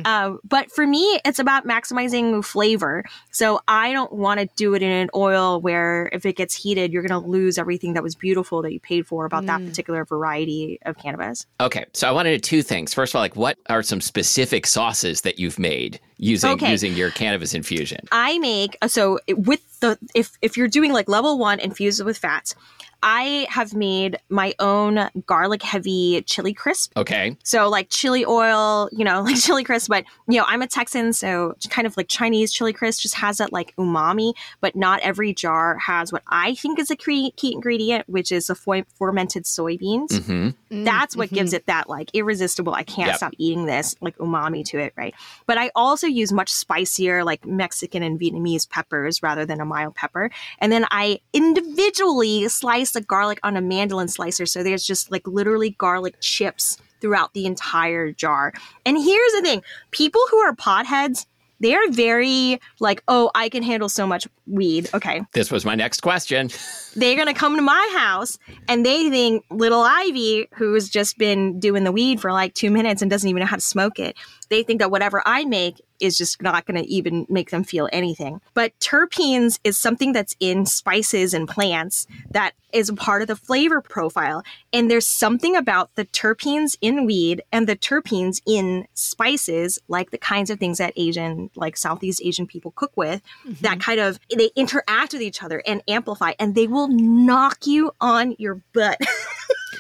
Uh, 0.05 0.35
but 0.45 0.71
for 0.73 0.87
me, 0.87 1.21
it's 1.25 1.39
about 1.39 1.67
maximizing 1.67 2.45
flavor. 2.45 3.05
So 3.31 3.61
I 3.69 3.93
don't 3.93 4.13
want 4.13 4.41
to 4.41 4.49
do 4.57 4.75
it 4.75 4.83
in 4.83 4.91
an 4.91 5.09
oil 5.15 5.61
where 5.61 6.09
if 6.13 6.27
it 6.27 6.35
gets 6.37 6.55
heated, 6.55 6.93
you're 6.93 7.03
going 7.07 7.23
to 7.23 7.29
lose 7.29 7.59
everything 7.59 7.95
that 7.95 8.03
was 8.03 8.15
beautiful 8.15 8.63
that 8.63 8.73
you 8.73 8.81
paid 8.81 9.07
for 9.07 9.25
about 9.25 9.47
that 9.47 9.65
particular 9.65 10.05
variety 10.05 10.79
of 10.85 10.99
cannabis. 10.99 11.47
Okay, 11.61 11.85
so 11.93 12.09
I 12.09 12.13
wanted 12.13 12.31
to 12.43 12.49
two 12.49 12.63
things. 12.63 12.93
First 12.95 13.13
of 13.13 13.17
all, 13.19 13.23
like 13.23 13.37
what 13.37 13.57
are 13.69 13.83
some 13.83 14.01
specific 14.01 14.67
sauces 14.67 15.21
that 15.23 15.39
you've 15.39 15.59
made 15.59 16.01
using 16.17 16.51
Okay. 16.51 16.71
using 16.71 16.95
your 16.95 17.11
cannabis 17.11 17.55
infusion? 17.55 18.01
I 18.13 18.39
make 18.39 18.77
uh, 18.83 18.89
so 18.89 19.19
with 19.29 19.61
the 19.81 19.99
if 20.15 20.33
if 20.43 20.57
you're 20.57 20.69
doing 20.69 20.93
like 20.93 21.09
level 21.09 21.39
one 21.39 21.59
infused 21.59 22.05
with 22.05 22.19
fats, 22.19 22.55
I 23.03 23.47
have 23.51 23.75
made 23.75 24.19
my 24.29 24.55
own 24.59 25.09
garlic 25.27 25.63
heavy 25.63 26.23
chili 26.27 26.53
crisp. 26.55 26.93
Okay. 26.97 27.37
So 27.45 27.69
like 27.69 27.89
chili 27.91 28.25
oil, 28.27 28.89
you 28.93 29.05
know, 29.05 29.23
like 29.27 29.37
chili 29.37 29.65
crisp, 29.65 29.89
but 29.89 30.05
you 30.29 30.39
know, 30.39 30.45
I'm 30.47 30.63
a 30.63 30.67
Texan, 30.67 31.13
so 31.13 31.55
kind 31.71 31.87
of 31.87 31.97
like 31.97 32.09
Chinese 32.09 32.53
chili 32.53 32.73
crisp 32.73 33.01
just 33.03 33.15
has 33.17 33.39
that 33.39 33.53
like 33.53 33.75
umami, 33.77 34.35
but 34.61 34.77
not 34.77 35.01
every 35.01 35.33
jar 35.33 35.79
has 35.79 36.13
what 36.13 36.23
I 36.29 36.55
think 36.55 36.79
is 36.79 36.91
a 36.91 36.97
key, 36.97 37.33
key 37.37 37.53
ingredient, 37.55 38.09
which 38.09 38.31
is 38.33 38.49
the 38.49 38.55
fo- 38.55 38.85
fermented 38.99 39.45
soybeans. 39.45 40.23
hmm 40.25 40.51
That's 40.85 41.17
what 41.17 41.31
gives 41.31 41.53
it 41.53 41.67
that 41.67 41.89
like 41.89 42.11
irresistible. 42.15 42.75
I 42.75 42.83
can't 42.85 43.09
Yep. 43.09 43.17
stop 43.17 43.33
eating 43.39 43.67
this 43.67 43.97
like 44.01 44.17
umami 44.19 44.65
to 44.67 44.79
it, 44.79 44.93
right? 44.97 45.15
But 45.47 45.59
I 45.59 45.71
also 45.75 46.07
use 46.07 46.33
much 46.33 46.51
spicier 46.51 47.25
like 47.25 47.45
Mexican 47.47 48.03
and 48.03 48.21
Vietnamese 48.21 48.69
peppers 48.69 49.23
rather 49.23 49.45
than 49.47 49.61
a 49.61 49.65
mild 49.65 49.95
pepper. 49.95 50.31
And 50.59 50.71
then 50.71 50.87
I 50.91 51.21
individually 51.33 52.49
slice 52.49 52.90
the 52.93 53.01
garlic 53.01 53.39
on 53.43 53.57
a 53.57 53.61
mandolin 53.61 54.09
slicer. 54.09 54.47
So 54.47 54.63
there's 54.63 54.85
just 54.85 55.11
like 55.11 55.27
literally 55.27 55.71
garlic 55.71 56.17
chips 56.21 56.79
throughout 57.01 57.35
the 57.35 57.47
entire 57.47 58.13
jar. 58.13 58.53
And 58.85 58.97
here's 58.97 59.33
the 59.33 59.43
thing 59.43 59.63
people 59.91 60.21
who 60.31 60.39
are 60.39 60.55
potheads, 60.55 61.27
they're 61.61 61.91
very 61.91 62.59
like, 62.81 63.03
oh, 63.07 63.31
I 63.35 63.49
can 63.51 63.63
handle 63.63 63.89
so 63.89 64.07
much 64.07 64.27
weed. 64.47 64.89
Okay. 64.95 65.23
This 65.33 65.51
was 65.51 65.65
my 65.65 65.75
next 65.75 66.01
question. 66.01 66.51
They're 66.97 67.15
going 67.15 67.29
to 67.29 67.35
come 67.35 67.55
to 67.57 67.63
my 67.63 67.95
house 67.95 68.39
and 68.67 68.85
they 68.85 69.11
think 69.11 69.45
little 69.51 69.83
Ivy, 69.83 70.49
who's 70.55 70.89
just 70.89 71.19
been 71.19 71.61
doing 71.61 71.85
the 71.85 71.93
weed 71.93 72.21
for 72.21 72.33
like 72.33 72.55
two 72.55 72.71
minutes 72.71 73.03
and 73.03 73.11
doesn't 73.11 73.29
even 73.29 73.41
know 73.41 73.47
how 73.47 73.57
to 73.57 73.63
smoke 73.63 73.99
it, 73.99 74.17
they 74.51 74.63
think 74.63 74.81
that 74.81 74.91
whatever 74.91 75.23
I 75.25 75.45
make 75.45 75.81
is 76.01 76.17
just 76.17 76.43
not 76.43 76.67
going 76.67 76.83
to 76.83 76.89
even 76.89 77.27
make 77.29 77.51
them 77.51 77.63
feel 77.63 77.89
anything. 77.93 78.41
But 78.55 78.79
terpenes 78.81 79.59
is 79.65 79.79
something 79.79 80.13
that's 80.13 80.35
in 80.41 80.67
spices 80.67 81.35
and 81.35 81.49
plants 81.49 82.07
that 82.31 82.53
is 82.73 82.89
a 82.89 82.95
part 82.95 83.23
of 83.23 83.29
the 83.29 83.37
flavor 83.37 83.81
profile. 83.81 84.43
And 84.73 84.91
there's 84.91 85.07
something 85.07 85.57
about 85.57 85.95
the 85.95 86.05
terpenes 86.07 86.77
in 86.81 87.07
weed 87.07 87.43
and 87.53 87.67
the 87.67 87.77
terpenes 87.77 88.41
in 88.47 88.87
spices, 88.95 89.79
like 89.89 90.11
the 90.11 90.19
kinds 90.19 90.51
of 90.51 90.59
things 90.59 90.79
that 90.79 90.93
Asian, 90.97 91.51
like 91.55 91.77
Southeast 91.77 92.23
Asian 92.25 92.47
people 92.47 92.73
cook 92.73 92.93
with, 92.97 93.23
mm-hmm. 93.47 93.53
that 93.63 93.81
kind 93.81 94.01
of 94.01 94.19
they 94.35 94.51
interact 94.57 95.13
with 95.13 95.23
each 95.23 95.43
other 95.43 95.63
and 95.67 95.83
amplify, 95.87 96.33
and 96.39 96.55
they 96.55 96.67
will 96.67 96.89
knock 96.89 97.67
you 97.67 97.93
on 98.01 98.35
your 98.39 98.63
butt. 98.73 98.99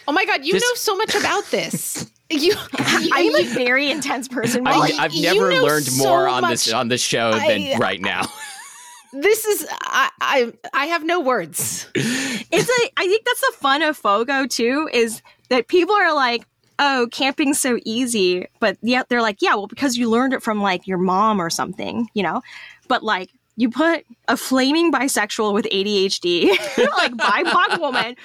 Oh 0.08 0.12
my 0.12 0.24
god, 0.24 0.44
you 0.44 0.54
This- 0.54 0.62
know 0.62 0.74
so 0.74 0.96
much 0.96 1.14
about 1.14 1.44
this. 1.50 2.10
You, 2.30 2.54
I'm 2.78 3.34
a 3.34 3.44
very 3.54 3.90
intense 3.90 4.28
person. 4.28 4.66
I've, 4.66 4.74
Well, 4.76 5.00
I've 5.00 5.12
you 5.12 5.22
never 5.22 5.50
know 5.50 5.64
learned 5.64 5.86
so 5.86 6.04
more 6.04 6.28
on 6.28 6.48
this 6.48 6.72
on 6.72 6.88
this 6.88 7.02
show 7.02 7.30
I- 7.30 7.48
than 7.48 7.78
right 7.78 8.00
now. 8.00 8.26
this 9.12 9.44
is 9.44 9.66
I, 9.70 10.10
I 10.20 10.52
I 10.72 10.86
have 10.86 11.04
no 11.04 11.20
words. 11.20 11.88
it's 11.94 12.68
a 12.68 12.90
I 12.96 13.06
think 13.06 13.24
that's 13.24 13.40
the 13.40 13.52
fun 13.58 13.82
of 13.82 14.00
FOGO 14.00 14.48
too, 14.48 14.88
is 14.92 15.22
that 15.48 15.66
people 15.68 15.94
are 15.96 16.14
like, 16.14 16.44
oh, 16.78 17.08
camping's 17.10 17.58
so 17.58 17.78
easy. 17.84 18.46
But 18.60 18.78
yet 18.82 19.08
they're 19.08 19.22
like, 19.22 19.38
yeah, 19.40 19.54
well, 19.56 19.66
because 19.66 19.96
you 19.96 20.08
learned 20.08 20.32
it 20.32 20.42
from 20.42 20.62
like 20.62 20.86
your 20.86 20.98
mom 20.98 21.40
or 21.40 21.50
something, 21.50 22.08
you 22.14 22.22
know? 22.22 22.42
But 22.88 23.02
like 23.02 23.30
you 23.60 23.68
put 23.68 24.06
a 24.26 24.38
flaming 24.38 24.90
bisexual 24.90 25.52
with 25.52 25.66
ADHD, 25.66 26.48
like 26.96 27.12
BIPOC 27.12 27.78
woman 27.78 28.16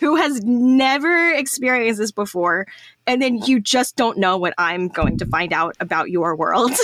who 0.00 0.16
has 0.16 0.42
never 0.44 1.32
experienced 1.32 1.98
this 1.98 2.12
before, 2.12 2.66
and 3.06 3.22
then 3.22 3.38
you 3.38 3.58
just 3.58 3.96
don't 3.96 4.18
know 4.18 4.36
what 4.36 4.52
I'm 4.58 4.88
going 4.88 5.16
to 5.16 5.24
find 5.24 5.54
out 5.54 5.76
about 5.80 6.10
your 6.10 6.36
world. 6.36 6.72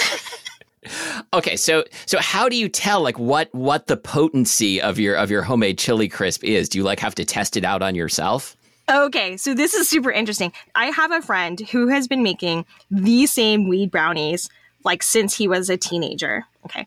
Okay, 1.34 1.56
so 1.56 1.84
so 2.06 2.18
how 2.18 2.48
do 2.48 2.56
you 2.56 2.66
tell 2.66 3.02
like 3.02 3.18
what 3.18 3.52
what 3.52 3.88
the 3.88 3.96
potency 3.96 4.80
of 4.80 4.98
your 4.98 5.16
of 5.16 5.30
your 5.30 5.42
homemade 5.42 5.76
chili 5.76 6.09
crisp 6.09 6.42
is? 6.44 6.66
Do 6.68 6.78
you 6.78 6.84
like 6.84 6.98
have 7.00 7.14
to 7.16 7.26
test 7.26 7.59
it 7.59 7.64
out 7.64 7.82
on 7.82 7.94
yourself? 7.94 8.56
Okay, 8.90 9.36
so 9.36 9.52
this 9.52 9.74
is 9.74 9.86
super 9.86 10.11
interesting. 10.11 10.50
I 10.76 10.86
have 10.86 11.12
a 11.12 11.20
friend 11.20 11.61
who 11.61 11.88
has 11.88 12.09
been 12.09 12.22
making 12.22 12.64
the 12.90 13.26
same 13.26 13.68
weed 13.68 13.90
brownies 13.90 14.48
like 14.84 15.02
since 15.02 15.36
he 15.36 15.48
was 15.48 15.68
a 15.68 15.76
teenager. 15.76 16.44
Okay. 16.64 16.86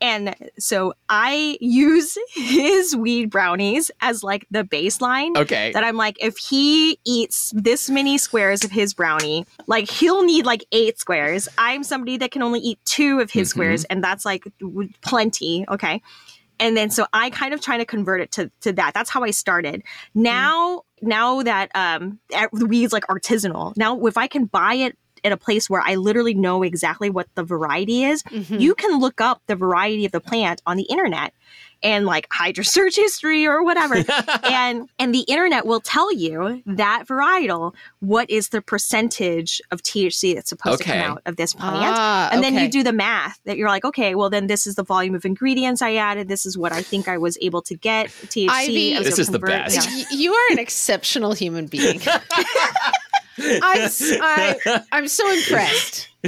And 0.00 0.34
so 0.58 0.94
I 1.08 1.58
use 1.60 2.16
his 2.34 2.96
weed 2.96 3.30
brownies 3.30 3.90
as 4.00 4.22
like 4.22 4.46
the 4.50 4.64
baseline. 4.64 5.36
Okay. 5.36 5.72
That 5.72 5.84
I'm 5.84 5.96
like, 5.96 6.16
if 6.22 6.38
he 6.38 6.98
eats 7.04 7.52
this 7.54 7.90
many 7.90 8.18
squares 8.18 8.64
of 8.64 8.70
his 8.70 8.94
brownie, 8.94 9.46
like 9.66 9.90
he'll 9.90 10.24
need 10.24 10.46
like 10.46 10.64
eight 10.72 10.98
squares. 10.98 11.48
I'm 11.58 11.84
somebody 11.84 12.16
that 12.18 12.30
can 12.30 12.42
only 12.42 12.60
eat 12.60 12.78
two 12.84 13.20
of 13.20 13.30
his 13.30 13.50
squares, 13.50 13.84
and 13.84 14.02
that's 14.02 14.24
like 14.24 14.44
plenty. 15.02 15.64
Okay 15.68 16.02
and 16.60 16.76
then 16.76 16.90
so 16.90 17.06
I 17.12 17.30
kind 17.30 17.52
of 17.52 17.60
try 17.60 17.78
to 17.78 17.84
convert 17.84 18.20
it 18.20 18.30
to 18.32 18.52
to 18.60 18.72
that. 18.74 18.94
That's 18.94 19.10
how 19.10 19.24
I 19.24 19.30
started. 19.30 19.82
Now, 20.14 20.82
now 21.02 21.42
that 21.42 21.70
um 21.74 22.20
the 22.30 22.66
weed's 22.66 22.92
like 22.92 23.06
artisanal. 23.06 23.76
Now, 23.76 23.98
if 24.06 24.16
I 24.16 24.28
can 24.28 24.44
buy 24.44 24.74
it 24.74 24.96
at 25.24 25.32
a 25.32 25.36
place 25.36 25.68
where 25.70 25.82
I 25.84 25.94
literally 25.96 26.34
know 26.34 26.62
exactly 26.62 27.10
what 27.10 27.26
the 27.34 27.42
variety 27.44 28.04
is, 28.04 28.22
you 28.30 28.74
can 28.74 28.98
look 29.00 29.20
up 29.20 29.42
the 29.46 29.56
variety 29.56 30.04
of 30.06 30.12
the 30.12 30.20
plant 30.20 30.62
on 30.66 30.76
the 30.76 30.84
internet 30.84 31.32
and 31.82 32.04
like 32.04 32.26
hide 32.30 32.58
your 32.58 32.64
search 32.76 32.96
history 32.96 33.46
or 33.46 33.64
whatever 33.64 33.94
and 34.44 34.86
and 34.98 35.14
the 35.14 35.20
internet 35.20 35.64
will 35.64 35.80
tell 35.80 36.12
you 36.14 36.62
that 36.66 37.04
varietal 37.08 37.72
what 38.00 38.28
is 38.28 38.50
the 38.50 38.60
percentage 38.60 39.62
of 39.70 39.82
THC 39.82 40.34
that's 40.34 40.50
supposed 40.50 40.82
Okay. 40.82 40.92
to 40.92 41.02
come 41.02 41.12
out 41.12 41.22
of 41.24 41.36
this 41.36 41.54
plant 41.54 41.96
Ah, 41.96 42.28
and 42.32 42.44
then 42.44 42.54
you 42.54 42.68
do 42.68 42.82
the 42.82 42.92
math 42.92 43.40
that 43.46 43.56
you're 43.56 43.70
like 43.70 43.86
okay 43.86 44.14
well 44.14 44.28
then 44.28 44.46
this 44.46 44.66
is 44.66 44.74
the 44.74 44.82
volume 44.84 45.14
of 45.14 45.24
ingredients 45.24 45.80
I 45.80 45.94
added 45.94 46.28
this 46.28 46.44
is 46.44 46.58
what 46.58 46.70
I 46.72 46.82
think 46.82 47.08
I 47.08 47.16
was 47.16 47.38
able 47.40 47.62
to 47.62 47.74
get 47.74 48.08
THC 48.08 48.48
Ivy- 48.50 48.92
as 48.96 49.04
This 49.06 49.18
a 49.18 49.22
is 49.22 49.28
the 49.30 49.38
best. 49.38 49.88
yeah. 49.88 50.04
You 50.14 50.34
are 50.34 50.52
an 50.52 50.58
exceptional 50.58 51.32
human 51.32 51.66
being. 51.66 52.00
I'm, 53.38 53.80
s- 53.82 54.02
I, 54.20 54.82
am 54.92 55.08
so 55.08 55.30
impressed. 55.32 56.08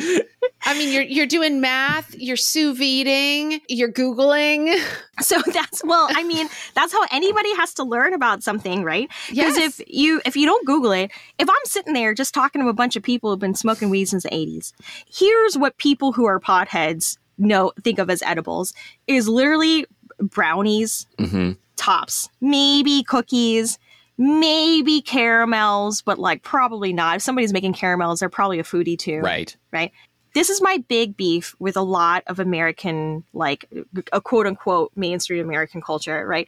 I 0.64 0.74
mean, 0.78 0.90
you're 0.92 1.02
you're 1.02 1.26
doing 1.26 1.60
math, 1.60 2.14
you're 2.14 2.36
sous 2.36 2.78
videing, 2.78 3.60
you're 3.68 3.92
googling. 3.92 4.80
So 5.20 5.38
that's 5.52 5.84
well, 5.84 6.08
I 6.10 6.24
mean, 6.24 6.48
that's 6.74 6.92
how 6.92 7.04
anybody 7.12 7.54
has 7.54 7.74
to 7.74 7.84
learn 7.84 8.12
about 8.12 8.42
something, 8.42 8.82
right? 8.82 9.08
Because 9.28 9.56
Yes. 9.56 9.78
if 9.78 9.86
you 9.88 10.20
if 10.24 10.36
you 10.36 10.46
don't 10.46 10.66
Google 10.66 10.90
it, 10.92 11.12
if 11.38 11.48
I'm 11.48 11.64
sitting 11.64 11.92
there 11.92 12.12
just 12.14 12.34
talking 12.34 12.60
to 12.62 12.68
a 12.68 12.72
bunch 12.72 12.96
of 12.96 13.02
people 13.04 13.30
who've 13.30 13.38
been 13.38 13.54
smoking 13.54 13.88
weed 13.90 14.06
since 14.06 14.24
the 14.24 14.30
80s, 14.30 14.72
here's 15.06 15.56
what 15.56 15.76
people 15.76 16.12
who 16.12 16.24
are 16.24 16.40
potheads 16.40 17.18
know 17.38 17.72
think 17.84 17.98
of 18.00 18.10
as 18.10 18.22
edibles 18.22 18.72
is 19.06 19.28
literally 19.28 19.86
brownies, 20.18 21.06
hmm 21.18 21.52
tops, 21.76 22.28
maybe 22.40 23.02
cookies, 23.02 23.78
maybe 24.22 25.00
caramels, 25.00 26.00
but 26.00 26.16
like 26.16 26.44
probably 26.44 26.92
not. 26.92 27.16
If 27.16 27.22
somebody's 27.22 27.52
making 27.52 27.72
caramels, 27.72 28.20
they're 28.20 28.28
probably 28.28 28.60
a 28.60 28.62
foodie 28.62 28.98
too. 28.98 29.18
Right. 29.18 29.56
Right. 29.72 29.90
This 30.34 30.48
is 30.48 30.62
my 30.62 30.78
big 30.88 31.16
beef 31.16 31.56
with 31.58 31.76
a 31.76 31.82
lot 31.82 32.22
of 32.28 32.38
American, 32.38 33.24
like 33.34 33.68
a 34.12 34.20
quote 34.20 34.46
unquote 34.46 34.92
mainstream 34.94 35.44
American 35.44 35.82
culture, 35.82 36.24
right? 36.24 36.46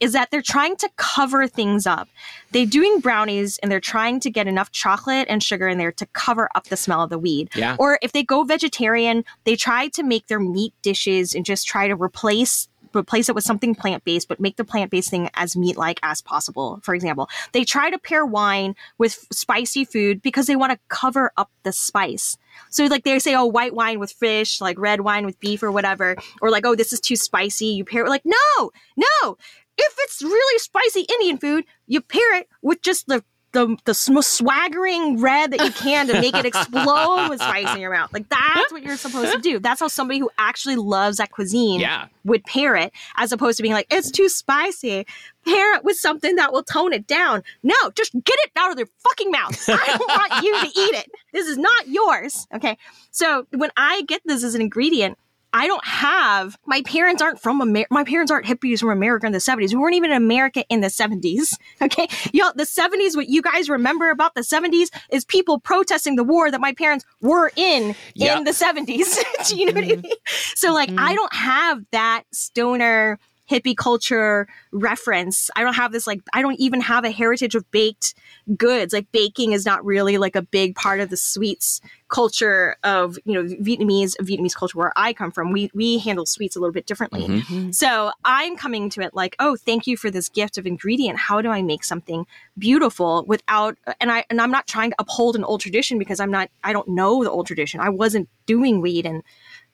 Is 0.00 0.12
that 0.12 0.30
they're 0.30 0.42
trying 0.42 0.76
to 0.76 0.90
cover 0.96 1.48
things 1.48 1.86
up. 1.86 2.08
They're 2.50 2.66
doing 2.66 3.00
brownies 3.00 3.58
and 3.58 3.72
they're 3.72 3.80
trying 3.80 4.20
to 4.20 4.30
get 4.30 4.46
enough 4.46 4.70
chocolate 4.70 5.26
and 5.30 5.42
sugar 5.42 5.66
in 5.66 5.78
there 5.78 5.92
to 5.92 6.06
cover 6.06 6.50
up 6.54 6.66
the 6.66 6.76
smell 6.76 7.02
of 7.02 7.10
the 7.10 7.18
weed. 7.18 7.48
Yeah. 7.54 7.76
Or 7.78 7.98
if 8.02 8.12
they 8.12 8.22
go 8.22 8.44
vegetarian, 8.44 9.24
they 9.44 9.56
try 9.56 9.88
to 9.88 10.02
make 10.02 10.26
their 10.26 10.40
meat 10.40 10.74
dishes 10.82 11.34
and 11.34 11.44
just 11.44 11.66
try 11.66 11.88
to 11.88 11.96
replace 11.96 12.68
replace 12.96 13.28
it 13.28 13.34
with 13.34 13.44
something 13.44 13.74
plant 13.74 14.04
based, 14.04 14.28
but 14.28 14.40
make 14.40 14.56
the 14.56 14.64
plant 14.64 14.90
based 14.90 15.10
thing 15.10 15.30
as 15.34 15.56
meat 15.56 15.76
like 15.76 16.00
as 16.02 16.20
possible. 16.20 16.80
For 16.82 16.94
example, 16.94 17.28
they 17.52 17.64
try 17.64 17.90
to 17.90 17.98
pair 17.98 18.24
wine 18.24 18.74
with 18.98 19.26
spicy 19.32 19.84
food 19.84 20.22
because 20.22 20.46
they 20.46 20.56
want 20.56 20.72
to 20.72 20.78
cover 20.88 21.32
up 21.36 21.50
the 21.62 21.72
spice. 21.72 22.36
So 22.70 22.86
like 22.86 23.04
they 23.04 23.18
say, 23.18 23.34
oh, 23.34 23.46
white 23.46 23.74
wine 23.74 23.98
with 23.98 24.12
fish, 24.12 24.60
like 24.60 24.78
red 24.78 25.00
wine 25.00 25.26
with 25.26 25.40
beef 25.40 25.62
or 25.62 25.72
whatever, 25.72 26.16
or 26.40 26.50
like, 26.50 26.66
oh, 26.66 26.74
this 26.74 26.92
is 26.92 27.00
too 27.00 27.16
spicy. 27.16 27.66
You 27.66 27.84
pair 27.84 28.04
it 28.04 28.10
like, 28.10 28.24
no, 28.24 28.70
no. 28.96 29.36
If 29.76 29.94
it's 29.98 30.22
really 30.22 30.58
spicy 30.58 31.00
Indian 31.00 31.38
food, 31.38 31.64
you 31.86 32.00
pair 32.00 32.36
it 32.36 32.48
with 32.62 32.80
just 32.80 33.08
the 33.08 33.24
the 33.54 33.76
the 33.86 34.08
most 34.12 34.34
swaggering 34.36 35.20
red 35.20 35.50
that 35.52 35.64
you 35.64 35.72
can 35.72 36.06
to 36.08 36.12
make 36.20 36.34
it 36.34 36.44
explode 36.44 37.28
with 37.30 37.40
spice 37.40 37.74
in 37.74 37.80
your 37.80 37.92
mouth. 37.92 38.12
Like 38.12 38.28
that's 38.28 38.70
what 38.70 38.82
you're 38.82 38.98
supposed 38.98 39.32
to 39.32 39.38
do. 39.40 39.58
That's 39.58 39.80
how 39.80 39.88
somebody 39.88 40.18
who 40.18 40.30
actually 40.36 40.76
loves 40.76 41.16
that 41.16 41.30
cuisine 41.30 41.80
Yeah. 41.80 42.08
would 42.24 42.44
pair 42.44 42.76
it, 42.76 42.92
as 43.16 43.32
opposed 43.32 43.56
to 43.56 43.62
being 43.62 43.72
like, 43.74 43.86
it's 43.90 44.10
too 44.10 44.28
spicy. 44.28 45.06
Pair 45.46 45.74
it 45.76 45.84
with 45.84 45.96
something 45.96 46.36
that 46.36 46.52
will 46.52 46.62
tone 46.62 46.92
it 46.92 47.06
down. 47.06 47.42
No, 47.62 47.74
just 47.94 48.12
get 48.12 48.36
it 48.40 48.50
out 48.56 48.70
of 48.70 48.76
their 48.76 48.88
fucking 48.98 49.30
mouth. 49.30 49.62
I 49.68 49.96
don't 49.98 50.08
want 50.08 50.44
you 50.44 50.52
to 50.60 50.66
eat 50.66 50.94
it. 50.94 51.10
This 51.32 51.46
is 51.48 51.56
not 51.58 51.88
yours. 51.88 52.46
Okay. 52.54 52.76
So 53.10 53.46
when 53.50 53.70
I 53.76 54.02
get 54.02 54.22
this 54.24 54.42
as 54.44 54.54
an 54.54 54.60
ingredient, 54.62 55.18
I 55.54 55.68
don't 55.68 55.84
have 55.86 56.58
my 56.66 56.82
parents 56.82 57.22
aren't 57.22 57.40
from 57.40 57.60
America. 57.60 57.88
My 57.94 58.02
parents 58.02 58.32
aren't 58.32 58.44
hippies 58.44 58.80
from 58.80 58.90
America 58.90 59.24
in 59.24 59.32
the 59.32 59.38
70s. 59.38 59.70
We 59.70 59.76
weren't 59.76 59.94
even 59.94 60.10
in 60.10 60.16
America 60.16 60.64
in 60.68 60.80
the 60.80 60.88
70s. 60.88 61.54
Okay. 61.82 62.08
Y'all, 62.32 62.52
the 62.54 62.64
70s, 62.64 63.14
what 63.14 63.28
you 63.28 63.42
guys 63.42 63.68
remember 63.68 64.10
about 64.10 64.34
the 64.34 64.40
70s 64.40 64.88
is 65.10 65.24
people 65.24 65.60
protesting 65.60 66.16
the 66.16 66.24
war 66.24 66.50
that 66.50 66.60
my 66.60 66.72
parents 66.72 67.04
were 67.20 67.52
in 67.56 67.94
in 68.14 68.44
the 68.44 68.52
70s. 68.52 69.18
Do 69.48 69.56
you 69.56 69.66
know 69.66 69.72
what 69.72 69.84
I 69.84 69.88
mm-hmm. 69.88 70.00
mean? 70.02 70.12
So, 70.54 70.72
like, 70.72 70.88
I 70.90 70.92
mm-hmm. 70.92 71.14
don't 71.14 71.34
have 71.34 71.82
that 71.92 72.24
stoner 72.32 73.18
hippie 73.50 73.76
culture 73.76 74.46
reference. 74.72 75.50
I 75.56 75.62
don't 75.62 75.74
have 75.74 75.92
this, 75.92 76.06
like, 76.06 76.20
I 76.32 76.42
don't 76.42 76.58
even 76.58 76.80
have 76.80 77.04
a 77.04 77.10
heritage 77.10 77.54
of 77.54 77.70
baked 77.70 78.14
goods. 78.56 78.92
Like, 78.92 79.10
baking 79.12 79.52
is 79.52 79.66
not 79.66 79.84
really 79.84 80.18
like 80.18 80.36
a 80.36 80.42
big 80.42 80.74
part 80.74 81.00
of 81.00 81.10
the 81.10 81.16
sweets 81.16 81.80
culture 82.08 82.76
of, 82.84 83.18
you 83.24 83.34
know, 83.34 83.42
Vietnamese, 83.56 84.14
Vietnamese 84.20 84.54
culture 84.54 84.78
where 84.78 84.92
I 84.96 85.12
come 85.12 85.32
from. 85.32 85.50
We, 85.50 85.70
we 85.74 85.98
handle 85.98 86.26
sweets 86.26 86.54
a 86.54 86.60
little 86.60 86.72
bit 86.72 86.86
differently. 86.86 87.22
Mm-hmm. 87.22 87.54
Mm-hmm. 87.54 87.70
So 87.72 88.12
I'm 88.24 88.56
coming 88.56 88.90
to 88.90 89.00
it 89.00 89.14
like, 89.14 89.36
oh, 89.38 89.56
thank 89.56 89.86
you 89.86 89.96
for 89.96 90.10
this 90.10 90.28
gift 90.28 90.58
of 90.58 90.66
ingredient. 90.66 91.18
How 91.18 91.40
do 91.40 91.50
I 91.50 91.62
make 91.62 91.84
something 91.84 92.26
beautiful 92.58 93.24
without 93.26 93.76
and 94.00 94.12
I 94.12 94.24
and 94.30 94.40
I'm 94.40 94.50
not 94.50 94.66
trying 94.66 94.90
to 94.90 94.96
uphold 94.98 95.36
an 95.36 95.44
old 95.44 95.60
tradition 95.60 95.98
because 95.98 96.20
I'm 96.20 96.30
not 96.30 96.50
I 96.62 96.72
don't 96.72 96.88
know 96.88 97.24
the 97.24 97.30
old 97.30 97.46
tradition. 97.46 97.80
I 97.80 97.88
wasn't 97.88 98.28
doing 98.46 98.80
weed 98.80 99.06
in 99.06 99.22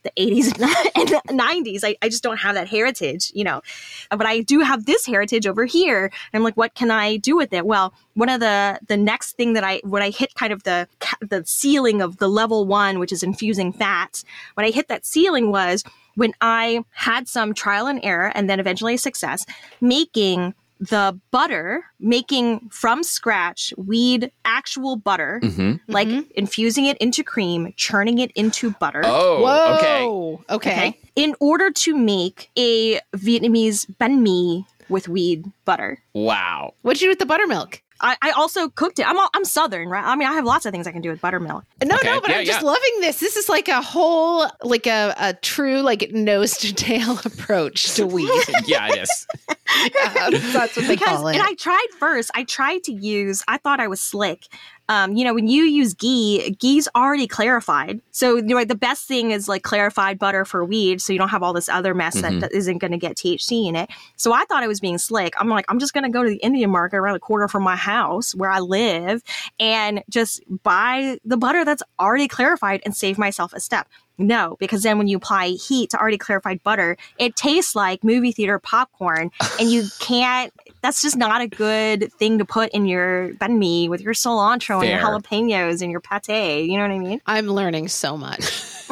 the 0.03 0.11
80s 0.17 0.47
and 0.95 1.09
the 1.09 1.23
90s. 1.29 1.81
I, 1.85 1.97
I 2.03 2.09
just 2.09 2.23
don't 2.23 2.39
have 2.39 2.55
that 2.55 2.69
heritage, 2.69 3.33
you 3.35 3.45
know. 3.45 3.63
But 4.11 4.27
I 4.27 4.41
do 4.41 4.61
have 4.61 4.87
this 4.87 5.07
heritage 5.07 5.47
over 5.47 5.65
here. 5.65 6.05
And 6.05 6.41
I'm 6.41 6.43
like, 6.43 6.57
what 6.57 6.75
can 6.75 6.91
I 6.91 7.17
do 7.17 7.37
with 7.37 7.53
it? 7.53 7.67
Well, 7.67 7.95
one 8.15 8.29
of 8.29 8.41
the 8.41 8.81
the 8.87 8.97
next 8.97 9.33
thing 9.33 9.53
that 9.55 9.65
I 9.65 9.81
when 9.85 10.03
I 10.03 10.11
hit 10.11 10.35
kind 10.35 10.53
of 10.53 10.63
the 10.65 10.89
the 11.21 11.45
ceiling 11.45 12.03
of 12.03 12.19
the 12.19 12.29
level 12.29 12.67
one, 12.67 12.99
which 12.99 13.13
is 13.13 13.23
infusing 13.23 13.73
fats, 13.73 14.25
when 14.55 14.67
I 14.67 14.71
hit 14.71 14.89
that 14.89 15.07
ceiling 15.07 15.51
was 15.51 15.85
when 16.15 16.35
I 16.41 16.85
had 16.91 17.29
some 17.29 17.55
trial 17.55 17.87
and 17.87 18.01
error 18.03 18.33
and 18.35 18.51
then 18.51 18.61
eventually 18.61 18.97
success 18.97 19.47
making 19.81 20.55
the 20.81 21.19
butter, 21.31 21.85
making 22.01 22.69
from 22.71 23.03
scratch 23.03 23.73
weed 23.77 24.33
actual 24.45 24.97
butter, 24.97 25.41
mm-hmm. 25.43 25.77
like 25.89 26.09
mm-hmm. 26.09 26.29
infusing 26.35 26.87
it 26.87 26.97
into 26.99 27.23
cream, 27.23 27.73
churning 27.77 28.19
it 28.19 28.31
into 28.33 28.73
butter. 28.73 29.03
Oh, 29.05 29.43
Whoa. 29.43 29.77
okay. 29.77 30.55
Okay. 30.55 30.73
Okay. 30.73 30.99
In 31.17 31.35
order 31.41 31.71
to 31.71 31.97
make 31.97 32.51
a 32.57 33.01
Vietnamese 33.15 33.87
banh 34.01 34.21
mi 34.21 34.67
with 34.89 35.09
weed 35.09 35.51
butter. 35.65 35.99
Wow. 36.15 36.75
What'd 36.83 37.01
you 37.01 37.07
do 37.07 37.11
with 37.11 37.19
the 37.19 37.27
buttermilk? 37.27 37.83
I, 38.01 38.17
I 38.23 38.31
also 38.33 38.69
cooked 38.69 38.99
it. 38.99 39.07
I'm 39.09 39.19
all, 39.19 39.29
I'm 39.35 39.45
southern, 39.45 39.89
right? 39.89 40.05
I 40.05 40.17
mean, 40.17 40.29
I 40.29 40.33
have 40.33 40.45
lots 40.45 40.67
of 40.67 40.73
things 40.73 40.87
I 40.87 40.93
can 40.93 41.03
do 41.03 41.11
with 41.11 41.21
buttermilk. 41.21 41.65
No, 41.85 41.95
Okay. 41.97 42.07
no, 42.07 42.21
but 42.21 42.31
Yeah, 42.31 42.39
I'm 42.39 42.45
just 42.47 42.61
yeah. 42.63 42.67
loving 42.67 43.01
this. 43.01 43.21
This 43.21 43.37
is 43.37 43.49
like 43.49 43.69
a 43.69 43.83
whole, 43.83 44.47
like 44.63 44.87
a, 44.87 45.15
a 45.19 45.35
true, 45.35 45.81
like 45.83 46.11
nose 46.13 46.57
to 46.59 46.73
tail 46.75 47.19
approach 47.25 47.95
to 47.95 48.07
weed. 48.15 48.31
Yeah, 48.65 48.89
it 48.89 49.03
is. 49.03 49.27
Um, 49.71 50.33
that's 50.53 50.77
what 50.77 50.87
they 50.89 50.95
because 50.97 51.19
call 51.19 51.29
it. 51.29 51.37
and 51.37 51.45
I 51.47 51.55
tried 51.55 51.87
first. 52.01 52.33
I 52.35 52.43
tried 52.43 52.83
to 52.85 52.93
use. 52.93 53.45
I 53.47 53.57
thought 53.57 53.79
I 53.79 53.87
was 53.87 54.01
slick. 54.01 54.47
Um, 54.91 55.17
you 55.17 55.25
know, 55.25 55.33
when 55.33 55.47
you 55.47 55.63
use 55.63 55.95
ghee, 55.95 56.51
ghee's 56.59 56.89
already 56.97 57.27
clarified. 57.27 58.01
So 58.11 58.37
you 58.37 58.43
know, 58.43 58.65
the 58.65 58.75
best 58.75 59.07
thing 59.07 59.31
is 59.31 59.49
like 59.49 59.63
clarified 59.63 60.19
butter 60.19 60.45
for 60.45 60.65
weed, 60.65 61.01
so 61.01 61.13
you 61.13 61.19
don't 61.19 61.29
have 61.31 61.43
all 61.43 61.53
this 61.55 61.69
other 61.69 61.95
mess 61.95 62.11
Mm-hmm. 62.17 62.41
that 62.41 62.53
isn't 62.53 62.79
going 62.79 62.91
to 62.91 62.99
get 62.99 63.17
THC 63.17 63.69
in 63.69 63.77
it. 63.77 63.89
So 64.17 64.33
I 64.33 64.45
thought 64.47 64.65
I 64.65 64.67
was 64.67 64.81
being 64.81 64.99
slick. 64.99 65.33
I'm 65.39 65.49
like, 65.49 65.65
I'm 65.69 65.79
just 65.79 65.95
going 65.95 66.03
to 66.05 66.11
go 66.11 66.25
to 66.25 66.29
the 66.29 66.39
Indian 66.39 66.71
market 66.71 66.97
around 66.97 67.15
the 67.15 67.21
corner 67.21 67.47
from 67.47 67.63
my 67.63 67.77
house 67.77 68.35
where 68.35 68.51
I 68.51 68.59
live 68.59 69.23
and 69.61 70.03
just 70.11 70.43
buy 70.65 71.19
the 71.25 71.37
butter 71.37 71.65
that's 71.65 71.85
already 72.01 72.27
clarified 72.27 72.83
and 72.85 72.97
save 72.97 73.17
myself 73.17 73.53
a 73.53 73.61
step. 73.61 73.87
No, 74.19 74.57
because 74.59 74.83
then 74.83 74.99
when 74.99 75.07
you 75.07 75.17
apply 75.17 75.51
heat 75.51 75.91
to 75.91 75.99
already 76.01 76.19
clarified 76.19 76.63
butter, 76.63 76.97
it 77.17 77.37
tastes 77.37 77.75
like 77.75 78.05
movie 78.05 78.33
theater 78.33 78.59
popcorn, 78.59 79.31
and 79.59 79.71
you 79.71 79.85
can't. 80.01 80.53
That's 80.83 81.03
just 81.03 81.17
not 81.17 81.41
a 81.41 81.47
good 81.47 82.13
thing 82.15 82.39
to 82.39 82.45
put 82.45 82.71
in 82.73 82.87
your 82.87 83.31
banh 83.35 83.59
mi 83.59 83.89
with 83.89 84.01
your 84.01 84.15
cilantro 84.15 84.81
and 84.81 84.89
your 84.89 84.99
jalapenos 85.21 85.83
and 85.83 85.91
your 85.91 86.01
pate. 86.01 86.69
You 86.69 86.77
know 86.77 86.83
what 86.83 86.91
I 86.95 86.99
mean? 86.99 87.21
I'm 87.27 87.47
learning 87.49 87.89
so 87.89 88.17
much. 88.17 88.41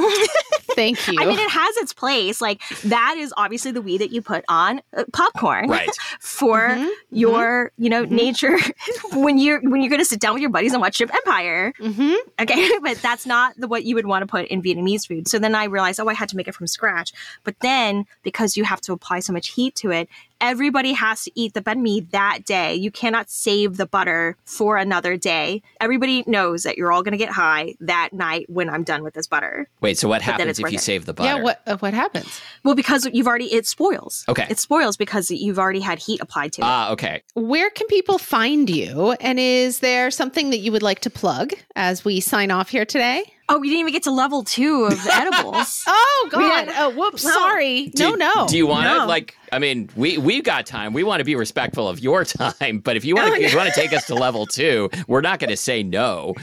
Thank 0.72 1.08
you. 1.08 1.20
I 1.20 1.24
mean, 1.24 1.38
it 1.40 1.50
has 1.50 1.76
its 1.78 1.92
place. 1.92 2.40
Like 2.40 2.62
that 2.84 3.16
is 3.18 3.34
obviously 3.36 3.72
the 3.72 3.82
weed 3.82 3.98
that 3.98 4.12
you 4.12 4.22
put 4.22 4.44
on 4.48 4.80
uh, 4.96 5.04
popcorn, 5.12 5.68
Right. 5.68 5.88
For 6.20 6.68
Mhm, 6.68 6.90
your, 7.10 7.72
you 7.78 7.90
know, 7.90 8.04
nature 8.04 8.56
when 9.12 9.38
you're 9.38 9.60
when 9.60 9.80
you're 9.82 9.88
going 9.90 10.00
to 10.00 10.04
sit 10.04 10.20
down 10.20 10.34
with 10.34 10.40
your 10.40 10.50
buddies 10.50 10.72
and 10.72 10.80
watch 10.80 10.98
Chimp 10.98 11.12
Empire. 11.12 11.72
hmm 11.78 12.14
Okay, 12.40 12.70
but 12.80 13.02
that's 13.02 13.26
not 13.26 13.54
the 13.56 13.66
what 13.66 13.82
you 13.84 13.96
would 13.96 14.06
want 14.06 14.22
to 14.22 14.26
put 14.26 14.46
in 14.46 14.62
Vietnamese 14.62 15.06
food. 15.08 15.26
So 15.26 15.40
then 15.40 15.56
I 15.56 15.64
realized, 15.64 15.98
oh, 15.98 16.06
I 16.08 16.14
had 16.14 16.28
to 16.28 16.36
make 16.36 16.46
it 16.46 16.54
from 16.54 16.68
scratch. 16.68 17.12
But 17.42 17.58
then 17.60 18.06
because 18.22 18.56
you 18.56 18.62
have 18.62 18.80
to 18.82 18.92
apply 18.92 19.18
so 19.20 19.32
much 19.32 19.48
heat 19.48 19.74
to 19.76 19.90
it, 19.90 20.08
everybody 20.40 20.92
has 20.92 21.24
to 21.24 21.32
eat 21.34 21.54
the 21.54 21.60
banh 21.60 21.80
mi 21.80 22.00
that 22.12 22.40
day. 22.44 22.74
You 22.74 22.90
cannot 22.90 23.30
save 23.30 23.76
the 23.76 23.86
butter 23.86 24.36
for 24.44 24.76
another 24.76 25.16
day. 25.16 25.62
Everybody 25.80 26.24
knows 26.26 26.62
that 26.62 26.76
you're 26.76 26.92
all 26.92 27.02
going 27.02 27.12
to 27.12 27.18
get 27.18 27.30
high 27.30 27.74
that 27.80 28.12
night 28.12 28.46
when 28.48 28.70
I'm 28.70 28.84
done 28.84 29.02
with 29.02 29.14
this 29.14 29.26
butter. 29.26 29.68
Wait, 29.80 29.98
so 29.98 30.08
what 30.08 30.22
happens 30.22 30.58
if 30.58 30.70
you 30.70 30.76
it. 30.76 30.80
save 30.80 31.06
the 31.06 31.14
butter? 31.14 31.36
Yeah. 31.36 31.42
What 31.42 31.62
uh, 31.66 31.76
what 31.78 31.94
happens? 31.94 32.40
Well, 32.64 32.74
because 32.74 33.08
you've 33.12 33.26
already 33.26 33.52
it 33.52 33.66
spoils. 33.66 34.24
Okay. 34.28 34.46
it 34.48 34.58
spoils 34.58 34.96
because 34.96 35.30
you've 35.30 35.58
already 35.58 35.80
had 35.80 35.98
heat 35.98 36.20
applied 36.20 36.52
to 36.54 36.62
it. 36.62 36.64
Ah, 36.64 36.90
okay. 36.92 37.22
Where 37.34 37.70
can 37.70 37.86
people 37.88 38.18
find 38.18 38.68
you? 38.68 39.12
And 39.20 39.38
is 39.38 39.80
there 39.80 40.10
something 40.10 40.50
that 40.50 40.58
you 40.58 40.72
would 40.72 40.82
like 40.82 41.00
to 41.00 41.10
plug 41.10 41.52
as 41.76 42.04
we 42.04 42.20
sign 42.20 42.50
off 42.50 42.68
here 42.70 42.84
today? 42.84 43.32
Oh, 43.48 43.58
we 43.58 43.68
didn't 43.68 43.80
even 43.80 43.92
get 43.92 44.02
to 44.04 44.10
level 44.10 44.42
two 44.44 44.84
of 44.84 45.02
the 45.04 45.14
edibles. 45.14 45.84
Oh 46.20 46.28
God! 46.30 46.68
had- 46.68 46.74
oh, 46.76 46.90
whoops! 46.90 47.24
No. 47.24 47.30
Sorry. 47.30 47.88
Do, 47.94 48.16
no, 48.16 48.32
no. 48.34 48.46
Do 48.48 48.56
you 48.56 48.66
want 48.66 48.86
to 48.86 48.94
No. 48.98 49.06
like? 49.06 49.36
I 49.52 49.58
mean, 49.58 49.88
we 49.96 50.18
we've 50.18 50.42
got 50.44 50.66
time. 50.66 50.92
We 50.92 51.02
want 51.04 51.20
to 51.20 51.24
be 51.24 51.34
respectful 51.36 51.88
of 51.88 52.00
your 52.00 52.24
time, 52.24 52.80
but 52.80 52.96
if 52.96 53.04
you 53.04 53.14
want 53.14 53.28
to, 53.28 53.40
oh, 53.40 53.44
if 53.44 53.52
you 53.52 53.56
want 53.58 53.72
to 53.72 53.80
take 53.80 53.92
us 53.92 54.06
to 54.08 54.14
level 54.14 54.46
two, 54.46 54.90
we're 55.06 55.20
not 55.20 55.38
going 55.38 55.50
to 55.50 55.56
say 55.56 55.82
no. 55.82 56.34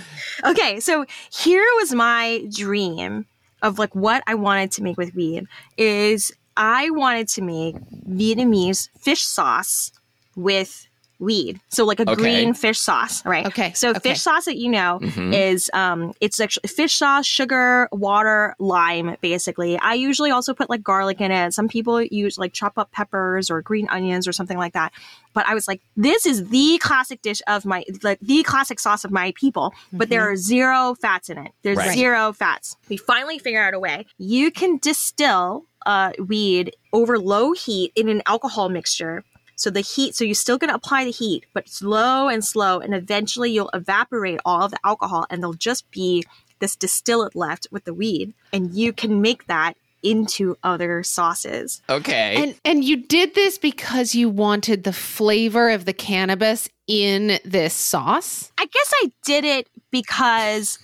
Okay, 0.44 0.80
so 0.80 1.06
here 1.32 1.66
was 1.80 1.94
my 1.94 2.46
dream 2.56 3.26
of 3.62 3.78
like 3.80 3.94
what 3.94 4.24
I 4.28 4.36
wanted 4.36 4.72
to 4.74 4.84
make 4.84 4.98
with 4.98 5.14
weed 5.14 5.46
is 5.78 6.32
I 6.58 6.90
wanted 6.92 7.28
to 7.30 7.42
make 7.42 7.76
Vietnamese 8.10 8.90
fish 9.00 9.24
sauce 9.24 9.92
with 10.36 10.88
weed. 11.20 11.60
So 11.70 11.86
like 11.86 12.00
a 12.00 12.04
Okay. 12.04 12.16
green 12.16 12.54
fish 12.54 12.80
sauce, 12.80 13.26
right? 13.26 13.46
Okay, 13.46 13.72
So 13.74 13.92
okay. 13.92 14.00
fish 14.00 14.22
sauce 14.22 14.46
that 14.46 14.58
you 14.58 14.70
know 14.70 15.00
Mhm. 15.02 15.34
is 15.34 15.70
um 15.74 16.14
it's 16.22 16.40
actually 16.40 16.68
fish 16.68 16.96
sauce, 16.96 17.26
sugar, 17.26 17.88
water, 17.92 18.56
lime 18.60 19.16
basically. 19.22 19.78
I 19.80 19.94
usually 19.94 20.32
also 20.32 20.54
put 20.54 20.70
like 20.70 20.84
garlic 20.84 21.22
in 21.22 21.32
it. 21.32 21.54
Some 21.54 21.68
people 21.68 22.02
use 22.02 22.38
like 22.38 22.54
chop 22.54 22.78
up 22.78 22.92
peppers 22.92 23.50
or 23.50 23.62
green 23.62 23.88
onions 23.90 24.28
or 24.28 24.34
something 24.34 24.58
like 24.58 24.74
that. 24.74 24.92
But 25.34 25.46
I 25.48 25.54
was 25.54 25.68
like 25.68 25.82
this 25.96 26.26
is 26.26 26.50
the 26.50 26.78
classic 26.82 27.22
dish 27.22 27.42
of 27.48 27.66
my 27.66 27.84
like 28.04 28.20
the 28.22 28.44
classic 28.44 28.80
sauce 28.80 29.04
of 29.06 29.12
my 29.12 29.32
people, 29.36 29.74
but 29.94 30.10
there 30.10 30.22
are 30.30 30.36
zero 30.36 30.96
fats 31.02 31.30
in 31.30 31.38
it. 31.38 31.52
There's 31.64 31.78
Right. 31.78 31.94
zero 31.98 32.34
fats. 32.34 32.76
We 32.90 32.98
finally 32.98 33.40
figure 33.40 33.62
out 33.62 33.74
a 33.74 33.80
way. 33.80 34.06
You 34.18 34.52
can 34.52 34.78
distill 34.78 35.66
uh, 35.86 36.12
weed 36.18 36.76
over 36.94 37.20
low 37.20 37.52
heat 37.54 37.92
in 37.96 38.10
an 38.10 38.24
alcohol 38.26 38.70
mixture 38.70 39.24
So 39.56 39.70
the 39.70 39.82
heat, 39.82 40.16
so 40.16 40.24
you're 40.24 40.34
still 40.36 40.58
going 40.58 40.70
to 40.70 40.76
apply 40.76 41.06
the 41.06 41.12
heat, 41.12 41.46
but 41.54 41.70
slow 41.70 42.28
and 42.28 42.44
slow. 42.44 42.80
And 42.80 42.94
eventually 42.94 43.52
you'll 43.52 43.70
evaporate 43.74 44.40
all 44.46 44.64
of 44.64 44.72
the 44.72 44.80
alcohol 44.84 45.26
and 45.30 45.42
there'll 45.42 45.54
just 45.54 45.90
be 45.92 46.24
this 46.60 46.76
distillate 46.76 47.36
left 47.36 47.68
with 47.72 47.86
the 47.86 47.94
weed. 47.94 48.34
And 48.52 48.74
you 48.74 48.94
can 48.94 49.22
make 49.22 49.48
that 49.48 49.76
into 50.04 50.56
other 50.64 51.02
sauces. 51.04 51.82
Okay. 51.90 52.36
And 52.38 52.56
and 52.64 52.84
you 52.84 52.96
did 52.96 53.34
this 53.34 53.58
because 53.58 54.14
you 54.14 54.30
wanted 54.30 54.84
the 54.84 54.94
flavor 54.94 55.72
of 55.72 55.86
the 55.86 55.94
cannabis 55.94 56.70
in 56.88 57.40
this 57.44 57.74
sauce? 57.74 58.52
I 58.58 58.66
guess 58.66 58.94
I 59.04 59.12
did 59.26 59.46
it 59.46 59.68
because 59.92 60.78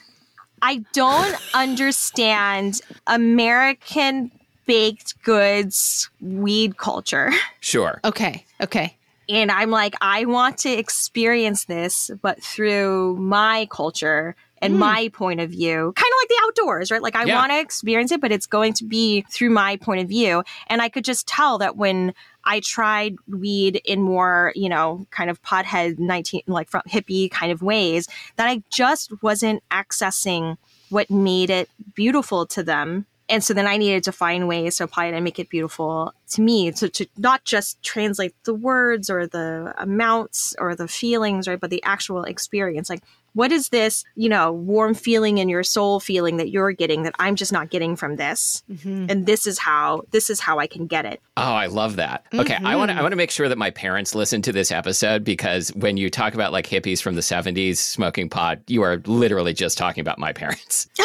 I 0.62 0.84
don't 0.94 1.36
understand 1.54 2.82
American 3.08 4.32
baked 4.66 5.22
goods 5.24 6.10
weed 6.20 6.78
culture. 6.78 7.32
sure. 7.60 8.00
Okay. 8.04 8.46
Okay. 8.62 8.98
And 9.30 9.52
I'm 9.52 9.70
like, 9.70 9.96
I 10.02 10.26
want 10.26 10.58
to 10.60 10.70
experience 10.70 11.66
this, 11.66 12.12
but 12.22 12.44
through 12.44 13.16
my 13.18 13.68
culture 13.72 14.36
and 14.62 14.74
Mm. 14.74 14.78
my 14.80 15.10
point 15.14 15.40
of 15.40 15.52
view, 15.52 15.94
kind 15.96 16.12
of 16.12 16.18
like 16.22 16.28
the 16.30 16.42
outdoors, 16.44 16.92
right? 16.92 17.02
Like, 17.02 17.16
I 17.16 17.26
Yeah. 17.26 17.36
want 17.38 17.52
to 17.52 17.60
experience 17.60 18.12
it, 18.12 18.20
but 18.20 18.32
it's 18.32 18.46
going 18.46 18.74
to 18.74 18.84
be 18.84 19.22
through 19.32 19.52
my 19.52 19.78
point 19.78 20.02
of 20.02 20.10
view. 20.10 20.44
And 20.68 20.82
I 20.82 20.90
could 20.90 21.06
just 21.06 21.28
tell 21.28 21.58
that 21.60 21.78
when 21.78 22.14
I 22.44 22.60
tried 22.60 23.16
weed 23.28 23.82
in 23.86 24.02
more, 24.02 24.52
you 24.56 24.70
know, 24.70 25.08
kind 25.12 25.30
of 25.30 25.42
pothead 25.44 25.98
19, 25.98 26.42
like 26.48 26.70
from 26.70 26.82
hippie 26.90 27.32
kind 27.32 27.52
of 27.52 27.62
ways, 27.62 28.08
that 28.36 28.48
I 28.50 28.64
just 28.70 29.12
wasn't 29.24 29.64
accessing 29.72 30.58
what 30.90 31.10
made 31.10 31.50
it 31.50 31.70
beautiful 31.96 32.46
to 32.48 32.64
them. 32.64 33.06
And 33.30 33.42
so 33.44 33.54
then 33.54 33.66
I 33.66 33.78
needed 33.78 34.04
to 34.04 34.12
find 34.12 34.48
ways 34.48 34.78
to 34.78 34.84
apply 34.84 35.06
it 35.06 35.14
and 35.14 35.24
make 35.24 35.40
it 35.40 35.50
beautiful 35.50 36.14
to 36.32 36.42
me, 36.42 36.72
to, 36.72 36.90
to 36.90 37.06
not 37.18 37.44
just 37.44 37.82
translate 37.84 38.34
the 38.46 38.54
words 38.54 39.10
or 39.10 39.28
the 39.28 39.74
amounts 39.78 40.56
or 40.60 40.76
the 40.76 40.88
feelings, 40.88 41.48
right? 41.48 41.60
But 41.60 41.70
the 41.70 41.84
actual 41.84 42.24
experience. 42.24 42.90
Like, 42.90 43.04
what 43.34 43.52
is 43.52 43.70
this, 43.70 44.04
you 44.16 44.30
know, 44.30 44.52
warm 44.52 44.94
feeling 44.94 45.38
in 45.38 45.50
your 45.50 45.64
soul 45.64 46.00
feeling 46.00 46.38
that 46.38 46.50
you're 46.50 46.72
getting 46.72 47.04
that 47.04 47.16
I'm 47.20 47.36
just 47.36 47.52
not 47.52 47.70
getting 47.70 47.96
from 47.96 48.16
this? 48.16 48.64
Mm-hmm. 48.72 49.06
And 49.10 49.26
this 49.26 49.48
is 49.48 49.60
how, 49.60 50.04
this 50.12 50.30
is 50.30 50.40
how 50.40 50.60
I 50.60 50.68
can 50.68 50.88
get 50.88 51.06
it. 51.06 51.22
Oh, 51.38 51.54
I 51.54 51.68
love 51.68 51.96
that. 51.96 52.26
Okay, 52.34 52.56
I 52.56 52.76
want 52.76 52.90
to 52.90 52.94
I 52.94 52.96
mm-hmm. 52.96 53.04
want 53.04 53.12
to 53.14 53.18
make 53.18 53.32
sure 53.32 53.50
that 53.50 53.58
my 53.58 53.72
parents 53.72 54.14
listen 54.16 54.42
to 54.44 54.52
this 54.52 54.72
episode 54.72 55.24
because 55.24 55.70
when 55.76 55.98
you 55.98 56.10
talk 56.10 56.34
about 56.34 56.52
like 56.52 56.68
hippies 56.68 57.02
from 57.02 57.16
the 57.16 57.22
70s 57.22 57.78
smoking 57.78 58.30
pot, 58.30 58.60
you 58.68 58.82
are 58.82 58.98
literally 59.06 59.54
just 59.54 59.78
talking 59.78 60.02
about 60.02 60.20
my 60.20 60.34
parents. 60.34 60.88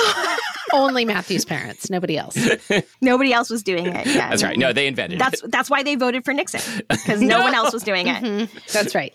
Only 0.73 1.05
Matthew's 1.05 1.45
parents, 1.45 1.91
nobody 1.91 2.19
else. 2.19 2.37
Nobody 3.01 3.33
else 3.33 3.51
was 3.51 3.63
doing 3.63 3.87
it. 3.87 4.07
Yeah. 4.07 4.31
That's 4.31 4.43
right. 4.43 4.59
No, 4.59 4.73
they 4.73 4.87
invented 4.87 5.17
it. 5.17 5.19
That's 5.19 5.43
it. 5.43 5.51
that's 5.51 5.71
why 5.71 5.83
they 5.83 5.95
voted 5.95 6.25
for 6.25 6.35
Nixon 6.35 6.83
because 6.89 7.21
no, 7.23 7.41
one 7.41 7.55
else 7.55 7.73
was 7.73 7.83
doing 7.83 8.09
it. 8.09 8.23
Mm-hmm. 8.23 8.59
That's 8.73 8.95
right. 8.95 9.13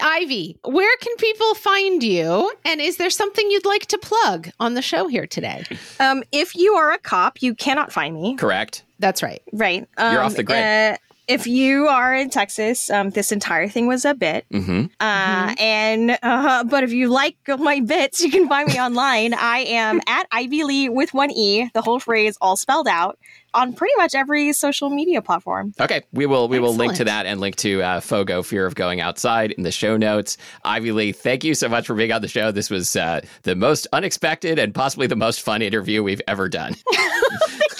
Ivy, 0.00 0.58
where 0.64 0.96
can 0.98 1.14
people 1.16 1.54
find 1.54 2.02
you? 2.02 2.45
And 2.64 2.80
is 2.80 2.96
there 2.96 3.10
something 3.10 3.50
you'd 3.50 3.64
like 3.66 3.86
to 3.86 3.98
plug 3.98 4.50
on 4.60 4.74
the 4.74 4.82
show 4.82 5.08
here 5.08 5.26
today? 5.26 5.64
Um, 6.00 6.22
if 6.32 6.54
you 6.54 6.74
are 6.74 6.92
a 6.92 6.98
cop, 6.98 7.42
you 7.42 7.54
cannot 7.54 7.92
find 7.92 8.14
me. 8.14 8.36
Correct. 8.36 8.82
That's 8.98 9.22
right. 9.22 9.42
Right. 9.52 9.86
Um, 9.98 10.12
You're 10.12 10.22
off 10.22 10.34
the 10.36 10.42
grid. 10.42 10.58
uh, 10.58 10.96
if 11.28 11.46
you 11.46 11.86
are 11.88 12.14
in 12.14 12.30
Texas, 12.30 12.88
um, 12.90 13.10
this 13.10 13.32
entire 13.32 13.68
thing 13.68 13.86
was 13.86 14.04
a 14.04 14.14
bit. 14.14 14.46
hmm 14.50 14.84
Uh, 15.00 15.54
And 15.58 16.18
uh, 16.22 16.64
but 16.64 16.84
if 16.84 16.92
you 16.92 17.08
like 17.08 17.36
my 17.58 17.80
bits, 17.80 18.20
you 18.20 18.30
can 18.30 18.48
find 18.48 18.68
me 18.68 18.80
online. 18.80 19.34
I 19.34 19.58
am 19.60 20.00
at 20.06 20.26
Ivy 20.30 20.64
Le 20.64 20.92
with 20.92 21.12
one 21.14 21.30
e, 21.30 21.68
the 21.74 21.82
whole 21.82 21.98
phrase 22.00 22.36
all 22.40 22.56
spelled 22.56 22.88
out 22.88 23.18
on 23.54 23.72
pretty 23.72 23.94
much 23.96 24.14
every 24.14 24.52
social 24.52 24.90
media 24.90 25.22
platform. 25.22 25.72
Okay, 25.80 26.02
we 26.12 26.26
will 26.26 26.46
we 26.48 26.58
will 26.58 26.74
link 26.74 26.94
to 26.94 27.04
that 27.04 27.26
and 27.26 27.40
link 27.40 27.56
to 27.56 27.82
uh, 27.82 28.00
FOGO 28.00 28.42
Fear 28.44 28.66
of 28.66 28.74
Going 28.74 29.00
Outside 29.00 29.52
in 29.52 29.62
the 29.62 29.72
show 29.72 29.96
notes. 29.96 30.36
Ivy 30.64 30.92
Le, 30.92 31.12
thank 31.12 31.42
you 31.42 31.54
so 31.54 31.68
much 31.68 31.86
for 31.86 31.94
being 31.94 32.12
on 32.12 32.20
the 32.22 32.28
show. 32.28 32.50
This 32.52 32.68
was 32.70 32.94
uh, 32.96 33.20
the 33.42 33.56
most 33.56 33.86
unexpected 33.92 34.58
and 34.58 34.74
possibly 34.74 35.06
the 35.06 35.16
most 35.16 35.40
fun 35.40 35.62
interview 35.62 36.02
we've 36.02 36.22
ever 36.28 36.48
done. 36.48 36.74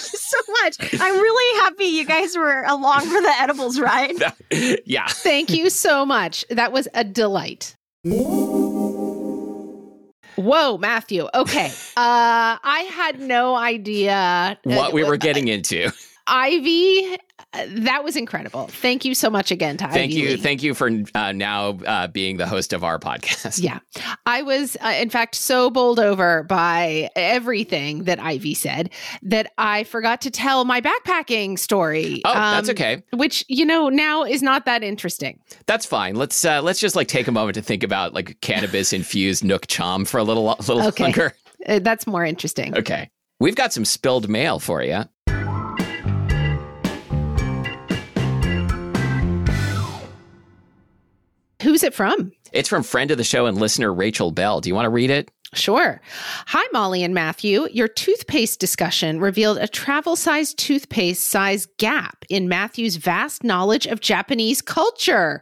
so 0.47 0.53
much. 0.63 1.01
I'm 1.01 1.13
really 1.19 1.59
happy 1.61 1.85
you 1.85 2.05
guys 2.05 2.35
were 2.37 2.63
along 2.63 3.01
for 3.01 3.21
the 3.21 3.33
edibles 3.39 3.79
ride. 3.79 4.15
yeah. 4.85 5.07
Thank 5.07 5.49
you 5.51 5.69
so 5.69 6.05
much. 6.05 6.45
That 6.49 6.71
was 6.71 6.87
a 6.93 7.03
delight. 7.03 7.75
Whoa, 10.35 10.77
Matthew. 10.77 11.27
Okay. 11.33 11.71
Uh 11.97 12.61
I 12.63 12.87
had 12.91 13.19
no 13.19 13.55
idea 13.55 14.59
What 14.63 14.93
we 14.93 15.03
were 15.03 15.17
getting 15.17 15.47
into. 15.47 15.91
Ivy, 16.27 17.17
uh, 17.53 17.65
that 17.69 18.03
was 18.03 18.15
incredible. 18.15 18.67
Thank 18.67 19.05
you 19.05 19.15
so 19.15 19.29
much 19.29 19.51
again 19.51 19.77
to 19.77 19.87
Thank 19.87 20.11
Ivy 20.11 20.13
you. 20.21 20.27
Lee. 20.29 20.37
Thank 20.37 20.61
you 20.63 20.73
for 20.73 20.89
uh, 21.15 21.31
now 21.31 21.79
uh, 21.85 22.07
being 22.07 22.37
the 22.37 22.45
host 22.45 22.73
of 22.73 22.83
our 22.83 22.99
podcast. 22.99 23.61
Yeah. 23.63 23.79
I 24.25 24.41
was, 24.41 24.75
uh, 24.81 24.89
in 24.99 25.09
fact, 25.09 25.35
so 25.35 25.69
bowled 25.69 25.99
over 25.99 26.43
by 26.43 27.09
everything 27.15 28.03
that 28.03 28.19
Ivy 28.19 28.53
said 28.53 28.89
that 29.23 29.51
I 29.57 29.83
forgot 29.85 30.21
to 30.21 30.31
tell 30.31 30.65
my 30.65 30.81
backpacking 30.81 31.57
story. 31.57 32.21
Oh, 32.25 32.33
that's 32.33 32.69
um, 32.69 32.73
okay. 32.73 33.03
Which, 33.13 33.45
you 33.47 33.65
know, 33.65 33.89
now 33.89 34.23
is 34.23 34.41
not 34.43 34.65
that 34.65 34.83
interesting. 34.83 35.39
That's 35.65 35.85
fine. 35.85 36.15
Let's 36.15 36.43
uh, 36.43 36.61
let's 36.61 36.79
just 36.79 36.95
like 36.95 37.07
take 37.07 37.27
a 37.27 37.31
moment 37.31 37.55
to 37.55 37.61
think 37.61 37.83
about 37.83 38.13
like 38.13 38.39
cannabis 38.41 38.93
infused 38.93 39.43
nuoc 39.43 39.65
cham 39.67 40.05
for 40.05 40.17
a 40.17 40.23
little 40.23 40.49
a 40.51 40.57
little 40.59 40.87
Okay. 40.87 41.03
longer. 41.03 41.33
Uh, 41.67 41.79
that's 41.79 42.05
more 42.05 42.23
interesting. 42.25 42.77
Okay. 42.77 43.09
We've 43.39 43.55
got 43.55 43.73
some 43.73 43.85
spilled 43.85 44.29
mail 44.29 44.59
for 44.59 44.81
you. 44.83 45.03
Who's 51.77 51.83
it 51.83 51.93
from? 51.93 52.31
It's 52.51 52.69
from 52.69 52.81
friend 52.81 53.11
of 53.11 53.19
the 53.19 53.23
show 53.23 53.45
and 53.45 53.59
listener 53.59 53.93
Rachel 53.93 54.31
Belle. 54.31 54.61
Do 54.61 54.67
you 54.67 54.73
want 54.73 54.87
to 54.87 54.89
read 54.89 55.11
it? 55.11 55.29
Sure. 55.53 56.01
Hi, 56.47 56.63
Molly 56.73 57.03
and 57.03 57.13
Matthew. 57.13 57.69
Your 57.71 57.87
toothpaste 57.87 58.59
discussion 58.59 59.21
revealed 59.21 59.57
a 59.57 59.67
travel 59.67 60.17
sized 60.17 60.59
toothpaste 60.59 61.25
size 61.25 61.67
gap 61.77 62.25
in 62.27 62.49
Matthew's 62.49 62.97
vast 62.97 63.45
knowledge 63.45 63.87
of 63.87 64.01
Japanese 64.01 64.61
culture. 64.61 65.41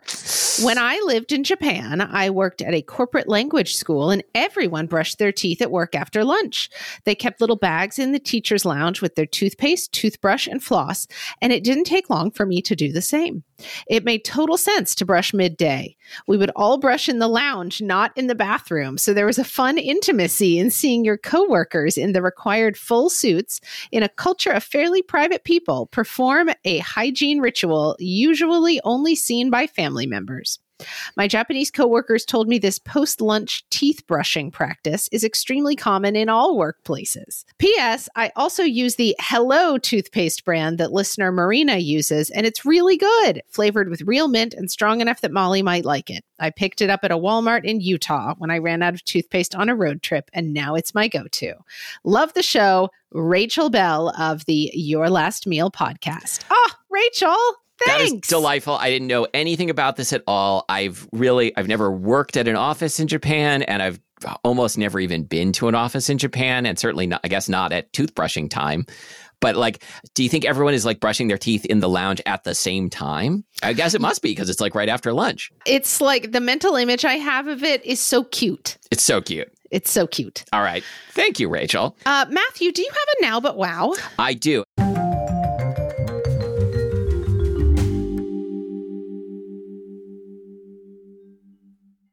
When 0.64 0.78
I 0.78 1.02
lived 1.06 1.32
in 1.32 1.44
Japan, 1.44 2.02
I 2.02 2.30
worked 2.30 2.62
at 2.62 2.76
a 2.76 2.84
corporate 2.84 3.28
language 3.28 3.76
school 3.76 4.12
and 4.12 4.24
everyone 4.36 4.86
brushed 4.86 5.18
their 5.18 5.32
teeth 5.32 5.60
at 5.60 5.72
work 5.72 5.96
after 5.96 6.24
lunch. 6.24 6.70
They 7.06 7.16
kept 7.16 7.42
little 7.42 7.56
bags 7.56 7.98
in 7.98 8.12
the 8.12 8.20
teacher's 8.20 8.64
lounge 8.64 9.02
with 9.02 9.16
their 9.16 9.26
toothpaste, 9.26 9.92
toothbrush, 9.92 10.46
and 10.46 10.62
floss, 10.62 11.08
and 11.42 11.52
it 11.52 11.64
didn't 11.64 11.86
take 11.86 12.12
long 12.12 12.30
for 12.30 12.46
me 12.46 12.62
to 12.62 12.76
do 12.76 12.92
the 12.92 13.02
same. 13.02 13.44
It 13.88 14.04
made 14.04 14.24
total 14.24 14.58
sense 14.58 14.94
to 14.96 15.06
brush 15.06 15.34
midday. 15.34 15.96
We 16.28 16.38
would 16.38 16.52
all 16.56 16.78
brush 16.78 17.10
in 17.10 17.20
the 17.20 17.28
lounge, 17.28 17.82
not 17.82 18.12
in 18.16 18.28
the 18.28 18.36
bathroom. 18.36 18.98
So 18.98 19.14
there 19.14 19.26
was 19.26 19.40
a 19.40 19.44
fun 19.44 19.78
intimacy 19.96 20.60
in 20.60 20.70
seeing 20.70 21.06
your 21.06 21.18
coworkers 21.18 21.98
in 21.98 22.12
the 22.12 22.22
required 22.22 22.76
full 22.76 23.10
suits 23.10 23.62
in 23.94 24.04
a 24.04 24.10
culture 24.10 24.52
of 24.52 24.62
fairly 24.62 25.02
private 25.02 25.46
people 25.46 25.86
perform 25.88 26.50
a 26.66 26.80
hygiene 26.80 27.40
ritual 27.40 27.96
usually 27.98 28.82
only 28.84 29.16
seen 29.16 29.50
by 29.50 29.66
family 29.66 30.06
members. 30.06 30.60
My 31.16 31.28
Japanese 31.28 31.72
coworkers 31.72 32.26
told 32.26 32.48
me 32.48 32.58
this 32.58 32.80
post 32.80 33.22
lunch 33.22 33.64
teeth 33.70 34.06
brushing 34.08 34.52
practice 34.52 35.08
is 35.12 35.24
extremely 35.24 35.76
common 35.76 36.16
in 36.16 36.30
all 36.30 36.58
workplaces. 36.58 37.46
P.S. 37.60 38.10
I 38.16 38.32
also 38.36 38.64
use 38.64 38.96
the 38.96 39.16
Hello 39.20 39.78
toothpaste 39.78 40.44
brand 40.44 40.78
that 40.78 40.92
listener 40.92 41.32
Marina 41.32 41.78
uses, 41.78 42.30
and 42.30 42.46
it's 42.46 42.66
really 42.66 42.98
good, 42.98 43.42
flavored 43.50 43.90
with 43.90 44.02
real 44.02 44.28
mint 44.28 44.54
and 44.54 44.70
strong 44.70 45.02
enough 45.02 45.22
that 45.22 45.32
Molly 45.32 45.62
might 45.62 45.86
like 45.86 46.10
it. 46.10 46.24
I 46.40 46.50
picked 46.50 46.82
it 46.82 46.90
up 46.90 47.02
at 47.04 47.12
a 47.12 47.18
Walmart 47.18 47.64
in 47.64 47.80
Utah 47.80 48.36
when 48.38 48.52
I 48.52 48.58
ran 48.58 48.82
out 48.82 48.94
of 48.94 49.06
toothpaste 49.06 49.56
on 49.56 49.70
a 49.70 49.76
road 49.76 50.02
trip, 50.02 50.30
and 50.34 50.54
now 50.54 50.76
it's 50.76 50.94
my 50.94 51.08
go 51.08 51.26
to. 51.32 51.54
Love 52.04 52.34
the 52.34 52.44
show. 52.44 52.90
Rachel 53.12 53.70
Belle 53.70 54.14
of 54.20 54.44
the 54.46 54.70
Your 54.74 55.10
Last 55.10 55.48
Meal 55.48 55.72
podcast. 55.72 56.44
Oh, 56.50 56.72
Rachel. 56.90 57.38
That 57.86 58.02
is 58.02 58.12
Thanks. 58.12 58.28
delightful. 58.28 58.76
I 58.76 58.90
didn't 58.90 59.08
know 59.08 59.28
anything 59.34 59.70
about 59.70 59.96
this 59.98 60.14
at 60.14 60.24
all. 60.28 60.66
I've 60.70 61.08
really, 61.12 61.56
I've 61.58 61.68
never 61.68 61.92
worked 61.92 62.38
at 62.38 62.48
an 62.48 62.56
office 62.56 63.00
in 63.00 63.08
Japan, 63.08 63.64
and 63.64 63.82
I've 63.82 64.00
almost 64.44 64.78
never 64.78 65.00
even 65.00 65.24
been 65.24 65.52
to 65.54 65.68
an 65.68 65.76
office 65.76 66.10
in 66.10 66.18
Japan, 66.18 66.66
and 66.66 66.80
certainly 66.80 67.06
not, 67.08 67.22
I 67.24 67.28
guess, 67.28 67.50
not 67.50 67.74
at 67.74 67.92
toothbrushing 67.92 68.50
time. 68.50 68.86
But 69.42 69.58
like, 69.58 69.84
do 70.14 70.24
you 70.24 70.30
think 70.30 70.46
everyone 70.46 70.74
is 70.74 70.86
like 70.86 71.02
brushing 71.02 71.28
their 71.28 71.38
teeth 71.38 71.66
in 71.66 71.82
the 71.82 71.90
lounge 71.90 72.22
at 72.26 72.46
the 72.46 72.56
same 72.56 72.90
time? 72.90 73.44
I 73.62 73.74
guess 73.74 73.94
it 73.94 74.02
must 74.02 74.22
be 74.22 74.32
because 74.32 74.50
it's 74.50 74.62
like 74.62 74.74
right 74.74 74.90
after 74.90 75.12
lunch. 75.12 75.52
It's 75.66 76.00
like 76.00 76.32
the 76.32 76.40
mental 76.40 76.76
image 76.76 77.04
I 77.04 77.16
have 77.16 77.48
of 77.48 77.62
it 77.62 77.86
is 77.86 78.00
so 78.00 78.24
cute. 78.24 78.78
It's 78.90 79.04
so 79.04 79.22
cute. 79.22 79.52
It's 79.70 79.92
so 79.92 80.08
cute. 80.08 80.46
All 80.54 80.62
right. 80.62 80.84
Thank 81.12 81.40
you, 81.40 81.50
Rachel. 81.50 81.98
Uh, 82.06 82.26
Matthew, 82.30 82.72
do 82.72 82.82
you 82.82 82.90
have 82.90 83.08
a 83.20 83.22
now 83.24 83.40
but 83.42 83.58
wow? 83.58 83.94
I 84.18 84.34
do. 84.34 84.64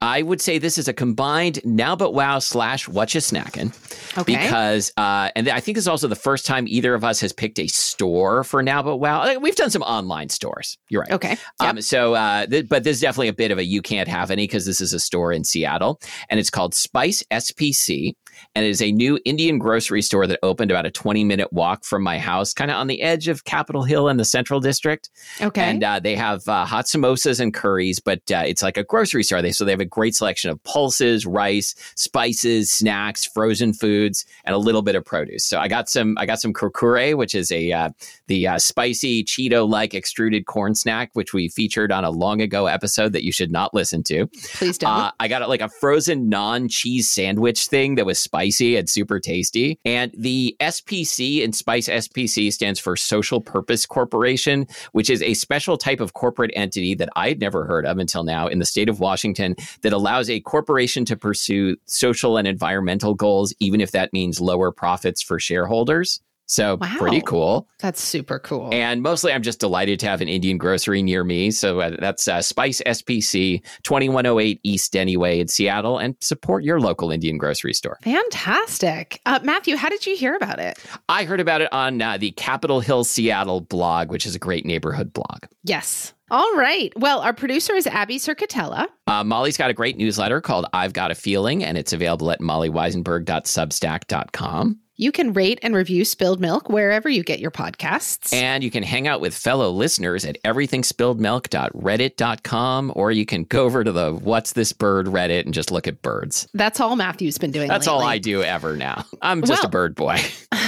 I 0.02 0.20
would 0.20 0.40
say 0.40 0.58
this 0.58 0.78
is 0.78 0.88
a 0.88 0.92
combined 0.92 1.60
now 1.64 1.94
but 1.94 2.12
wow 2.12 2.40
slash 2.40 2.88
what 2.88 3.14
you 3.14 3.20
snacking. 3.20 3.72
Okay. 4.18 4.36
Because, 4.36 4.92
uh, 4.96 5.30
and 5.36 5.48
I 5.48 5.60
think 5.60 5.76
this 5.76 5.84
is 5.84 5.88
also 5.88 6.08
the 6.08 6.16
first 6.16 6.44
time 6.44 6.66
either 6.66 6.92
of 6.94 7.04
us 7.04 7.20
has 7.20 7.32
picked 7.32 7.60
a 7.60 7.68
store 7.68 8.42
for 8.42 8.64
now 8.64 8.82
but 8.82 8.96
wow. 8.96 9.20
Like, 9.20 9.40
We've 9.40 9.54
done 9.54 9.70
some 9.70 9.82
online 9.82 10.28
stores. 10.28 10.76
You're 10.88 11.02
right. 11.02 11.12
Okay. 11.12 11.36
Um, 11.60 11.80
so, 11.80 12.14
uh, 12.14 12.46
th- 12.46 12.68
but 12.68 12.82
this 12.82 12.96
is 12.96 13.00
definitely 13.00 13.28
a 13.28 13.32
bit 13.32 13.52
of 13.52 13.58
a 13.58 13.64
you 13.64 13.80
can't 13.80 14.08
have 14.08 14.32
any 14.32 14.42
because 14.44 14.66
this 14.66 14.80
is 14.80 14.92
a 14.92 14.98
store 14.98 15.32
in 15.32 15.44
Seattle 15.44 16.00
and 16.28 16.40
it's 16.40 16.50
called 16.50 16.74
Spice 16.74 17.22
SPC. 17.30 18.14
And 18.54 18.64
it 18.66 18.68
is 18.68 18.82
a 18.82 18.92
new 18.92 19.18
Indian 19.24 19.58
grocery 19.58 20.02
store 20.02 20.26
that 20.26 20.38
opened 20.42 20.70
about 20.70 20.84
a 20.84 20.90
20 20.90 21.24
minute 21.24 21.52
walk 21.52 21.84
from 21.84 22.02
my 22.02 22.18
house, 22.18 22.52
kind 22.52 22.70
of 22.70 22.76
on 22.76 22.86
the 22.86 23.00
edge 23.00 23.28
of 23.28 23.44
Capitol 23.44 23.82
Hill 23.82 24.08
in 24.08 24.18
the 24.18 24.24
Central 24.24 24.60
District. 24.60 25.08
Okay. 25.40 25.62
And 25.62 25.82
uh, 25.82 26.00
they 26.00 26.14
have 26.16 26.46
uh, 26.46 26.66
hot 26.66 26.84
samosas 26.84 27.40
and 27.40 27.54
curries, 27.54 27.98
but 27.98 28.18
uh, 28.30 28.42
it's 28.46 28.62
like 28.62 28.76
a 28.76 28.84
grocery 28.84 29.22
store. 29.22 29.40
They 29.40 29.52
so 29.52 29.64
they 29.64 29.72
have 29.72 29.80
a 29.80 29.86
great 29.86 30.14
selection 30.14 30.50
of 30.50 30.62
pulses, 30.64 31.24
rice, 31.24 31.74
spices, 31.96 32.70
snacks, 32.70 33.24
frozen 33.24 33.72
foods, 33.72 34.26
and 34.44 34.54
a 34.54 34.58
little 34.58 34.82
bit 34.82 34.96
of 34.96 35.04
produce. 35.04 35.46
So 35.46 35.58
I 35.58 35.68
got 35.68 35.88
some. 35.88 36.16
I 36.18 36.26
got 36.26 36.40
some 36.40 36.52
kurkure, 36.52 37.16
which 37.16 37.34
is 37.34 37.50
a 37.50 37.72
uh, 37.72 37.90
the 38.26 38.48
uh, 38.48 38.58
spicy 38.58 39.24
Cheeto 39.24 39.66
like 39.68 39.94
extruded 39.94 40.44
corn 40.44 40.74
snack, 40.74 41.10
which 41.14 41.32
we 41.32 41.48
featured 41.48 41.90
on 41.90 42.04
a 42.04 42.10
long 42.10 42.42
ago 42.42 42.66
episode 42.66 43.12
that 43.14 43.24
you 43.24 43.32
should 43.32 43.50
not 43.50 43.72
listen 43.72 44.02
to. 44.04 44.26
Please 44.54 44.76
don't. 44.76 44.90
Uh, 44.90 45.10
I 45.18 45.28
got 45.28 45.48
like 45.48 45.62
a 45.62 45.70
frozen 45.80 46.28
non 46.28 46.68
cheese 46.68 47.10
sandwich 47.10 47.66
thing 47.66 47.94
that 47.94 48.04
was 48.04 48.18
spicy 48.18 48.41
and 48.42 48.88
super 48.88 49.20
tasty. 49.20 49.78
And 49.84 50.12
the 50.16 50.56
SPC 50.60 51.44
and 51.44 51.54
Spice 51.54 51.88
SPC 51.88 52.52
stands 52.52 52.80
for 52.80 52.96
Social 52.96 53.40
Purpose 53.40 53.86
Corporation, 53.86 54.66
which 54.92 55.10
is 55.10 55.22
a 55.22 55.34
special 55.34 55.76
type 55.76 56.00
of 56.00 56.14
corporate 56.14 56.50
entity 56.54 56.94
that 56.94 57.08
I'd 57.16 57.40
never 57.40 57.64
heard 57.64 57.86
of 57.86 57.98
until 57.98 58.24
now 58.24 58.46
in 58.46 58.58
the 58.58 58.64
state 58.64 58.88
of 58.88 59.00
Washington 59.00 59.54
that 59.82 59.92
allows 59.92 60.28
a 60.28 60.40
corporation 60.40 61.04
to 61.06 61.16
pursue 61.16 61.76
social 61.86 62.36
and 62.36 62.48
environmental 62.48 63.14
goals, 63.14 63.54
even 63.60 63.80
if 63.80 63.92
that 63.92 64.12
means 64.12 64.40
lower 64.40 64.72
profits 64.72 65.22
for 65.22 65.38
shareholders. 65.38 66.20
So 66.46 66.76
Wow. 66.80 66.94
pretty 66.98 67.20
cool. 67.22 67.68
That's 67.80 68.00
super 68.02 68.38
cool. 68.38 68.68
And 68.72 69.02
mostly, 69.02 69.32
I'm 69.32 69.42
just 69.42 69.58
delighted 69.60 69.98
to 70.00 70.06
have 70.06 70.20
an 70.20 70.28
Indian 70.28 70.58
grocery 70.58 71.02
near 71.02 71.24
me. 71.24 71.50
So 71.50 71.80
uh, 71.80 71.96
that's 71.98 72.28
uh, 72.28 72.42
Spice 72.42 72.82
SPC, 72.84 73.62
2108 73.84 74.60
East 74.62 74.94
Anyway 74.96 75.40
in 75.40 75.48
Seattle, 75.48 75.96
and 75.98 76.14
support 76.20 76.62
your 76.64 76.78
local 76.80 77.10
Indian 77.10 77.38
grocery 77.38 77.72
store. 77.72 77.98
Fantastic. 78.02 79.20
Uh, 79.24 79.38
Matthew, 79.42 79.76
how 79.76 79.88
did 79.88 80.04
you 80.06 80.14
hear 80.16 80.36
about 80.36 80.58
it? 80.58 80.78
I 81.08 81.24
heard 81.24 81.40
about 81.40 81.62
it 81.62 81.72
on 81.72 82.02
uh, 82.02 82.18
the 82.18 82.32
Capitol 82.32 82.80
Hill 82.80 83.04
Seattle 83.04 83.60
blog, 83.62 84.10
which 84.10 84.26
is 84.26 84.34
a 84.34 84.38
great 84.38 84.66
neighborhood 84.66 85.10
blog. 85.12 85.44
Yes. 85.64 86.12
All 86.30 86.54
right. 86.56 86.92
Well, 86.96 87.20
our 87.20 87.32
producer 87.34 87.74
is 87.74 87.86
Abby 87.86 88.18
Cerquitella. 88.18 88.86
Uh, 89.06 89.22
Molly's 89.24 89.56
got 89.58 89.70
a 89.70 89.74
great 89.74 89.96
newsletter 89.98 90.40
called 90.40 90.66
I've 90.72 90.92
Got 90.94 91.10
a 91.10 91.14
Feeling, 91.14 91.62
and 91.64 91.76
it's 91.78 91.92
available 91.92 92.30
at 92.30 92.40
mollywizenberg.substack.com. 92.40 94.78
You 95.02 95.10
can 95.10 95.32
rate 95.32 95.58
and 95.62 95.74
review 95.74 96.04
Spilled 96.04 96.40
Milk 96.40 96.68
wherever 96.68 97.08
you 97.08 97.24
get 97.24 97.40
your 97.40 97.50
podcasts. 97.50 98.32
And 98.32 98.62
you 98.62 98.70
can 98.70 98.84
hang 98.84 99.08
out 99.08 99.20
with 99.20 99.34
fellow 99.34 99.68
listeners 99.70 100.24
at 100.24 100.40
everythingspilledmilk.reddit.com, 100.44 102.92
or 102.94 103.10
you 103.10 103.26
can 103.26 103.42
go 103.42 103.64
over 103.64 103.82
to 103.82 103.90
the 103.90 104.12
What's 104.12 104.52
This 104.52 104.72
Bird 104.72 105.06
Reddit 105.06 105.44
and 105.44 105.52
just 105.52 105.72
look 105.72 105.88
at 105.88 106.02
birds. 106.02 106.46
That's 106.54 106.78
all 106.78 106.94
Matthew's 106.94 107.36
been 107.36 107.50
doing. 107.50 107.66
That's 107.66 107.88
all. 107.88 108.02
I 108.02 108.18
do 108.18 108.44
ever 108.44 108.76
now. 108.76 109.04
I'm 109.20 109.42
just 109.42 109.64
a 109.64 109.68
bird 109.68 109.96
boy. 109.96 110.18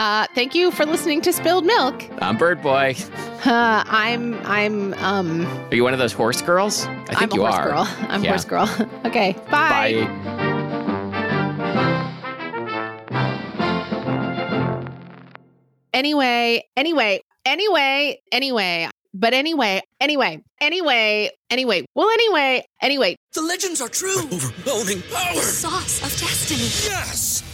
Uh, 0.00 0.26
thank 0.34 0.56
you 0.56 0.72
for 0.72 0.84
listening 0.84 1.20
to 1.20 1.32
Spilled 1.32 1.64
Milk. 1.64 2.02
I'm 2.20 2.36
bird 2.36 2.60
boy. 2.60 2.96
Uh, 3.44 3.84
I'm 3.86 4.34
I'm 4.44 4.92
um 4.94 5.46
Are 5.46 5.74
you 5.76 5.84
one 5.84 5.92
of 5.92 6.00
those 6.00 6.12
horse 6.12 6.42
girls? 6.42 6.84
I 7.08 7.14
think 7.14 7.32
you 7.32 7.44
are. 7.44 7.70
I'm 7.70 7.70
a 7.70 7.74
you 7.74 7.82
horse 7.82 7.84
are. 7.84 7.84
girl. 7.86 7.88
I'm 8.10 8.24
Yeah. 8.24 8.30
horse 8.30 8.44
girl. 8.44 8.68
okay. 9.04 9.36
Bye. 9.52 10.04
Bye. 10.04 10.53
Anyway, 15.94 16.60
anyway, 16.76 17.20
anyway, 17.46 18.20
anyway. 18.32 18.88
But 19.14 19.32
anyway, 19.32 19.80
anyway, 20.00 20.42
anyway, 20.60 21.30
anyway. 21.48 21.86
Well, 21.94 22.10
anyway, 22.10 22.66
anyway. 22.82 23.14
The 23.32 23.42
legends 23.42 23.80
are 23.80 23.88
true. 23.88 24.18
Overwhelming 24.18 25.02
power! 25.02 25.40
Sauce 25.40 26.02
of 26.02 26.10
destiny. 26.18 26.62
Yes! 26.90 27.53